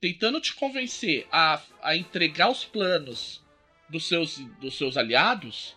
tentando 0.00 0.40
te 0.40 0.52
convencer 0.54 1.28
a, 1.30 1.62
a 1.82 1.94
entregar 1.94 2.50
os 2.50 2.64
planos 2.64 3.40
dos 3.88 4.08
seus, 4.08 4.38
dos 4.58 4.76
seus 4.76 4.96
aliados, 4.96 5.76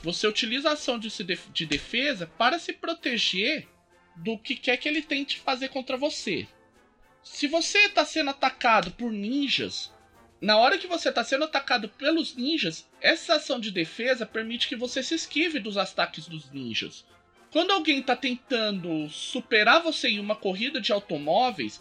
você 0.00 0.28
utiliza 0.28 0.70
a 0.70 0.74
ação 0.74 0.96
de, 0.96 1.08
de 1.52 1.66
defesa 1.66 2.28
para 2.38 2.56
se 2.56 2.72
proteger 2.72 3.66
do 4.14 4.38
que 4.38 4.54
quer 4.54 4.76
que 4.76 4.88
ele 4.88 5.02
tente 5.02 5.40
fazer 5.40 5.70
contra 5.70 5.96
você. 5.96 6.46
Se 7.30 7.46
você 7.46 7.78
está 7.86 8.04
sendo 8.04 8.30
atacado 8.30 8.90
por 8.90 9.12
ninjas, 9.12 9.92
na 10.40 10.56
hora 10.56 10.76
que 10.76 10.88
você 10.88 11.10
está 11.10 11.22
sendo 11.22 11.44
atacado 11.44 11.88
pelos 11.88 12.34
ninjas, 12.34 12.88
essa 13.00 13.34
ação 13.34 13.60
de 13.60 13.70
defesa 13.70 14.26
permite 14.26 14.66
que 14.66 14.74
você 14.74 15.04
se 15.04 15.14
esquive 15.14 15.60
dos 15.60 15.76
ataques 15.76 16.26
dos 16.26 16.50
ninjas. 16.50 17.06
Quando 17.52 17.70
alguém 17.70 18.00
está 18.00 18.16
tentando 18.16 19.08
superar 19.10 19.82
você 19.82 20.08
em 20.08 20.18
uma 20.18 20.34
corrida 20.34 20.80
de 20.80 20.90
automóveis, 20.90 21.80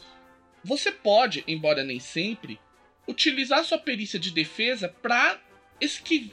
você 0.64 0.92
pode, 0.92 1.44
embora 1.48 1.84
nem 1.84 2.00
sempre, 2.00 2.60
utilizar 3.08 3.64
sua 3.64 3.80
perícia 3.80 4.20
de 4.20 4.32
defesa 4.32 4.90
para 5.02 5.40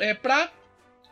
é, 0.00 0.12
para 0.12 0.52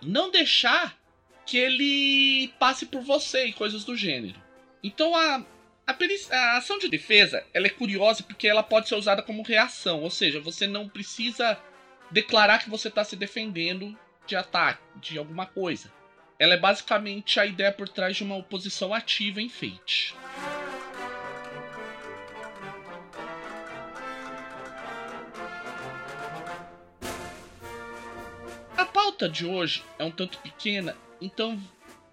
não 0.02 0.30
deixar 0.30 0.98
que 1.46 1.56
ele 1.56 2.48
passe 2.58 2.84
por 2.84 3.00
você 3.00 3.46
e 3.46 3.52
coisas 3.52 3.84
do 3.84 3.96
gênero. 3.96 4.42
Então 4.82 5.14
a 5.16 5.46
a, 5.86 5.96
a 6.36 6.56
ação 6.56 6.78
de 6.78 6.88
defesa 6.88 7.44
ela 7.52 7.66
é 7.66 7.70
curiosa 7.70 8.22
porque 8.22 8.46
ela 8.46 8.62
pode 8.62 8.88
ser 8.88 8.94
usada 8.94 9.22
como 9.22 9.42
reação, 9.42 10.02
ou 10.02 10.10
seja, 10.10 10.40
você 10.40 10.66
não 10.66 10.88
precisa 10.88 11.58
declarar 12.10 12.58
que 12.58 12.70
você 12.70 12.88
está 12.88 13.02
se 13.04 13.16
defendendo 13.16 13.96
de 14.26 14.36
ataque, 14.36 14.82
de 14.96 15.18
alguma 15.18 15.46
coisa. 15.46 15.92
Ela 16.38 16.54
é 16.54 16.56
basicamente 16.56 17.38
a 17.38 17.46
ideia 17.46 17.72
por 17.72 17.88
trás 17.88 18.16
de 18.16 18.24
uma 18.24 18.36
oposição 18.36 18.92
ativa 18.92 19.40
em 19.40 19.48
Fate. 19.48 20.14
A 28.76 28.84
pauta 28.84 29.28
de 29.28 29.46
hoje 29.46 29.84
é 29.98 30.04
um 30.04 30.10
tanto 30.10 30.38
pequena, 30.38 30.96
então 31.20 31.60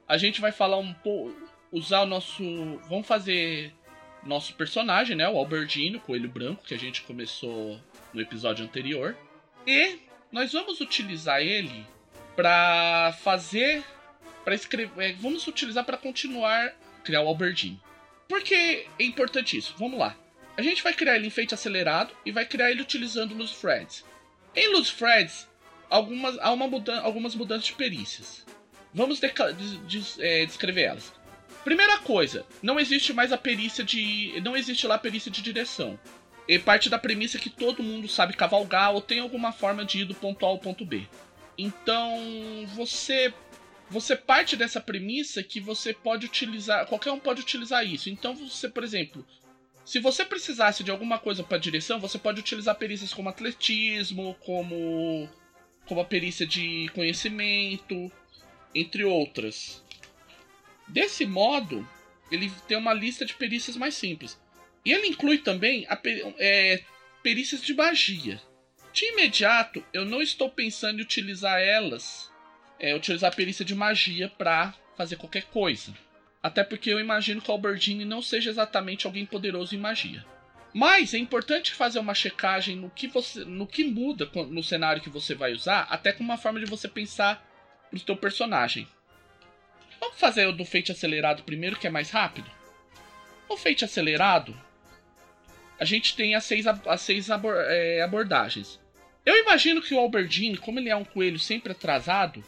a 0.08 0.18
gente 0.18 0.42
vai 0.42 0.52
falar 0.52 0.78
um 0.78 0.94
pouco 0.94 1.49
usar 1.72 2.02
o 2.02 2.06
nosso. 2.06 2.44
Vamos 2.88 3.08
fazer 3.08 3.74
nosso 4.24 4.54
personagem, 4.56 5.16
né? 5.16 5.28
O 5.30 5.38
Albertino, 5.38 6.00
coelho 6.00 6.30
branco, 6.30 6.64
que 6.66 6.74
a 6.74 6.80
gente 6.80 7.02
começou 7.04 7.80
no 8.14 8.22
episódio 8.22 8.66
anterior. 8.66 9.16
E 9.66 10.00
nós 10.32 10.54
vamos 10.54 10.82
utilizar 10.82 11.42
ele 11.42 11.86
para 12.36 13.14
fazer. 13.22 13.84
para 14.44 14.56
escrever. 14.56 14.92
É, 15.02 15.14
vamos 15.14 15.46
utilizar 15.48 15.84
para 15.84 15.98
continuar 15.98 16.74
criar 17.04 17.22
o 17.22 17.28
Albertino. 17.28 17.80
Por 18.28 18.44
que 18.44 18.54
é 19.00 19.04
importante 19.04 19.58
isso? 19.58 19.74
Vamos 19.78 20.00
lá. 20.00 20.16
A 20.56 20.62
gente 20.62 20.84
vai 20.84 20.94
criar 20.94 21.16
ele 21.16 21.28
em 21.28 21.32
feito 21.32 21.56
acelerado 21.56 22.14
e 22.26 22.32
vai 22.32 22.46
criar 22.46 22.70
ele 22.70 22.82
utilizando 22.82 23.34
Luz 23.34 23.52
Threads. 23.52 24.06
Em 24.56 24.72
Luz 24.74 24.92
Threads, 24.92 25.48
algumas, 25.90 26.38
há 26.40 26.52
uma 26.52 26.68
mudan 26.68 27.00
algumas 27.02 27.34
mudanças 27.34 27.66
de 27.66 27.74
perícias. 27.74 28.46
Vamos 28.94 29.20
de 29.20 29.30
de 29.88 30.22
é, 30.22 30.46
descrever 30.46 30.84
elas. 30.84 31.14
Primeira 31.70 32.00
coisa, 32.00 32.48
não 32.64 32.80
existe 32.80 33.14
mais 33.14 33.32
a 33.32 33.38
perícia 33.38 33.84
de. 33.84 34.42
Não 34.44 34.58
existe 34.58 34.88
lá 34.88 34.96
a 34.96 34.98
perícia 34.98 35.30
de 35.30 35.40
direção. 35.40 36.00
E 36.48 36.58
parte 36.58 36.90
da 36.90 36.98
premissa 36.98 37.38
é 37.38 37.40
que 37.40 37.52
todo 37.52 37.84
mundo 37.84 38.08
sabe 38.08 38.36
cavalgar 38.36 38.92
ou 38.92 39.00
tem 39.00 39.20
alguma 39.20 39.52
forma 39.52 39.86
de 39.86 40.00
ir 40.00 40.06
do 40.06 40.16
ponto 40.16 40.44
A 40.48 40.50
ao 40.50 40.58
ponto 40.58 40.84
B. 40.84 41.08
Então, 41.56 42.66
você 42.74 43.32
você 43.88 44.16
parte 44.16 44.56
dessa 44.56 44.82
premissa 44.82 45.44
que 45.44 45.60
você 45.60 45.94
pode 45.94 46.26
utilizar, 46.26 46.88
qualquer 46.88 47.12
um 47.12 47.20
pode 47.20 47.42
utilizar 47.42 47.86
isso. 47.86 48.10
Então, 48.10 48.34
você, 48.34 48.68
por 48.68 48.84
exemplo, 48.84 49.24
se 49.86 50.00
você 50.00 50.26
precisasse 50.26 50.84
de 50.84 50.90
alguma 50.90 51.20
coisa 51.20 51.44
para 51.44 51.60
direção, 51.60 52.00
você 52.00 52.18
pode 52.18 52.40
utilizar 52.40 52.74
perícias 52.78 53.14
como 53.14 53.30
atletismo, 53.30 54.36
como 54.44 55.30
como 55.86 56.02
a 56.02 56.06
perícia 56.06 56.48
de 56.48 56.90
conhecimento, 56.96 58.12
entre 58.74 59.06
outras. 59.06 59.84
Desse 60.90 61.26
modo, 61.26 61.88
ele 62.32 62.52
tem 62.68 62.78
uma 62.78 62.94
lista 62.94 63.26
de 63.26 63.34
perícias 63.34 63.78
mais 63.78 63.96
simples. 63.96 64.40
E 64.84 64.92
ele 64.92 65.08
inclui 65.08 65.38
também 65.38 65.86
a, 65.88 66.00
é, 66.38 66.84
perícias 67.22 67.62
de 67.62 67.74
magia. 67.74 68.42
De 68.92 69.06
imediato, 69.06 69.84
eu 69.94 70.04
não 70.04 70.22
estou 70.22 70.50
pensando 70.50 71.00
em 71.00 71.04
utilizar 71.04 71.62
elas, 71.62 72.32
é, 72.80 72.96
utilizar 72.96 73.32
a 73.32 73.36
perícia 73.36 73.64
de 73.64 73.76
magia 73.76 74.30
para 74.30 74.74
fazer 74.98 75.16
qualquer 75.16 75.44
coisa. 75.46 75.94
Até 76.42 76.64
porque 76.64 76.92
eu 76.92 77.00
imagino 77.00 77.42
que 77.42 77.50
o 77.50 77.54
Albertini 77.54 78.06
não 78.06 78.22
seja 78.22 78.50
exatamente 78.50 79.06
alguém 79.06 79.26
poderoso 79.26 79.76
em 79.76 79.80
magia. 79.80 80.26
Mas 80.74 81.14
é 81.14 81.18
importante 81.18 81.74
fazer 81.74 82.00
uma 82.00 82.14
checagem 82.14 82.76
no 82.76 82.90
que, 82.90 83.08
você, 83.08 83.44
no 83.44 83.68
que 83.68 83.84
muda 83.84 84.30
no 84.50 84.64
cenário 84.64 85.02
que 85.02 85.10
você 85.10 85.34
vai 85.34 85.52
usar, 85.52 85.88
até 85.90 86.14
com 86.14 86.24
uma 86.24 86.38
forma 86.38 86.60
de 86.60 86.66
você 86.66 86.88
pensar 86.88 87.46
no 87.92 88.00
seu 88.00 88.16
personagem. 88.16 88.88
Vamos 90.00 90.20
fazer 90.20 90.48
o 90.48 90.52
do 90.52 90.66
Fate 90.66 90.92
acelerado 90.92 91.44
primeiro, 91.44 91.78
que 91.78 91.88
é 91.88 91.90
mais 91.90 92.10
rápido? 92.10 92.50
O 93.48 93.58
Fate 93.58 93.84
acelerado, 93.84 94.60
a 95.80 95.86
gente 95.86 96.16
tem 96.16 96.36
as 96.36 96.44
seis, 96.44 96.66
as 96.68 97.02
seis 97.02 97.30
abor, 97.30 97.56
é, 97.56 98.02
abordagens. 98.02 98.80
Eu 99.26 99.38
imagino 99.38 99.82
que 99.82 99.94
o 99.94 100.00
Albertine, 100.00 100.58
como 100.58 100.80
ele 100.80 100.90
é 100.90 100.96
um 100.96 101.06
coelho 101.06 101.40
sempre 101.40 101.72
atrasado, 101.72 102.44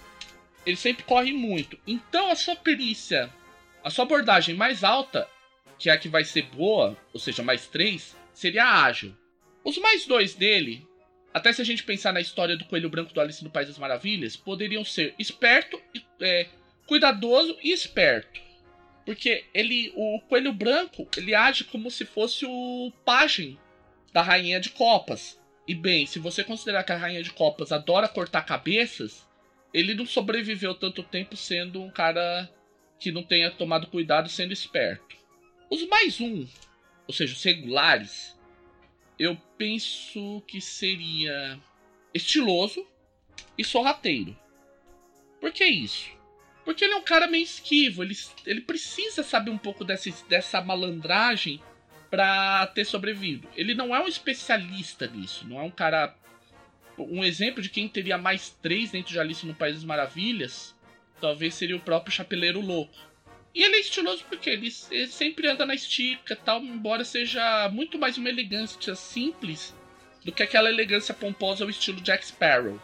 ele 0.66 0.78
sempre 0.78 1.04
corre 1.04 1.34
muito. 1.34 1.78
Então 1.86 2.30
a 2.30 2.36
sua 2.36 2.56
perícia, 2.56 3.30
a 3.84 3.90
sua 3.90 4.06
abordagem 4.06 4.56
mais 4.56 4.84
alta, 4.84 5.28
que 5.78 5.90
é 5.90 5.94
a 5.94 5.98
que 5.98 6.10
vai 6.10 6.24
ser 6.24 6.44
boa, 6.44 6.98
ou 7.14 7.20
seja, 7.20 7.44
mais 7.44 7.68
três, 7.68 8.16
seria 8.34 8.66
ágil. 8.66 9.16
Os 9.64 9.78
mais 9.78 10.06
dois 10.06 10.34
dele, 10.34 10.88
até 11.34 11.52
se 11.54 11.62
a 11.62 11.66
gente 11.66 11.84
pensar 11.84 12.14
na 12.14 12.22
história 12.22 12.58
do 12.58 12.66
coelho 12.66 12.90
branco 12.90 13.14
do 13.14 13.22
Alice 13.22 13.44
no 13.44 13.50
País 13.50 13.68
das 13.68 13.78
Maravilhas, 13.78 14.36
poderiam 14.36 14.84
ser 14.84 15.16
esperto 15.18 15.82
e 15.96 16.04
é, 16.22 16.48
cuidadoso 16.92 17.58
e 17.64 17.72
esperto. 17.72 18.42
Porque 19.06 19.46
ele, 19.54 19.94
o 19.96 20.20
coelho 20.28 20.52
branco, 20.52 21.08
ele 21.16 21.34
age 21.34 21.64
como 21.64 21.90
se 21.90 22.04
fosse 22.04 22.46
o 22.46 22.92
pajem 23.06 23.58
da 24.12 24.22
rainha 24.22 24.60
de 24.60 24.72
copas. 24.72 25.40
E 25.66 25.74
bem, 25.74 26.06
se 26.06 26.20
você 26.20 26.44
considerar 26.44 26.84
que 26.84 26.92
a 26.92 26.98
rainha 26.98 27.24
de 27.24 27.32
copas 27.32 27.72
adora 27.72 28.10
cortar 28.10 28.42
cabeças, 28.42 29.26
ele 29.74 29.94
não 29.94 30.06
sobreviveu 30.06 30.76
tanto 30.76 31.02
tempo 31.02 31.38
sendo 31.38 31.82
um 31.82 31.90
cara 31.90 32.52
que 33.00 33.10
não 33.10 33.24
tenha 33.24 33.50
tomado 33.50 33.88
cuidado 33.88 34.28
sendo 34.28 34.52
esperto. 34.52 35.16
Os 35.70 35.88
mais 35.88 36.20
um, 36.20 36.46
ou 37.08 37.14
seja, 37.14 37.34
os 37.34 37.42
regulares, 37.42 38.38
eu 39.18 39.38
penso 39.58 40.44
que 40.46 40.60
seria 40.60 41.58
estiloso 42.14 42.86
e 43.58 43.64
sorrateiro. 43.64 44.38
Por 45.40 45.54
que 45.54 45.64
isso? 45.64 46.20
Porque 46.64 46.86
ele 46.86 46.94
é 46.94 46.98
um 46.98 47.04
cara 47.04 47.28
meio 47.28 47.44
esquivo, 47.44 48.04
ele, 48.04 48.16
ele 48.46 48.62
precisa 48.62 49.24
saber 49.24 49.50
um 49.50 49.58
pouco 49.58 49.84
dessa, 49.84 50.10
dessa 50.30 50.62
malandragem 50.62 51.62
para 52.10 52.68
ter 52.68 52.86
sobrevivido. 52.86 53.48
Ele 53.56 53.74
não 53.74 53.96
é 53.96 54.00
um 54.00 54.08
especialista 54.08 55.08
nisso, 55.08 55.48
não 55.48 55.60
é 55.60 55.64
um 55.64 55.72
cara. 55.72 56.16
Um 56.98 57.24
exemplo 57.24 57.64
de 57.64 57.70
quem 57.70 57.88
teria 57.88 58.18
mais 58.18 58.50
três 58.62 58.92
dentro 58.92 59.12
de 59.12 59.20
Alice 59.20 59.46
no 59.46 59.56
País 59.56 59.76
das 59.76 59.84
Maravilhas, 59.84 60.76
talvez 61.20 61.56
seria 61.56 61.76
o 61.76 61.80
próprio 61.80 62.14
Chapeleiro 62.14 62.60
Louco. 62.60 62.94
E 63.56 63.64
ele 63.64 63.78
é 63.78 63.80
estiloso 63.80 64.24
porque 64.30 64.50
ele, 64.50 64.72
ele 64.92 65.08
sempre 65.08 65.48
anda 65.48 65.66
na 65.66 65.74
estica 65.74 66.36
tal, 66.36 66.62
embora 66.62 67.04
seja 67.04 67.70
muito 67.70 67.98
mais 67.98 68.18
uma 68.18 68.30
elegância 68.30 68.94
simples 68.94 69.76
do 70.24 70.32
que 70.32 70.44
aquela 70.44 70.70
elegância 70.70 71.14
pomposa 71.14 71.64
ao 71.64 71.70
estilo 71.70 72.02
Jack 72.02 72.26
Sparrow. 72.28 72.80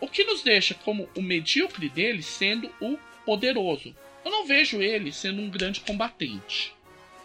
O 0.00 0.08
que 0.08 0.24
nos 0.24 0.42
deixa 0.42 0.74
como 0.74 1.08
o 1.16 1.22
medíocre 1.22 1.88
dele 1.88 2.22
sendo 2.22 2.70
o 2.80 2.98
poderoso. 3.24 3.94
Eu 4.24 4.30
não 4.30 4.46
vejo 4.46 4.80
ele 4.80 5.12
sendo 5.12 5.42
um 5.42 5.50
grande 5.50 5.80
combatente. 5.80 6.74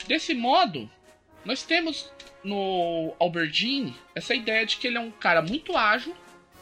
Desse 0.07 0.33
modo, 0.33 0.89
nós 1.45 1.63
temos 1.63 2.11
no 2.43 3.13
Albertine 3.19 3.95
essa 4.15 4.33
ideia 4.33 4.65
de 4.65 4.77
que 4.77 4.87
ele 4.87 4.97
é 4.97 5.01
um 5.01 5.11
cara 5.11 5.41
muito 5.41 5.75
ágil, 5.75 6.15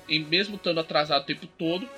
mesmo 0.08 0.56
estando 0.56 0.80
atrasado 0.80 1.24
o 1.24 1.26
tempo 1.26 1.48
todo, 1.48 1.90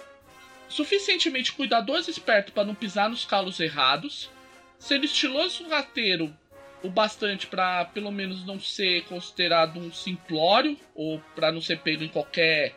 suficientemente 0.67 1.53
cuidadoso 1.53 2.09
e 2.09 2.11
esperto 2.11 2.51
para 2.51 2.65
não 2.65 2.75
pisar 2.75 3.09
nos 3.09 3.25
calos 3.25 3.59
errados, 3.59 4.29
sendo 4.77 5.05
estiloso 5.05 5.67
rateiro 5.67 6.35
o 6.83 6.89
bastante 6.89 7.47
para 7.47 7.85
pelo 7.85 8.11
menos 8.11 8.45
não 8.45 8.59
ser 8.59 9.03
considerado 9.05 9.79
um 9.79 9.91
simplório 9.91 10.77
ou 10.93 11.19
para 11.35 11.51
não 11.51 11.61
ser 11.61 11.79
pego 11.79 12.03
em 12.03 12.07
qualquer 12.07 12.75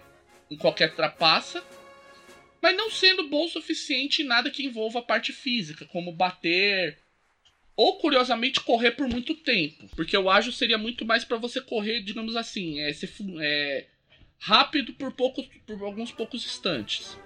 em 0.51 0.57
qualquer 0.57 0.95
trapaça, 0.95 1.63
mas 2.61 2.77
não 2.77 2.91
sendo 2.91 3.29
bom 3.29 3.47
o 3.47 3.49
suficiente 3.49 4.23
em 4.23 4.27
nada 4.27 4.51
que 4.51 4.65
envolva 4.65 4.99
a 4.99 5.03
parte 5.03 5.33
física, 5.33 5.87
como 5.87 6.13
bater 6.13 6.99
ou 7.77 7.97
curiosamente 7.99 8.61
correr 8.61 8.91
por 8.91 9.09
muito 9.09 9.35
tempo, 9.35 9.89
porque 9.97 10.17
o 10.17 10.29
ágil 10.29 10.53
seria 10.53 10.77
muito 10.77 11.05
mais 11.05 11.25
para 11.25 11.39
você 11.39 11.61
correr, 11.61 12.03
digamos 12.03 12.37
assim, 12.37 12.79
é, 12.81 12.93
ser, 12.93 13.11
é 13.41 13.87
rápido 14.39 14.93
por 14.93 15.13
poucos 15.13 15.47
por 15.67 15.83
alguns 15.83 16.13
poucos 16.13 16.45
instantes. 16.45 17.17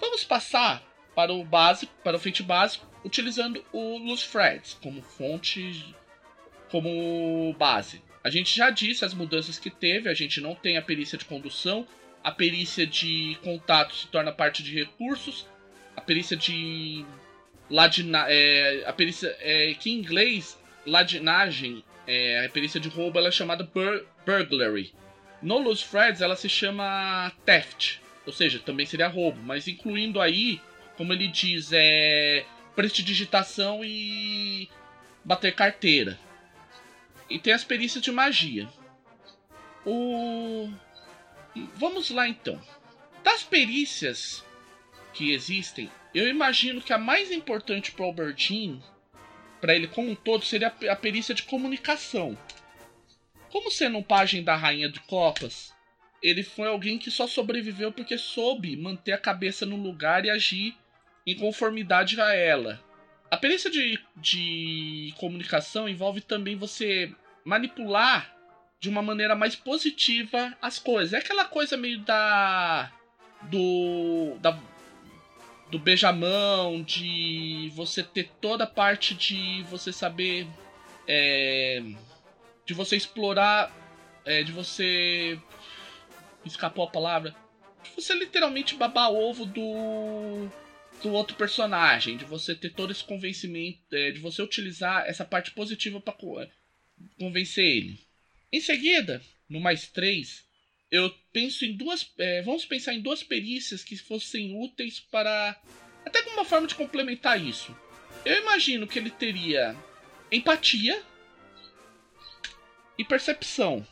Vamos 0.00 0.24
passar 0.24 0.82
para 1.16 1.32
o 1.32 1.44
básico, 1.44 1.92
para 2.04 2.16
o 2.16 2.20
feito 2.20 2.44
básico, 2.44 2.86
utilizando 3.04 3.64
o 3.72 3.98
Loose 3.98 4.28
Threads 4.28 4.74
como 4.74 5.02
fonte, 5.02 5.94
como 6.76 7.54
base. 7.58 8.02
A 8.22 8.28
gente 8.28 8.54
já 8.54 8.68
disse 8.68 9.02
as 9.02 9.14
mudanças 9.14 9.58
que 9.58 9.70
teve, 9.70 10.10
a 10.10 10.14
gente 10.14 10.42
não 10.42 10.54
tem 10.54 10.76
a 10.76 10.82
perícia 10.82 11.16
de 11.16 11.24
condução, 11.24 11.86
a 12.22 12.30
perícia 12.30 12.86
de 12.86 13.38
contato 13.42 13.94
se 13.94 14.08
torna 14.08 14.30
parte 14.30 14.62
de 14.62 14.74
recursos, 14.74 15.46
a 15.96 16.02
perícia 16.02 16.36
de 16.36 17.02
ladina, 17.70 18.26
é, 18.28 18.84
a 18.84 18.92
perícia 18.92 19.34
é, 19.40 19.72
que 19.74 19.90
em 19.90 19.94
inglês 19.94 20.60
ladinagem, 20.84 21.82
é, 22.06 22.44
a 22.44 22.50
perícia 22.50 22.78
de 22.78 22.90
roubo 22.90 23.18
ela 23.18 23.28
é 23.28 23.32
chamada 23.32 23.64
bur 23.64 24.04
burglary. 24.26 24.92
No 25.40 25.56
Loose 25.58 25.88
Threads 25.88 26.20
ela 26.20 26.36
se 26.36 26.48
chama 26.48 27.32
theft. 27.46 28.00
Ou 28.26 28.32
seja, 28.32 28.58
também 28.58 28.84
seria 28.84 29.08
roubo, 29.08 29.40
mas 29.40 29.66
incluindo 29.66 30.20
aí, 30.20 30.60
como 30.96 31.12
ele 31.12 31.28
diz, 31.28 31.70
é 31.72 32.44
prestidigitação 32.74 33.82
e 33.82 34.68
bater 35.24 35.54
carteira. 35.54 36.18
E 37.28 37.38
tem 37.38 37.52
as 37.52 37.64
perícias 37.64 38.02
de 38.02 38.12
magia. 38.12 38.68
O 39.84 40.70
Vamos 41.74 42.10
lá 42.10 42.28
então. 42.28 42.60
Das 43.22 43.42
perícias 43.42 44.44
que 45.12 45.32
existem, 45.32 45.90
eu 46.14 46.28
imagino 46.28 46.82
que 46.82 46.92
a 46.92 46.98
mais 46.98 47.32
importante 47.32 47.92
para 47.92 48.02
o 48.02 48.06
Albertine, 48.06 48.82
para 49.60 49.74
ele 49.74 49.88
como 49.88 50.10
um 50.10 50.14
todo, 50.14 50.44
seria 50.44 50.68
a 50.68 50.96
perícia 50.96 51.34
de 51.34 51.42
comunicação. 51.42 52.36
Como 53.50 53.70
sendo 53.70 53.98
um 53.98 54.02
pajem 54.02 54.42
da 54.42 54.54
Rainha 54.54 54.88
de 54.88 55.00
Copas, 55.00 55.74
ele 56.22 56.42
foi 56.42 56.68
alguém 56.68 56.98
que 56.98 57.10
só 57.10 57.26
sobreviveu 57.26 57.90
porque 57.90 58.18
soube 58.18 58.76
manter 58.76 59.12
a 59.12 59.18
cabeça 59.18 59.64
no 59.64 59.76
lugar 59.76 60.24
e 60.24 60.30
agir 60.30 60.76
em 61.26 61.34
conformidade 61.34 62.20
a 62.20 62.34
ela. 62.34 62.84
A 63.30 63.36
perícia 63.36 63.70
de, 63.70 63.98
de 64.16 65.12
comunicação 65.18 65.88
envolve 65.88 66.20
também 66.20 66.56
você 66.56 67.12
manipular 67.44 68.34
de 68.78 68.88
uma 68.88 69.02
maneira 69.02 69.34
mais 69.34 69.56
positiva 69.56 70.56
as 70.60 70.78
coisas. 70.78 71.12
É 71.12 71.18
aquela 71.18 71.44
coisa 71.44 71.76
meio 71.76 72.00
da. 72.00 72.90
do. 73.42 74.36
da, 74.40 74.58
do 75.70 75.78
beijamão, 75.78 76.82
de 76.82 77.72
você 77.74 78.02
ter 78.02 78.30
toda 78.40 78.64
a 78.64 78.68
parte 78.68 79.14
de 79.14 79.64
você 79.64 79.92
saber. 79.92 80.46
É, 81.08 81.82
de 82.64 82.74
você 82.74 82.96
explorar. 82.96 83.72
É, 84.24 84.42
de 84.42 84.52
você 84.52 85.38
escapou 86.44 86.84
a 86.84 86.90
palavra. 86.90 87.34
Você 87.96 88.14
literalmente 88.14 88.74
babar 88.74 89.10
ovo 89.10 89.46
do 89.46 90.48
do 91.02 91.12
outro 91.12 91.36
personagem, 91.36 92.16
de 92.16 92.24
você 92.24 92.54
ter 92.54 92.70
todo 92.70 92.90
esse 92.90 93.04
convencimento, 93.04 93.78
é, 93.92 94.10
de 94.10 94.20
você 94.20 94.42
utilizar 94.42 95.04
essa 95.06 95.24
parte 95.24 95.50
positiva 95.50 96.00
para 96.00 96.16
convencer 97.18 97.64
ele. 97.64 98.00
Em 98.52 98.60
seguida, 98.60 99.22
no 99.48 99.60
mais 99.60 99.88
três, 99.88 100.44
eu 100.90 101.12
penso 101.32 101.64
em 101.64 101.76
duas, 101.76 102.10
é, 102.18 102.42
vamos 102.42 102.64
pensar 102.64 102.94
em 102.94 103.00
duas 103.00 103.22
perícias 103.22 103.84
que 103.84 103.96
fossem 103.96 104.54
úteis 104.62 105.00
para 105.00 105.60
até 106.04 106.22
como 106.22 106.36
uma 106.36 106.44
forma 106.44 106.66
de 106.66 106.74
complementar 106.74 107.40
isso. 107.40 107.76
Eu 108.24 108.40
imagino 108.42 108.86
que 108.86 108.98
ele 108.98 109.10
teria 109.10 109.76
empatia 110.30 111.02
e 112.98 113.04
percepção. 113.04 113.86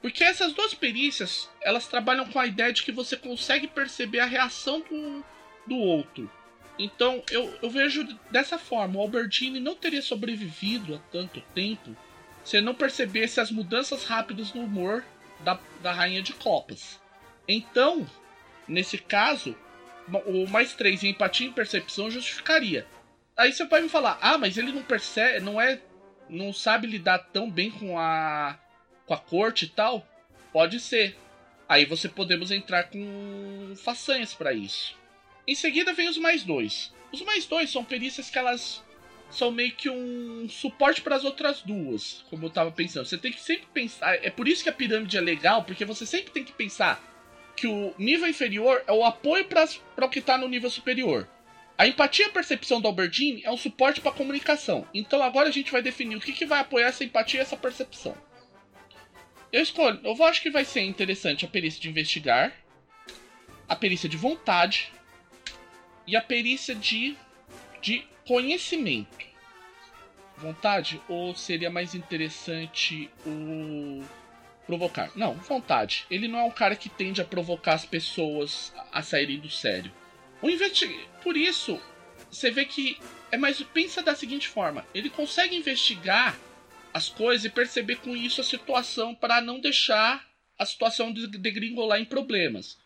Porque 0.00 0.22
essas 0.22 0.52
duas 0.52 0.74
perícias, 0.74 1.48
elas 1.60 1.88
trabalham 1.88 2.28
com 2.30 2.38
a 2.38 2.46
ideia 2.46 2.72
de 2.72 2.82
que 2.82 2.92
você 2.92 3.16
consegue 3.16 3.66
perceber 3.66 4.20
a 4.20 4.26
reação 4.26 4.80
do, 4.80 5.24
do 5.66 5.76
outro. 5.76 6.30
Então, 6.78 7.22
eu, 7.30 7.52
eu 7.60 7.68
vejo 7.68 8.06
dessa 8.30 8.58
forma, 8.58 8.98
o 8.98 9.02
Albertini 9.02 9.58
não 9.58 9.74
teria 9.74 10.00
sobrevivido 10.00 10.94
há 10.94 10.98
tanto 11.10 11.40
tempo 11.54 11.96
se 12.44 12.60
não 12.60 12.74
percebesse 12.74 13.40
as 13.40 13.50
mudanças 13.50 14.04
rápidas 14.04 14.54
no 14.54 14.62
humor 14.62 15.04
da, 15.40 15.58
da 15.82 15.92
Rainha 15.92 16.22
de 16.22 16.32
Copas. 16.32 17.00
Então, 17.46 18.06
nesse 18.66 18.96
caso, 18.98 19.56
o 20.26 20.46
mais 20.48 20.74
3 20.74 21.04
em 21.04 21.08
empatia 21.10 21.48
e 21.48 21.52
percepção 21.52 22.10
justificaria. 22.10 22.86
Aí 23.36 23.52
você 23.52 23.64
pode 23.66 23.84
me 23.84 23.88
falar, 23.88 24.18
ah, 24.20 24.38
mas 24.38 24.56
ele 24.56 24.72
não 24.72 24.82
percebe, 24.82 25.44
não 25.44 25.60
é. 25.60 25.80
não 26.28 26.52
sabe 26.52 26.86
lidar 26.86 27.18
tão 27.18 27.50
bem 27.50 27.70
com 27.70 27.98
a 27.98 28.58
com 29.06 29.14
a 29.14 29.18
corte 29.18 29.64
e 29.64 29.68
tal, 29.68 30.06
pode 30.52 30.78
ser. 30.78 31.16
Aí 31.66 31.86
você 31.86 32.08
podemos 32.08 32.50
entrar 32.50 32.84
com 32.84 33.74
façanhas 33.82 34.34
para 34.34 34.52
isso. 34.52 34.97
Em 35.48 35.54
seguida 35.54 35.94
vem 35.94 36.10
os 36.10 36.18
mais 36.18 36.44
dois. 36.44 36.92
Os 37.10 37.22
mais 37.22 37.46
dois 37.46 37.70
são 37.70 37.82
perícias 37.82 38.28
que 38.28 38.38
elas 38.38 38.84
são 39.30 39.50
meio 39.50 39.72
que 39.72 39.88
um 39.88 40.46
suporte 40.46 41.00
para 41.00 41.16
as 41.16 41.24
outras 41.24 41.62
duas, 41.62 42.22
como 42.28 42.44
eu 42.44 42.50
tava 42.50 42.70
pensando. 42.70 43.06
Você 43.06 43.16
tem 43.16 43.32
que 43.32 43.40
sempre 43.40 43.66
pensar. 43.72 44.14
É 44.22 44.28
por 44.28 44.46
isso 44.46 44.62
que 44.62 44.68
a 44.68 44.72
pirâmide 44.74 45.16
é 45.16 45.20
legal, 45.22 45.64
porque 45.64 45.86
você 45.86 46.04
sempre 46.04 46.32
tem 46.32 46.44
que 46.44 46.52
pensar 46.52 47.02
que 47.56 47.66
o 47.66 47.94
nível 47.96 48.28
inferior 48.28 48.84
é 48.86 48.92
o 48.92 49.02
apoio 49.02 49.46
para 49.46 50.04
o 50.04 50.08
que 50.10 50.18
está 50.18 50.36
no 50.36 50.46
nível 50.46 50.68
superior. 50.68 51.26
A 51.78 51.86
empatia 51.86 52.26
e 52.26 52.28
a 52.28 52.32
percepção 52.32 52.78
do 52.78 52.86
Albertine 52.86 53.42
é 53.42 53.50
um 53.50 53.56
suporte 53.56 54.02
para 54.02 54.10
a 54.10 54.14
comunicação. 54.14 54.86
Então 54.92 55.22
agora 55.22 55.48
a 55.48 55.52
gente 55.52 55.72
vai 55.72 55.80
definir 55.80 56.16
o 56.16 56.20
que, 56.20 56.32
que 56.34 56.44
vai 56.44 56.60
apoiar 56.60 56.88
essa 56.88 57.04
empatia 57.04 57.40
e 57.40 57.42
essa 57.42 57.56
percepção. 57.56 58.14
Eu 59.50 59.62
escolho, 59.62 59.98
eu 60.04 60.24
acho 60.24 60.42
que 60.42 60.50
vai 60.50 60.66
ser 60.66 60.82
interessante 60.82 61.46
a 61.46 61.48
perícia 61.48 61.80
de 61.80 61.88
investigar, 61.88 62.52
a 63.66 63.74
perícia 63.74 64.10
de 64.10 64.16
vontade 64.18 64.92
e 66.08 66.16
a 66.16 66.22
perícia 66.22 66.74
de, 66.74 67.14
de 67.82 68.02
conhecimento. 68.26 69.26
Vontade 70.38 71.00
ou 71.06 71.36
seria 71.36 71.68
mais 71.68 71.94
interessante 71.94 73.10
o 73.26 74.02
provocar? 74.66 75.10
Não, 75.14 75.34
vontade. 75.34 76.06
Ele 76.10 76.26
não 76.26 76.38
é 76.38 76.44
um 76.44 76.50
cara 76.50 76.74
que 76.74 76.88
tende 76.88 77.20
a 77.20 77.26
provocar 77.26 77.74
as 77.74 77.84
pessoas 77.84 78.72
a 78.90 79.02
saírem 79.02 79.38
do 79.38 79.50
sério. 79.50 79.92
O 80.40 80.48
investig... 80.48 80.98
Por 81.22 81.36
isso, 81.36 81.78
você 82.30 82.50
vê 82.50 82.64
que 82.64 82.98
é 83.30 83.36
mais 83.36 83.60
pensa 83.62 84.02
da 84.02 84.14
seguinte 84.14 84.48
forma: 84.48 84.86
ele 84.94 85.10
consegue 85.10 85.56
investigar 85.56 86.38
as 86.94 87.10
coisas 87.10 87.44
e 87.44 87.50
perceber 87.50 87.96
com 87.96 88.16
isso 88.16 88.40
a 88.40 88.44
situação 88.44 89.14
para 89.14 89.42
não 89.42 89.60
deixar 89.60 90.26
a 90.58 90.64
situação 90.64 91.12
degringolar 91.12 92.00
em 92.00 92.04
problemas. 92.06 92.78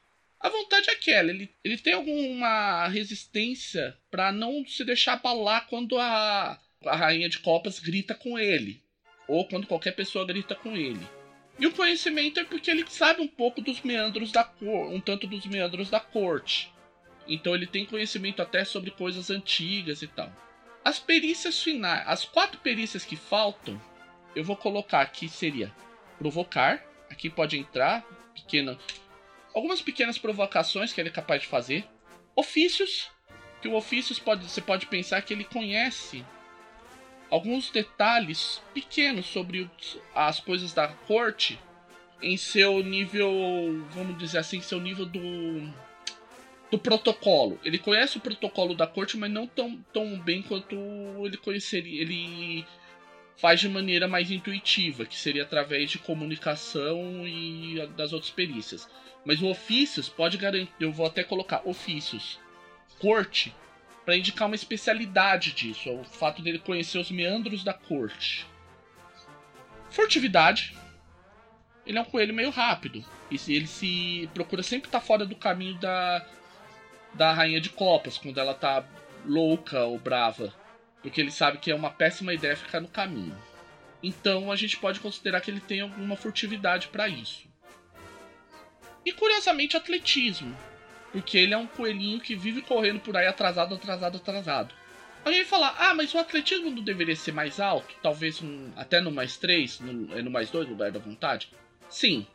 A 0.43 0.49
vontade 0.49 0.91
é 0.91 0.95
aquela, 0.95 1.31
ele, 1.31 1.49
ele 1.63 1.79
tem 1.79 1.93
alguma 1.93 2.89
resistência 2.89 3.97
para 4.11 4.33
não 4.33 4.67
se 4.67 4.85
deixar 4.85 5.13
abalar 5.13 5.69
quando 5.69 5.97
a, 5.99 6.59
a 6.85 6.97
rainha 6.97 7.29
de 7.29 7.39
copas 7.39 7.79
grita 7.79 8.13
com 8.13 8.37
ele, 8.37 8.83
ou 9.29 9.47
quando 9.47 9.69
qualquer 9.69 9.93
pessoa 9.93 10.27
grita 10.27 10.57
com 10.57 10.77
ele. 10.77 11.07
E 11.61 11.67
o 11.67 11.73
conhecimento 11.73 12.41
é 12.41 12.45
porque 12.45 12.73
ele 12.73 12.85
sabe 12.89 13.21
um 13.21 13.29
pouco 13.29 13.61
dos 13.61 13.83
meandros 13.83 14.33
da 14.33 14.43
cor, 14.43 14.93
um 14.93 15.01
tanto 15.01 15.29
dos 15.29 15.47
meandros 15.47 15.89
da 15.89 16.01
corte. 16.01 16.73
Então 17.29 17.55
ele 17.55 17.67
tem 17.67 17.87
conhecimento 17.87 18.43
até 18.43 18.65
sobre 18.65 18.91
coisas 18.91 19.31
antigas 19.31 20.03
e 20.03 20.09
tal. 20.09 20.33
As 20.85 20.99
perícias 20.99 21.63
finais, 21.63 22.03
as 22.09 22.25
quatro 22.25 22.59
perícias 22.59 23.05
que 23.05 23.15
faltam, 23.15 23.81
eu 24.35 24.43
vou 24.43 24.57
colocar 24.57 25.03
aqui 25.03 25.29
seria 25.29 25.73
provocar, 26.19 26.85
aqui 27.09 27.31
pode 27.31 27.57
entrar 27.57 28.03
pequena, 28.35 28.77
algumas 29.55 29.83
pequenas 29.83 30.19
provocações 30.19 30.93
que 30.93 31.01
ele 31.01 31.09
é 31.09 31.13
capaz 31.13 31.43
de 31.43 31.49
fazer. 31.49 31.85
Ofícios, 32.35 33.11
que 33.61 33.69
o 33.69 33.75
ofícios 33.75 34.19
pode, 34.19 34.49
você 34.49 34.61
pode 34.61 34.87
pensar 34.87 35.23
que 35.23 35.33
ele 35.33 35.45
conhece 35.45 36.25
alguns 37.31 37.71
detalhes 37.71 38.61
pequenos 38.75 39.27
sobre 39.27 39.71
as 40.15 40.41
coisas 40.41 40.73
da 40.73 40.89
corte 40.89 41.59
em 42.21 42.37
seu 42.37 42.83
nível, 42.83 43.31
vamos 43.91 44.19
dizer 44.19 44.39
assim, 44.39 44.61
seu 44.61 44.81
nível 44.81 45.07
do 45.07 45.21
do 46.73 46.79
protocolo. 46.79 47.61
Ele 47.63 47.77
conhece 47.77 48.17
o 48.17 48.21
protocolo 48.21 48.75
da 48.75 48.87
corte, 48.87 49.19
mas 49.19 49.31
não 49.31 49.47
tão, 49.47 49.77
tão 49.93 50.19
bem 50.19 50.41
quanto 50.41 50.75
ele 51.23 51.37
conheceria. 51.37 52.01
Ele 52.01 52.65
faz 53.37 53.61
de 53.61 53.69
maneira 53.69 54.07
mais 54.07 54.31
intuitiva, 54.31 55.05
que 55.05 55.17
seria 55.17 55.43
através 55.43 55.91
de 55.91 55.99
comunicação 55.99 57.27
e 57.27 57.87
das 57.97 58.13
outras 58.13 58.31
perícias. 58.31 58.89
Mas 59.25 59.41
o 59.41 59.49
ofícios 59.49 60.09
pode 60.09 60.37
garantir, 60.37 60.73
eu 60.81 60.93
vou 60.93 61.07
até 61.07 61.23
colocar 61.23 61.63
ofícios, 61.65 62.39
corte, 62.99 63.55
para 64.05 64.17
indicar 64.17 64.47
uma 64.47 64.57
especialidade 64.57 65.53
disso, 65.53 65.89
é 65.89 65.93
o 65.93 66.05
fato 66.05 66.43
dele 66.43 66.59
conhecer 66.59 66.99
os 66.99 67.11
meandros 67.11 67.63
da 67.63 67.73
corte. 67.73 68.47
Furtividade, 69.91 70.75
ele 71.87 71.99
é 71.99 72.01
um 72.01 72.05
coelho 72.05 72.35
meio 72.35 72.51
rápido. 72.51 73.05
E 73.31 73.37
ele 73.53 73.67
se 73.67 74.29
procura 74.35 74.63
sempre 74.63 74.89
estar 74.89 75.01
tá 75.01 75.05
fora 75.05 75.25
do 75.25 75.37
caminho 75.37 75.79
da, 75.79 76.27
da 77.15 77.33
rainha 77.33 77.61
de 77.61 77.71
copas, 77.71 78.19
quando 78.19 78.39
ela 78.39 78.55
tá 78.55 78.85
louca 79.25 79.85
ou 79.85 79.99
brava. 79.99 80.53
Porque 81.03 81.21
ele 81.21 81.31
sabe 81.31 81.59
que 81.59 81.71
é 81.71 81.75
uma 81.75 81.91
péssima 81.91 82.33
ideia 82.33 82.57
ficar 82.57 82.81
no 82.81 82.89
caminho. 82.89 83.37
Então 84.03 84.51
a 84.51 84.57
gente 84.57 84.77
pode 84.77 85.01
considerar 85.01 85.41
que 85.41 85.51
ele 85.51 85.61
tem 85.61 85.81
alguma 85.81 86.17
furtividade 86.17 86.89
para 86.89 87.09
isso. 87.09 87.47
E 89.05 89.13
curiosamente 89.13 89.77
atletismo. 89.77 90.57
Porque 91.11 91.37
ele 91.37 91.53
é 91.53 91.59
um 91.59 91.67
coelhinho 91.67 92.21
que 92.21 92.35
vive 92.35 92.63
correndo 92.63 93.01
por 93.01 93.17
aí 93.17 93.27
atrasado, 93.27 93.75
atrasado, 93.75 94.17
atrasado. 94.17 94.75
Alguém 95.25 95.45
fala, 95.45 95.75
ah, 95.79 95.95
mas 95.95 96.13
o 96.15 96.19
atletismo 96.19 96.71
não 96.71 96.83
deveria 96.83 97.15
ser 97.15 97.33
mais 97.33 97.61
alto? 97.61 97.95
Talvez 98.03 98.43
um, 98.43 98.73
até 98.77 99.01
no 99.01 99.13
mais 99.13 99.37
3, 99.37 99.81
no, 99.81 100.19
é 100.19 100.23
no 100.23 100.31
mais 100.31 100.51
2, 100.51 100.67
no 100.67 100.73
lugar 100.73 100.91
da 100.91 100.99
vontade? 100.99 101.51
Sim. 101.89 102.27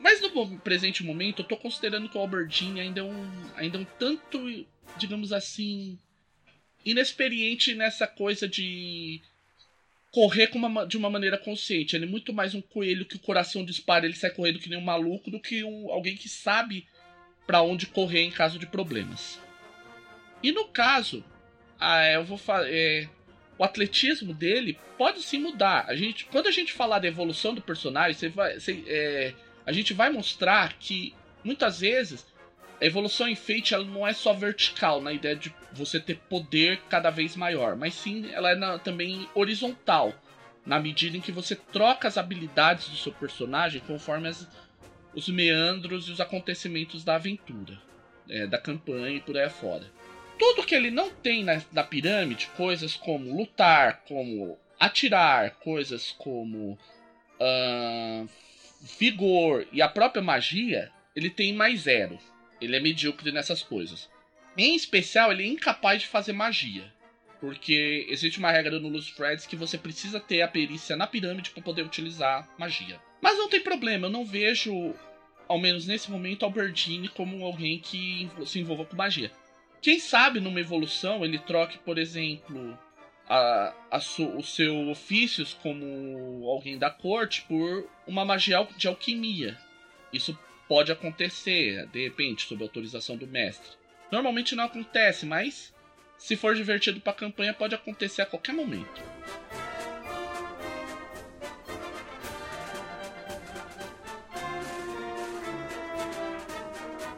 Mas 0.00 0.20
no 0.20 0.58
presente 0.60 1.04
momento, 1.04 1.42
eu 1.42 1.46
tô 1.46 1.56
considerando 1.56 2.08
que 2.08 2.16
o 2.16 2.20
Albertine 2.20 2.80
ainda 2.80 3.00
é 3.00 3.02
um, 3.02 3.30
ainda 3.56 3.76
é 3.76 3.80
um 3.80 3.86
tanto, 3.98 4.66
digamos 4.96 5.32
assim, 5.32 5.98
inexperiente 6.86 7.74
nessa 7.74 8.06
coisa 8.06 8.48
de 8.48 9.20
correr 10.12 10.48
uma, 10.54 10.86
de 10.86 10.96
uma 10.96 11.10
maneira 11.10 11.36
consciente. 11.36 11.96
Ele 11.96 12.06
é 12.06 12.08
muito 12.08 12.32
mais 12.32 12.54
um 12.54 12.62
coelho 12.62 13.04
que 13.04 13.16
o 13.16 13.20
coração 13.20 13.64
dispara, 13.64 14.06
ele 14.06 14.14
sai 14.14 14.30
correndo 14.30 14.60
que 14.60 14.70
nem 14.70 14.78
um 14.78 14.84
maluco, 14.84 15.30
do 15.30 15.40
que 15.40 15.64
um, 15.64 15.90
alguém 15.90 16.16
que 16.16 16.28
sabe 16.28 16.86
para 17.46 17.60
onde 17.60 17.86
correr 17.86 18.22
em 18.22 18.30
caso 18.30 18.58
de 18.58 18.66
problemas. 18.66 19.38
E 20.42 20.52
no 20.52 20.68
caso, 20.68 21.24
ah, 21.78 22.06
eu 22.06 22.24
vou 22.24 22.40
é, 22.66 23.08
o 23.58 23.64
atletismo 23.64 24.32
dele 24.32 24.78
pode 24.96 25.22
sim 25.22 25.38
mudar. 25.38 25.86
A 25.88 25.96
gente, 25.96 26.24
quando 26.26 26.46
a 26.46 26.52
gente 26.52 26.72
falar 26.72 27.00
da 27.00 27.08
evolução 27.08 27.54
do 27.54 27.60
personagem, 27.60 28.14
você 28.14 28.28
vai, 28.28 28.58
você, 28.58 28.84
é, 28.86 29.34
a 29.66 29.72
gente 29.72 29.92
vai 29.92 30.08
mostrar 30.08 30.74
que 30.78 31.14
muitas 31.42 31.80
vezes 31.80 32.26
a 32.80 32.84
evolução 32.84 33.28
em 33.28 33.34
Fate 33.34 33.74
ela 33.74 33.84
não 33.84 34.06
é 34.06 34.12
só 34.12 34.32
vertical 34.32 35.00
na 35.00 35.12
ideia 35.12 35.36
de 35.36 35.54
você 35.72 35.98
ter 35.98 36.16
poder 36.28 36.80
cada 36.88 37.10
vez 37.10 37.36
maior, 37.36 37.76
mas 37.76 37.94
sim 37.94 38.30
ela 38.32 38.50
é 38.50 38.54
na, 38.54 38.78
também 38.78 39.28
horizontal 39.34 40.14
na 40.64 40.80
medida 40.80 41.16
em 41.16 41.20
que 41.20 41.30
você 41.30 41.54
troca 41.54 42.08
as 42.08 42.18
habilidades 42.18 42.88
do 42.88 42.96
seu 42.96 43.12
personagem 43.12 43.80
conforme 43.86 44.28
as, 44.28 44.48
os 45.14 45.28
meandros 45.28 46.08
e 46.08 46.12
os 46.12 46.20
acontecimentos 46.20 47.04
da 47.04 47.14
aventura, 47.14 47.80
é, 48.28 48.46
da 48.46 48.58
campanha 48.58 49.16
e 49.16 49.20
por 49.20 49.36
aí 49.36 49.44
afora. 49.44 49.84
Tudo 50.38 50.66
que 50.66 50.74
ele 50.74 50.90
não 50.90 51.08
tem 51.10 51.44
na, 51.44 51.62
na 51.72 51.84
pirâmide, 51.84 52.48
coisas 52.56 52.94
como 52.94 53.34
lutar, 53.36 54.02
como 54.06 54.58
atirar, 54.78 55.52
coisas 55.60 56.10
como 56.18 56.78
uh, 57.40 58.28
vigor 58.98 59.66
e 59.72 59.80
a 59.80 59.88
própria 59.88 60.22
magia, 60.22 60.90
ele 61.14 61.30
tem 61.30 61.54
mais 61.54 61.82
zero. 61.82 62.18
Ele 62.60 62.76
é 62.76 62.80
medíocre 62.80 63.32
nessas 63.32 63.62
coisas. 63.62 64.08
Em 64.56 64.74
especial, 64.74 65.30
ele 65.30 65.44
é 65.44 65.46
incapaz 65.46 66.02
de 66.02 66.08
fazer 66.08 66.32
magia. 66.32 66.92
Porque 67.40 68.06
existe 68.08 68.38
uma 68.38 68.50
regra 68.50 68.80
no 68.80 68.88
Luz 68.88 69.08
Freds 69.08 69.46
que 69.46 69.56
você 69.56 69.76
precisa 69.76 70.18
ter 70.18 70.40
a 70.40 70.48
perícia 70.48 70.96
na 70.96 71.06
pirâmide 71.06 71.50
para 71.50 71.62
poder 71.62 71.82
utilizar 71.82 72.48
magia. 72.58 73.00
Mas 73.20 73.36
não 73.36 73.48
tem 73.48 73.60
problema, 73.60 74.06
eu 74.06 74.10
não 74.10 74.24
vejo, 74.24 74.94
ao 75.46 75.58
menos 75.58 75.86
nesse 75.86 76.10
momento, 76.10 76.44
Albertine 76.44 77.08
como 77.08 77.44
alguém 77.44 77.78
que 77.78 78.30
se 78.46 78.58
envolva 78.58 78.84
com 78.84 78.96
magia. 78.96 79.30
Quem 79.82 79.98
sabe 79.98 80.40
numa 80.40 80.60
evolução 80.60 81.24
ele 81.24 81.38
troque, 81.38 81.78
por 81.78 81.98
exemplo, 81.98 82.78
a, 83.28 83.74
a 83.90 83.98
os 83.98 84.54
seus 84.54 84.88
ofícios 84.88 85.54
como 85.54 86.48
alguém 86.48 86.78
da 86.78 86.90
corte 86.90 87.42
por 87.42 87.88
uma 88.06 88.24
magia 88.24 88.66
de 88.76 88.88
alquimia. 88.88 89.58
Isso 90.12 90.38
pode 90.68 90.90
acontecer, 90.92 91.86
de 91.86 92.02
repente, 92.02 92.46
sob 92.46 92.62
autorização 92.62 93.16
do 93.16 93.26
mestre. 93.26 93.76
Normalmente 94.10 94.54
não 94.54 94.64
acontece, 94.64 95.26
mas 95.26 95.74
se 96.18 96.36
for 96.36 96.54
divertido 96.54 97.00
para 97.00 97.12
a 97.12 97.16
campanha, 97.16 97.54
pode 97.54 97.74
acontecer 97.74 98.22
a 98.22 98.26
qualquer 98.26 98.52
momento. 98.52 99.02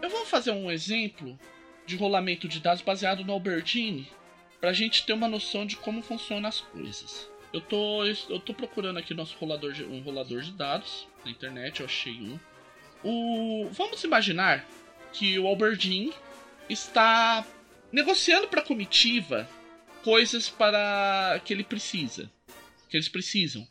Eu 0.03 0.11
vou 0.11 0.27
fazer 0.27 0.51
um 0.51 0.71
exemplo 0.71 1.39
de 1.87 1.97
rolamento 1.97 2.49
de 2.49 2.61
dados 2.61 2.83
baseado 2.83 3.25
no 3.25 3.33
Albertine 3.33 4.11
pra 4.61 4.73
gente 4.73 5.07
ter 5.07 5.13
uma 5.13 5.29
noção 5.29 5.65
de 5.65 5.77
como 5.77 6.03
funcionam 6.03 6.49
as 6.49 6.61
coisas. 6.61 7.31
Eu 7.53 7.61
tô, 7.63 8.05
eu 8.05 8.39
tô 8.41 8.53
procurando 8.53 8.99
aqui 8.99 9.15
nosso 9.15 9.37
rolador 9.39 9.73
de, 9.73 9.85
um 9.85 10.03
rolador 10.03 10.43
de 10.43 10.53
dados 10.53 11.09
na 11.25 11.31
internet, 11.31 11.81
eu 11.81 11.87
achei 11.87 12.13
um. 12.13 12.39
O, 13.05 13.69
vamos 13.73 14.03
imaginar 14.05 14.67
que 15.13 15.39
o 15.39 15.47
Alberdin 15.47 16.13
está 16.69 17.47
negociando 17.93 18.49
para 18.49 18.61
a 18.61 18.65
comitiva 18.65 19.49
coisas 20.03 20.49
para 20.49 21.41
que 21.45 21.53
ele 21.53 21.65
precisa, 21.65 22.31
que 22.89 22.97
eles 22.97 23.09
precisam. 23.09 23.67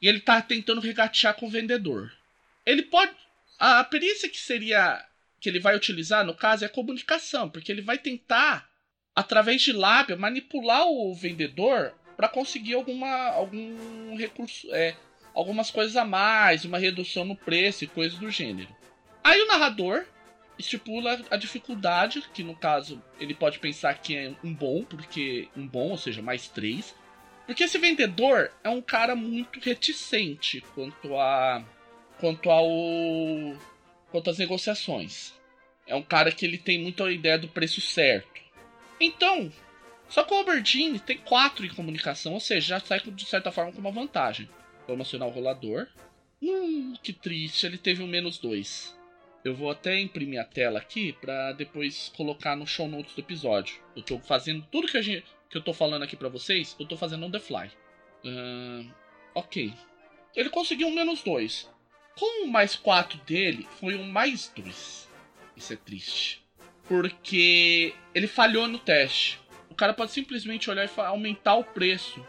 E 0.00 0.08
ele 0.08 0.18
está 0.18 0.40
tentando 0.42 0.80
regatear 0.80 1.34
com 1.34 1.46
o 1.46 1.50
vendedor. 1.50 2.12
Ele 2.66 2.82
pode 2.82 3.12
a 3.58 3.84
perícia 3.84 4.28
que 4.28 4.38
seria 4.38 5.04
que 5.40 5.48
ele 5.48 5.60
vai 5.60 5.76
utilizar 5.76 6.24
no 6.24 6.34
caso 6.34 6.64
é 6.64 6.66
a 6.66 6.70
comunicação, 6.70 7.48
porque 7.48 7.70
ele 7.70 7.80
vai 7.80 7.96
tentar 7.96 8.68
através 9.14 9.62
de 9.62 9.72
lábia, 9.72 10.16
manipular 10.16 10.86
o 10.86 11.14
vendedor 11.14 11.94
para 12.16 12.28
conseguir 12.28 12.74
alguma, 12.74 13.08
algum 13.28 14.16
recurso, 14.16 14.72
é, 14.72 14.96
algumas 15.34 15.70
coisas 15.70 15.96
a 15.96 16.04
mais, 16.04 16.64
uma 16.64 16.78
redução 16.78 17.24
no 17.24 17.36
preço 17.36 17.84
e 17.84 17.88
coisas 17.88 18.18
do 18.18 18.30
gênero. 18.30 18.74
Aí 19.22 19.40
o 19.40 19.46
narrador 19.46 20.04
estipula 20.58 21.20
a 21.30 21.36
dificuldade, 21.36 22.22
que 22.32 22.42
no 22.42 22.54
caso 22.54 23.02
ele 23.18 23.34
pode 23.34 23.58
pensar 23.58 23.94
que 23.94 24.16
é 24.16 24.32
um 24.42 24.52
bom, 24.52 24.84
porque 24.84 25.48
um 25.56 25.66
bom, 25.66 25.90
ou 25.90 25.98
seja, 25.98 26.22
mais 26.22 26.48
três. 26.48 26.94
Porque 27.46 27.64
esse 27.64 27.78
vendedor 27.78 28.52
é 28.62 28.68
um 28.68 28.80
cara 28.80 29.16
muito 29.16 29.60
reticente 29.60 30.60
quanto 30.74 31.16
a 31.16 31.64
quanto 32.18 32.50
ao 32.50 32.68
quanto 34.10 34.30
às 34.30 34.38
negociações. 34.38 35.32
É 35.86 35.94
um 35.94 36.02
cara 36.02 36.30
que 36.30 36.46
ele 36.46 36.58
tem 36.58 36.78
muito 36.78 37.02
a 37.02 37.10
ideia 37.10 37.38
do 37.38 37.48
preço 37.48 37.80
certo. 37.80 38.40
Então, 39.00 39.52
só 40.08 40.22
que 40.22 40.32
o 40.32 40.36
Albertine 40.36 41.00
tem 41.00 41.18
4 41.18 41.66
em 41.66 41.74
comunicação, 41.74 42.34
ou 42.34 42.40
seja, 42.40 42.78
já 42.78 42.80
sai 42.80 43.00
de 43.00 43.26
certa 43.26 43.50
forma 43.50 43.72
com 43.72 43.80
uma 43.80 43.90
vantagem. 43.90 44.48
Vamos 44.86 45.06
acionar 45.06 45.28
o 45.28 45.32
rolador. 45.32 45.86
Hum, 46.42 46.94
que 47.02 47.12
triste, 47.12 47.66
ele 47.66 47.78
teve 47.78 48.02
um 48.02 48.06
menos 48.06 48.38
2. 48.38 48.98
Eu 49.44 49.54
vou 49.54 49.70
até 49.70 50.00
imprimir 50.00 50.40
a 50.40 50.44
tela 50.44 50.78
aqui 50.78 51.12
para 51.14 51.52
depois 51.52 52.12
colocar 52.16 52.56
no 52.56 52.66
show 52.66 52.88
notes 52.88 53.14
do 53.14 53.20
episódio. 53.20 53.80
Eu 53.96 54.02
tô 54.02 54.18
fazendo 54.18 54.66
tudo 54.70 54.88
que, 54.88 54.96
a 54.96 55.02
gente, 55.02 55.24
que 55.50 55.56
eu 55.56 55.62
tô 55.62 55.72
falando 55.72 56.02
aqui 56.02 56.16
para 56.16 56.28
vocês, 56.28 56.76
eu 56.78 56.86
tô 56.86 56.96
fazendo 56.96 57.26
on 57.26 57.30
the 57.30 57.40
fly. 57.40 57.70
Ok. 59.34 59.72
Ele 60.34 60.50
conseguiu 60.50 60.88
um 60.88 60.94
menos 60.94 61.22
2. 61.22 61.70
Com 62.18 62.44
o 62.44 62.48
mais 62.48 62.76
4 62.76 63.18
dele, 63.24 63.66
foi 63.80 63.96
um 63.96 64.04
mais 64.04 64.52
2. 64.54 65.08
Isso 65.56 65.72
é 65.72 65.76
triste 65.76 66.42
porque 66.92 67.94
ele 68.14 68.26
falhou 68.26 68.68
no 68.68 68.78
teste. 68.78 69.40
O 69.70 69.74
cara 69.74 69.94
pode 69.94 70.12
simplesmente 70.12 70.68
olhar 70.70 70.84
e 70.84 71.00
aumentar 71.00 71.54
o 71.54 71.64
preço 71.64 72.24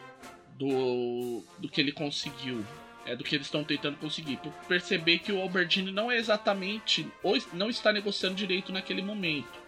do, 0.57 1.43
do 1.57 1.69
que 1.69 1.81
ele 1.81 1.91
conseguiu, 1.91 2.65
é 3.05 3.15
do 3.15 3.23
que 3.23 3.35
eles 3.35 3.47
estão 3.47 3.63
tentando 3.63 3.97
conseguir, 3.97 4.37
por 4.37 4.51
perceber 4.67 5.19
que 5.19 5.31
o 5.31 5.41
Albertini 5.41 5.91
não 5.91 6.11
é 6.11 6.17
exatamente 6.17 7.07
ou 7.21 7.37
não 7.53 7.69
está 7.69 7.91
negociando 7.91 8.35
direito 8.35 8.71
naquele 8.71 9.01
momento. 9.01 9.61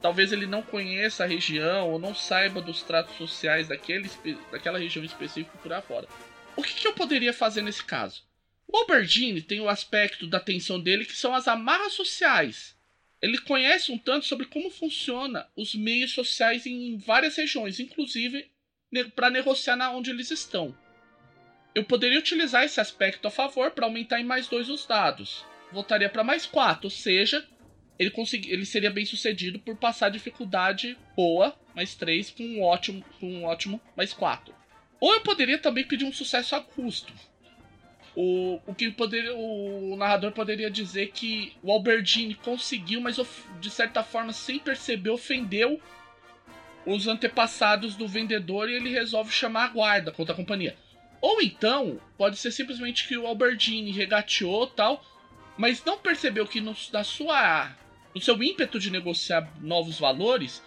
Talvez 0.00 0.32
ele 0.32 0.46
não 0.46 0.62
conheça 0.62 1.22
a 1.22 1.26
região 1.28 1.90
ou 1.90 1.98
não 1.98 2.12
saiba 2.12 2.60
dos 2.60 2.82
tratos 2.82 3.16
sociais 3.16 3.68
daquele, 3.68 4.10
daquela 4.50 4.78
região 4.78 5.04
específica 5.04 5.56
por 5.58 5.72
aí 5.72 5.82
fora. 5.82 6.08
O 6.56 6.62
que, 6.62 6.74
que 6.74 6.88
eu 6.88 6.92
poderia 6.92 7.32
fazer 7.32 7.62
nesse 7.62 7.84
caso? 7.84 8.22
O 8.66 8.76
Albertine 8.78 9.40
tem 9.40 9.60
o 9.60 9.68
aspecto 9.68 10.26
da 10.26 10.40
tensão 10.40 10.80
dele 10.80 11.04
que 11.04 11.16
são 11.16 11.34
as 11.34 11.46
amarras 11.46 11.92
sociais. 11.92 12.76
Ele 13.20 13.38
conhece 13.38 13.92
um 13.92 13.98
tanto 13.98 14.26
sobre 14.26 14.46
como 14.46 14.70
funciona 14.70 15.46
os 15.54 15.74
meios 15.74 16.10
sociais 16.10 16.66
em 16.66 16.96
várias 16.96 17.36
regiões, 17.36 17.78
inclusive 17.78 18.50
para 19.14 19.30
negociar 19.30 19.76
na 19.76 19.90
onde 19.90 20.10
eles 20.10 20.30
estão. 20.30 20.76
Eu 21.74 21.84
poderia 21.84 22.18
utilizar 22.18 22.64
esse 22.64 22.80
aspecto 22.80 23.26
a 23.26 23.30
favor 23.30 23.70
para 23.70 23.86
aumentar 23.86 24.20
em 24.20 24.24
mais 24.24 24.46
dois 24.46 24.68
os 24.68 24.84
dados. 24.86 25.44
Voltaria 25.72 26.10
para 26.10 26.22
mais 26.22 26.44
quatro, 26.44 26.84
ou 26.84 26.90
seja, 26.90 27.46
ele, 27.98 28.12
ele 28.48 28.66
seria 28.66 28.90
bem 28.90 29.06
sucedido 29.06 29.58
por 29.58 29.76
passar 29.76 30.10
dificuldade 30.10 30.98
boa, 31.16 31.56
mais 31.74 31.94
três, 31.94 32.30
com 32.30 32.42
um 32.42 32.62
ótimo, 32.62 33.02
com 33.18 33.26
um 33.26 33.44
ótimo 33.44 33.80
mais 33.96 34.12
quatro. 34.12 34.54
Ou 35.00 35.14
eu 35.14 35.20
poderia 35.22 35.58
também 35.58 35.86
pedir 35.86 36.04
um 36.04 36.12
sucesso 36.12 36.54
a 36.54 36.60
custo. 36.60 37.12
O, 38.14 38.60
o 38.66 38.74
que 38.74 38.94
o 39.34 39.96
narrador 39.96 40.32
poderia 40.32 40.70
dizer 40.70 41.12
que 41.12 41.54
o 41.62 41.72
Albertine 41.72 42.34
conseguiu, 42.34 43.00
mas 43.00 43.18
de 43.58 43.70
certa 43.70 44.02
forma, 44.02 44.34
sem 44.34 44.58
perceber, 44.58 45.08
ofendeu 45.08 45.80
os 46.84 47.06
antepassados 47.06 47.94
do 47.94 48.08
vendedor 48.08 48.68
e 48.68 48.74
ele 48.74 48.90
resolve 48.90 49.32
chamar 49.32 49.64
a 49.64 49.68
guarda 49.68 50.12
contra 50.12 50.32
a 50.32 50.36
companhia. 50.36 50.76
Ou 51.20 51.40
então, 51.40 52.00
pode 52.18 52.36
ser 52.36 52.50
simplesmente 52.50 53.06
que 53.06 53.16
o 53.16 53.26
Albertine 53.26 53.92
regateou 53.92 54.66
tal, 54.66 55.04
mas 55.56 55.84
não 55.84 55.98
percebeu 55.98 56.46
que 56.46 56.60
no, 56.60 56.74
na 56.92 57.04
sua, 57.04 57.76
no 58.14 58.20
seu 58.20 58.42
ímpeto 58.42 58.78
de 58.80 58.90
negociar 58.90 59.48
novos 59.60 59.98
valores, 59.98 60.62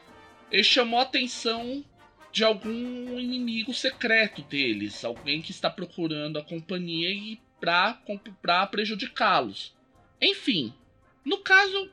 ele 0.49 0.63
chamou 0.63 0.99
a 0.99 1.03
atenção 1.03 1.83
de 2.31 2.43
algum 2.43 3.19
inimigo 3.19 3.73
secreto 3.73 4.41
deles, 4.43 5.03
alguém 5.03 5.41
que 5.41 5.51
está 5.51 5.69
procurando 5.69 6.37
a 6.37 6.43
companhia 6.43 7.09
e 7.09 7.39
para 7.59 8.67
prejudicá-los. 8.67 9.73
Enfim, 10.21 10.73
no 11.23 11.39
caso, 11.39 11.89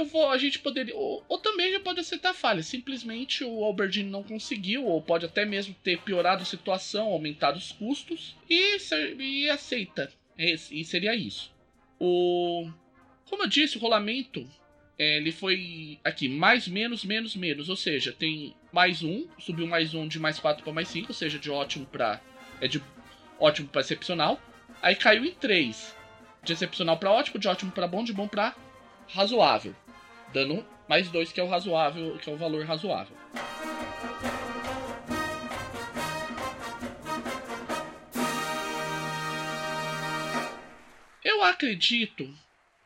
eu 0.00 0.04
vou, 0.06 0.30
a 0.30 0.38
gente 0.38 0.58
poderia, 0.58 0.94
ou, 0.96 1.24
ou 1.28 1.38
também 1.38 1.72
já 1.72 1.80
pode 1.80 2.00
aceitar 2.00 2.34
falha. 2.34 2.62
Simplesmente 2.62 3.44
o 3.44 3.64
Albertine 3.64 4.10
não 4.10 4.22
conseguiu, 4.22 4.86
ou 4.86 5.00
pode 5.00 5.26
até 5.26 5.44
mesmo 5.44 5.74
ter 5.82 6.00
piorado 6.00 6.42
a 6.42 6.46
situação, 6.46 7.08
aumentado 7.08 7.56
os 7.56 7.72
custos 7.72 8.36
e, 8.48 8.76
e 9.18 9.48
aceita. 9.48 10.10
E 10.38 10.84
seria 10.84 11.14
isso. 11.14 11.52
O, 11.98 12.70
como 13.26 13.42
eu 13.42 13.46
disse, 13.46 13.76
o 13.76 13.80
rolamento 13.80 14.48
é, 14.98 15.18
ele 15.18 15.32
foi 15.32 15.98
aqui 16.04 16.28
mais 16.28 16.68
menos 16.68 17.04
menos 17.04 17.34
menos, 17.34 17.68
ou 17.70 17.76
seja, 17.76 18.12
tem 18.12 18.54
mais 18.70 19.02
um, 19.02 19.26
subiu 19.38 19.66
mais 19.66 19.94
um 19.94 20.06
de 20.06 20.18
mais 20.18 20.38
4 20.38 20.62
para 20.62 20.72
mais 20.72 20.88
5, 20.88 21.08
ou 21.08 21.14
seja, 21.14 21.38
de 21.38 21.50
ótimo 21.50 21.86
para 21.86 22.20
é 22.60 22.68
de 22.68 22.82
ótimo 23.38 23.68
para 23.68 23.80
excepcional. 23.80 24.38
Aí 24.82 24.94
caiu 24.94 25.24
em 25.24 25.32
3, 25.32 25.96
de 26.42 26.52
excepcional 26.52 26.98
para 26.98 27.10
ótimo, 27.10 27.38
de 27.38 27.48
ótimo 27.48 27.70
para 27.70 27.86
bom, 27.86 28.02
de 28.02 28.12
bom 28.12 28.28
para 28.28 28.54
razoável, 29.08 29.74
dando 30.32 30.64
mais 30.88 31.08
2 31.08 31.32
que 31.32 31.40
é 31.40 31.42
o 31.42 31.48
razoável, 31.48 32.18
que 32.18 32.28
é 32.28 32.32
o 32.32 32.36
valor 32.36 32.64
razoável. 32.64 33.16
Eu 41.24 41.42
acredito 41.44 42.32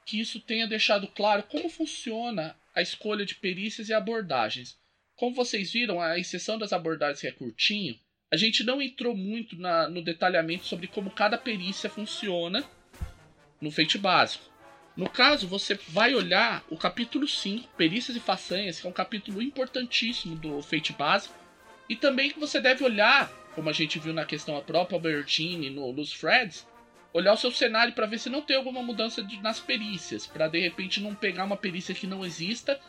que 0.05 0.21
isso 0.21 0.41
tenha 0.41 0.67
deixado 0.67 1.09
claro 1.09 1.45
como 1.45 1.69
funciona 1.69 2.57
a 2.75 2.83
escolha 2.83 3.25
de 3.25 3.35
perícias 3.35 3.89
e 3.89 3.95
abordagens. 3.95 4.77
Como 5.17 5.35
vocês 5.35 5.73
viram, 5.73 6.01
a 6.01 6.19
exceção 6.19 6.59
das 6.59 6.73
abordagens 6.73 7.21
que 7.21 7.27
é 7.27 7.33
curtinho, 7.33 7.99
a 8.31 8.37
gente 8.37 8.65
não 8.65 8.83
entrou 8.83 9.17
muito 9.17 9.57
na, 9.57 9.89
no 9.89 10.03
detalhamento 10.03 10.65
sobre 10.65 10.89
como 10.89 11.11
cada 11.11 11.39
perícia 11.39 11.89
funciona 11.89 12.65
no 13.61 13.71
feito 13.71 13.99
básico. 13.99 14.54
No 14.97 15.11
caso, 15.11 15.49
você 15.49 15.79
vai 15.89 16.15
olhar 16.15 16.63
o 16.71 16.77
capítulo 16.77 17.27
5, 17.27 17.69
Perícias 17.77 18.17
e 18.17 18.21
Façanhas, 18.21 18.81
que 18.81 18.87
é 18.87 18.91
um 18.91 18.93
capítulo 18.93 19.43
importantíssimo 19.43 20.37
do 20.37 20.63
feito 20.63 20.93
básico, 20.93 21.35
e 21.89 21.97
também 21.97 22.31
que 22.31 22.39
você 22.39 22.61
deve 22.61 22.85
olhar, 22.85 23.29
como 23.55 23.69
a 23.69 23.73
gente 23.73 23.99
viu 23.99 24.13
na 24.13 24.25
questão 24.25 24.57
a 24.57 24.63
própria 24.63 24.97
Albertine 24.97 25.69
no 25.69 25.91
Los 25.91 26.13
Freds, 26.13 26.65
olhar 27.13 27.33
o 27.33 27.37
seu 27.37 27.51
cenário 27.51 27.93
para 27.93 28.07
ver 28.07 28.19
se 28.19 28.31
não 28.31 28.41
tem 28.41 28.57
alguma 28.57 28.83
mudança 28.83 29.23
de, 29.23 29.41
nas 29.41 29.59
perícias, 29.59 30.27
para 30.27 30.47
de 30.47 30.61
repente 30.61 31.01
não 31.01 31.15
pegar 31.15 31.45
uma 31.45 31.57
perícia 31.57 31.95
que 31.95 32.07
não 32.07 32.25
exista 32.25 32.81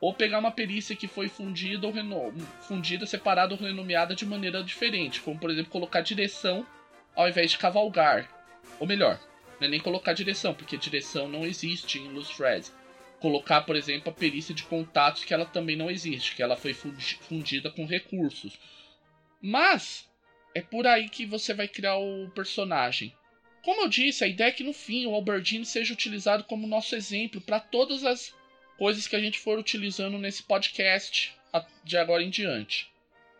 ou 0.00 0.14
pegar 0.14 0.38
uma 0.38 0.52
perícia 0.52 0.94
que 0.94 1.08
foi 1.08 1.28
fundida 1.28 1.86
ou 1.86 1.92
reno... 1.92 2.32
fundida, 2.60 3.04
separada 3.04 3.54
ou 3.54 3.60
renomeada 3.60 4.14
de 4.14 4.24
maneira 4.24 4.62
diferente, 4.62 5.20
como 5.20 5.38
por 5.38 5.50
exemplo 5.50 5.72
colocar 5.72 6.02
direção 6.02 6.64
ao 7.16 7.28
invés 7.28 7.50
de 7.50 7.58
cavalgar. 7.58 8.28
Ou 8.78 8.86
melhor, 8.86 9.18
não 9.60 9.66
é 9.66 9.70
nem 9.70 9.80
colocar 9.80 10.12
direção, 10.12 10.54
porque 10.54 10.76
direção 10.76 11.28
não 11.28 11.44
existe 11.44 11.98
em 11.98 12.08
Loose 12.08 12.34
Threads. 12.34 12.72
Colocar, 13.20 13.62
por 13.62 13.74
exemplo, 13.74 14.10
a 14.10 14.14
perícia 14.14 14.54
de 14.54 14.62
contatos, 14.62 15.24
que 15.24 15.34
ela 15.34 15.44
também 15.44 15.76
não 15.76 15.90
existe, 15.90 16.36
que 16.36 16.42
ela 16.42 16.56
foi 16.56 16.72
fundida 16.72 17.70
com 17.70 17.84
recursos. 17.84 18.56
Mas 19.42 20.08
é 20.54 20.60
por 20.60 20.86
aí 20.86 21.08
que 21.08 21.26
você 21.26 21.52
vai 21.52 21.66
criar 21.66 21.96
o 21.96 22.30
personagem. 22.30 23.14
Como 23.62 23.82
eu 23.82 23.88
disse, 23.88 24.24
a 24.24 24.28
ideia 24.28 24.48
é 24.48 24.52
que 24.52 24.62
no 24.62 24.72
fim 24.72 25.06
o 25.06 25.14
Albertine 25.14 25.64
seja 25.64 25.92
utilizado 25.92 26.44
como 26.44 26.66
nosso 26.66 26.94
exemplo 26.94 27.40
para 27.40 27.58
todas 27.58 28.04
as 28.04 28.34
coisas 28.78 29.08
que 29.08 29.16
a 29.16 29.20
gente 29.20 29.38
for 29.40 29.58
utilizando 29.58 30.16
nesse 30.16 30.42
podcast 30.42 31.34
de 31.82 31.96
agora 31.96 32.22
em 32.22 32.30
diante. 32.30 32.88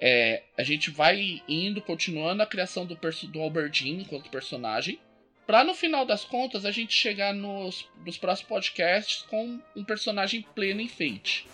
É, 0.01 0.43
a 0.57 0.62
gente 0.62 0.91
vai 0.91 1.43
indo, 1.49 1.81
continuando 1.81 2.43
a 2.43 2.47
criação 2.47 2.85
do, 2.85 2.99
do 3.29 3.41
Albertine 3.41 4.03
enquanto 4.03 4.31
personagem, 4.31 4.99
para 5.49 5.64
no 5.64 5.72
final 5.72 6.05
das 6.05 6.26
contas 6.26 6.66
a 6.66 6.70
gente 6.70 6.92
chegar 6.92 7.32
nos, 7.32 7.88
nos 8.05 8.18
próximos 8.18 8.51
podcasts 8.51 9.22
com 9.22 9.59
um 9.74 9.82
personagem 9.82 10.42
pleno 10.55 10.82
em 10.82 10.88
Fate. 10.88 11.46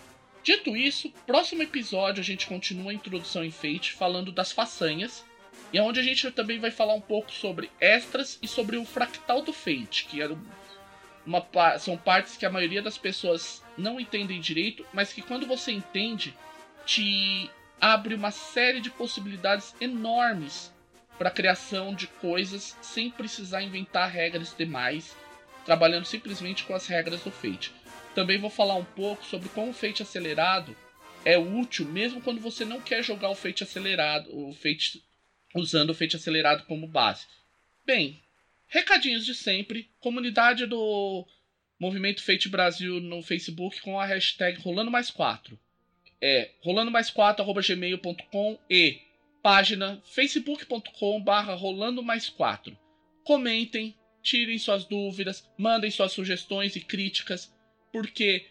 Dito 0.43 0.75
isso, 0.75 1.09
próximo 1.25 1.63
episódio 1.63 2.19
a 2.19 2.23
gente 2.25 2.45
continua 2.45 2.91
a 2.91 2.93
introdução 2.93 3.41
em 3.41 3.51
Fate 3.51 3.93
falando 3.93 4.33
das 4.33 4.51
façanhas, 4.51 5.23
e 5.71 5.77
é 5.77 5.81
onde 5.81 6.01
a 6.01 6.03
gente 6.03 6.29
também 6.31 6.59
vai 6.59 6.71
falar 6.71 6.93
um 6.93 6.99
pouco 6.99 7.31
sobre 7.31 7.71
extras 7.79 8.37
e 8.41 8.49
sobre 8.49 8.75
o 8.75 8.83
fractal 8.83 9.41
do 9.41 9.53
Fate, 9.53 10.07
que 10.09 10.21
era 10.21 10.37
uma, 11.25 11.79
são 11.79 11.95
partes 11.95 12.35
que 12.35 12.45
a 12.45 12.51
maioria 12.51 12.81
das 12.81 12.97
pessoas 12.97 13.63
não 13.77 13.97
entendem 13.97 14.41
direito, 14.41 14.85
mas 14.91 15.13
que 15.13 15.21
quando 15.21 15.47
você 15.47 15.71
entende, 15.71 16.35
te 16.85 17.49
abre 17.79 18.13
uma 18.13 18.31
série 18.31 18.81
de 18.81 18.89
possibilidades 18.89 19.73
enormes 19.79 20.74
para 21.17 21.31
criação 21.31 21.93
de 21.93 22.07
coisas 22.07 22.75
sem 22.81 23.09
precisar 23.09 23.61
inventar 23.61 24.09
regras 24.09 24.55
demais, 24.57 25.15
trabalhando 25.65 26.05
simplesmente 26.05 26.63
com 26.63 26.73
as 26.73 26.87
regras 26.87 27.21
do 27.21 27.31
Fate. 27.31 27.71
Também 28.13 28.39
vou 28.39 28.49
falar 28.49 28.75
um 28.75 28.85
pouco 28.85 29.25
sobre 29.25 29.49
como 29.49 29.71
o 29.71 29.73
Fate 29.73 30.03
acelerado 30.03 30.75
é 31.25 31.39
útil 31.39 31.85
mesmo 31.87 32.21
quando 32.21 32.39
você 32.39 32.63
não 32.63 32.79
quer 32.79 33.03
jogar 33.03 33.29
o 33.29 33.35
Fate 33.35 33.63
acelerado, 33.63 34.29
o 34.31 34.53
Fate 34.53 35.03
usando 35.55 35.89
o 35.89 35.93
Fate 35.93 36.15
acelerado 36.15 36.63
como 36.65 36.87
base. 36.87 37.25
Bem, 37.83 38.21
recadinhos 38.67 39.25
de 39.25 39.33
sempre, 39.33 39.89
comunidade 39.99 40.67
do 40.67 41.27
Movimento 41.79 42.23
Fate 42.23 42.47
Brasil 42.47 42.99
no 42.99 43.23
Facebook 43.23 43.81
com 43.81 43.99
a 43.99 44.05
hashtag 44.05 44.61
Rolando 44.61 44.91
Mais 44.91 45.09
4. 45.09 45.59
É 46.21 46.51
rolando 46.61 46.91
mais 46.91 47.09
4 47.09 47.43
gmail.com 47.43 48.59
e 48.69 49.01
página 49.45 50.01
facebook.com 50.05 51.21
barra 51.21 51.53
rolando 51.53 52.01
mais 52.01 52.27
4. 52.27 52.75
Comentem, 53.23 53.95
tirem 54.23 54.57
suas 54.57 54.85
dúvidas, 54.85 55.47
mandem 55.55 55.91
suas 55.91 56.13
sugestões 56.13 56.75
e 56.75 56.81
críticas, 56.81 57.55
porque 57.93 58.47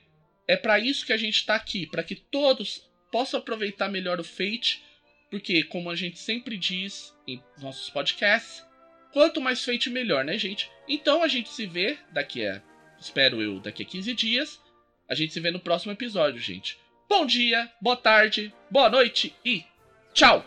é 0.47 0.57
para 0.57 0.79
isso 0.79 1.05
que 1.05 1.13
a 1.13 1.17
gente 1.17 1.35
está 1.35 1.57
aqui, 1.57 1.85
para 1.85 2.05
que 2.05 2.15
todos 2.15 2.89
possam 3.11 3.41
aproveitar 3.41 3.89
melhor 3.89 4.21
o 4.21 4.25
Fate, 4.25 4.85
porque 5.33 5.65
como 5.65 5.91
a 5.91 5.97
gente 5.97 6.17
sempre 6.17 6.57
diz 6.57 7.13
em 7.27 7.43
nossos 7.59 7.91
podcasts, 7.91 8.65
quanto 9.13 9.41
mais 9.41 9.65
Fate 9.65 9.91
melhor, 9.91 10.25
né, 10.25 10.39
gente? 10.39 10.71
Então 10.89 11.25
a 11.25 11.27
gente 11.27 11.49
se 11.49 11.67
vê 11.67 11.99
daqui 12.13 12.47
a 12.47 12.63
espero 13.01 13.43
eu, 13.43 13.59
daqui 13.59 13.83
a 13.83 13.87
15 13.87 14.15
dias. 14.15 14.61
A 15.09 15.15
gente 15.17 15.33
se 15.33 15.41
vê 15.41 15.51
no 15.51 15.59
próximo 15.59 15.91
episódio, 15.91 16.41
gente. 16.41 16.79
Bom 17.09 17.27
dia, 17.27 17.69
boa 17.81 17.97
tarde, 17.97 18.55
boa 18.71 18.89
noite 18.89 19.35
e 19.45 19.65
Tchau! 20.15 20.45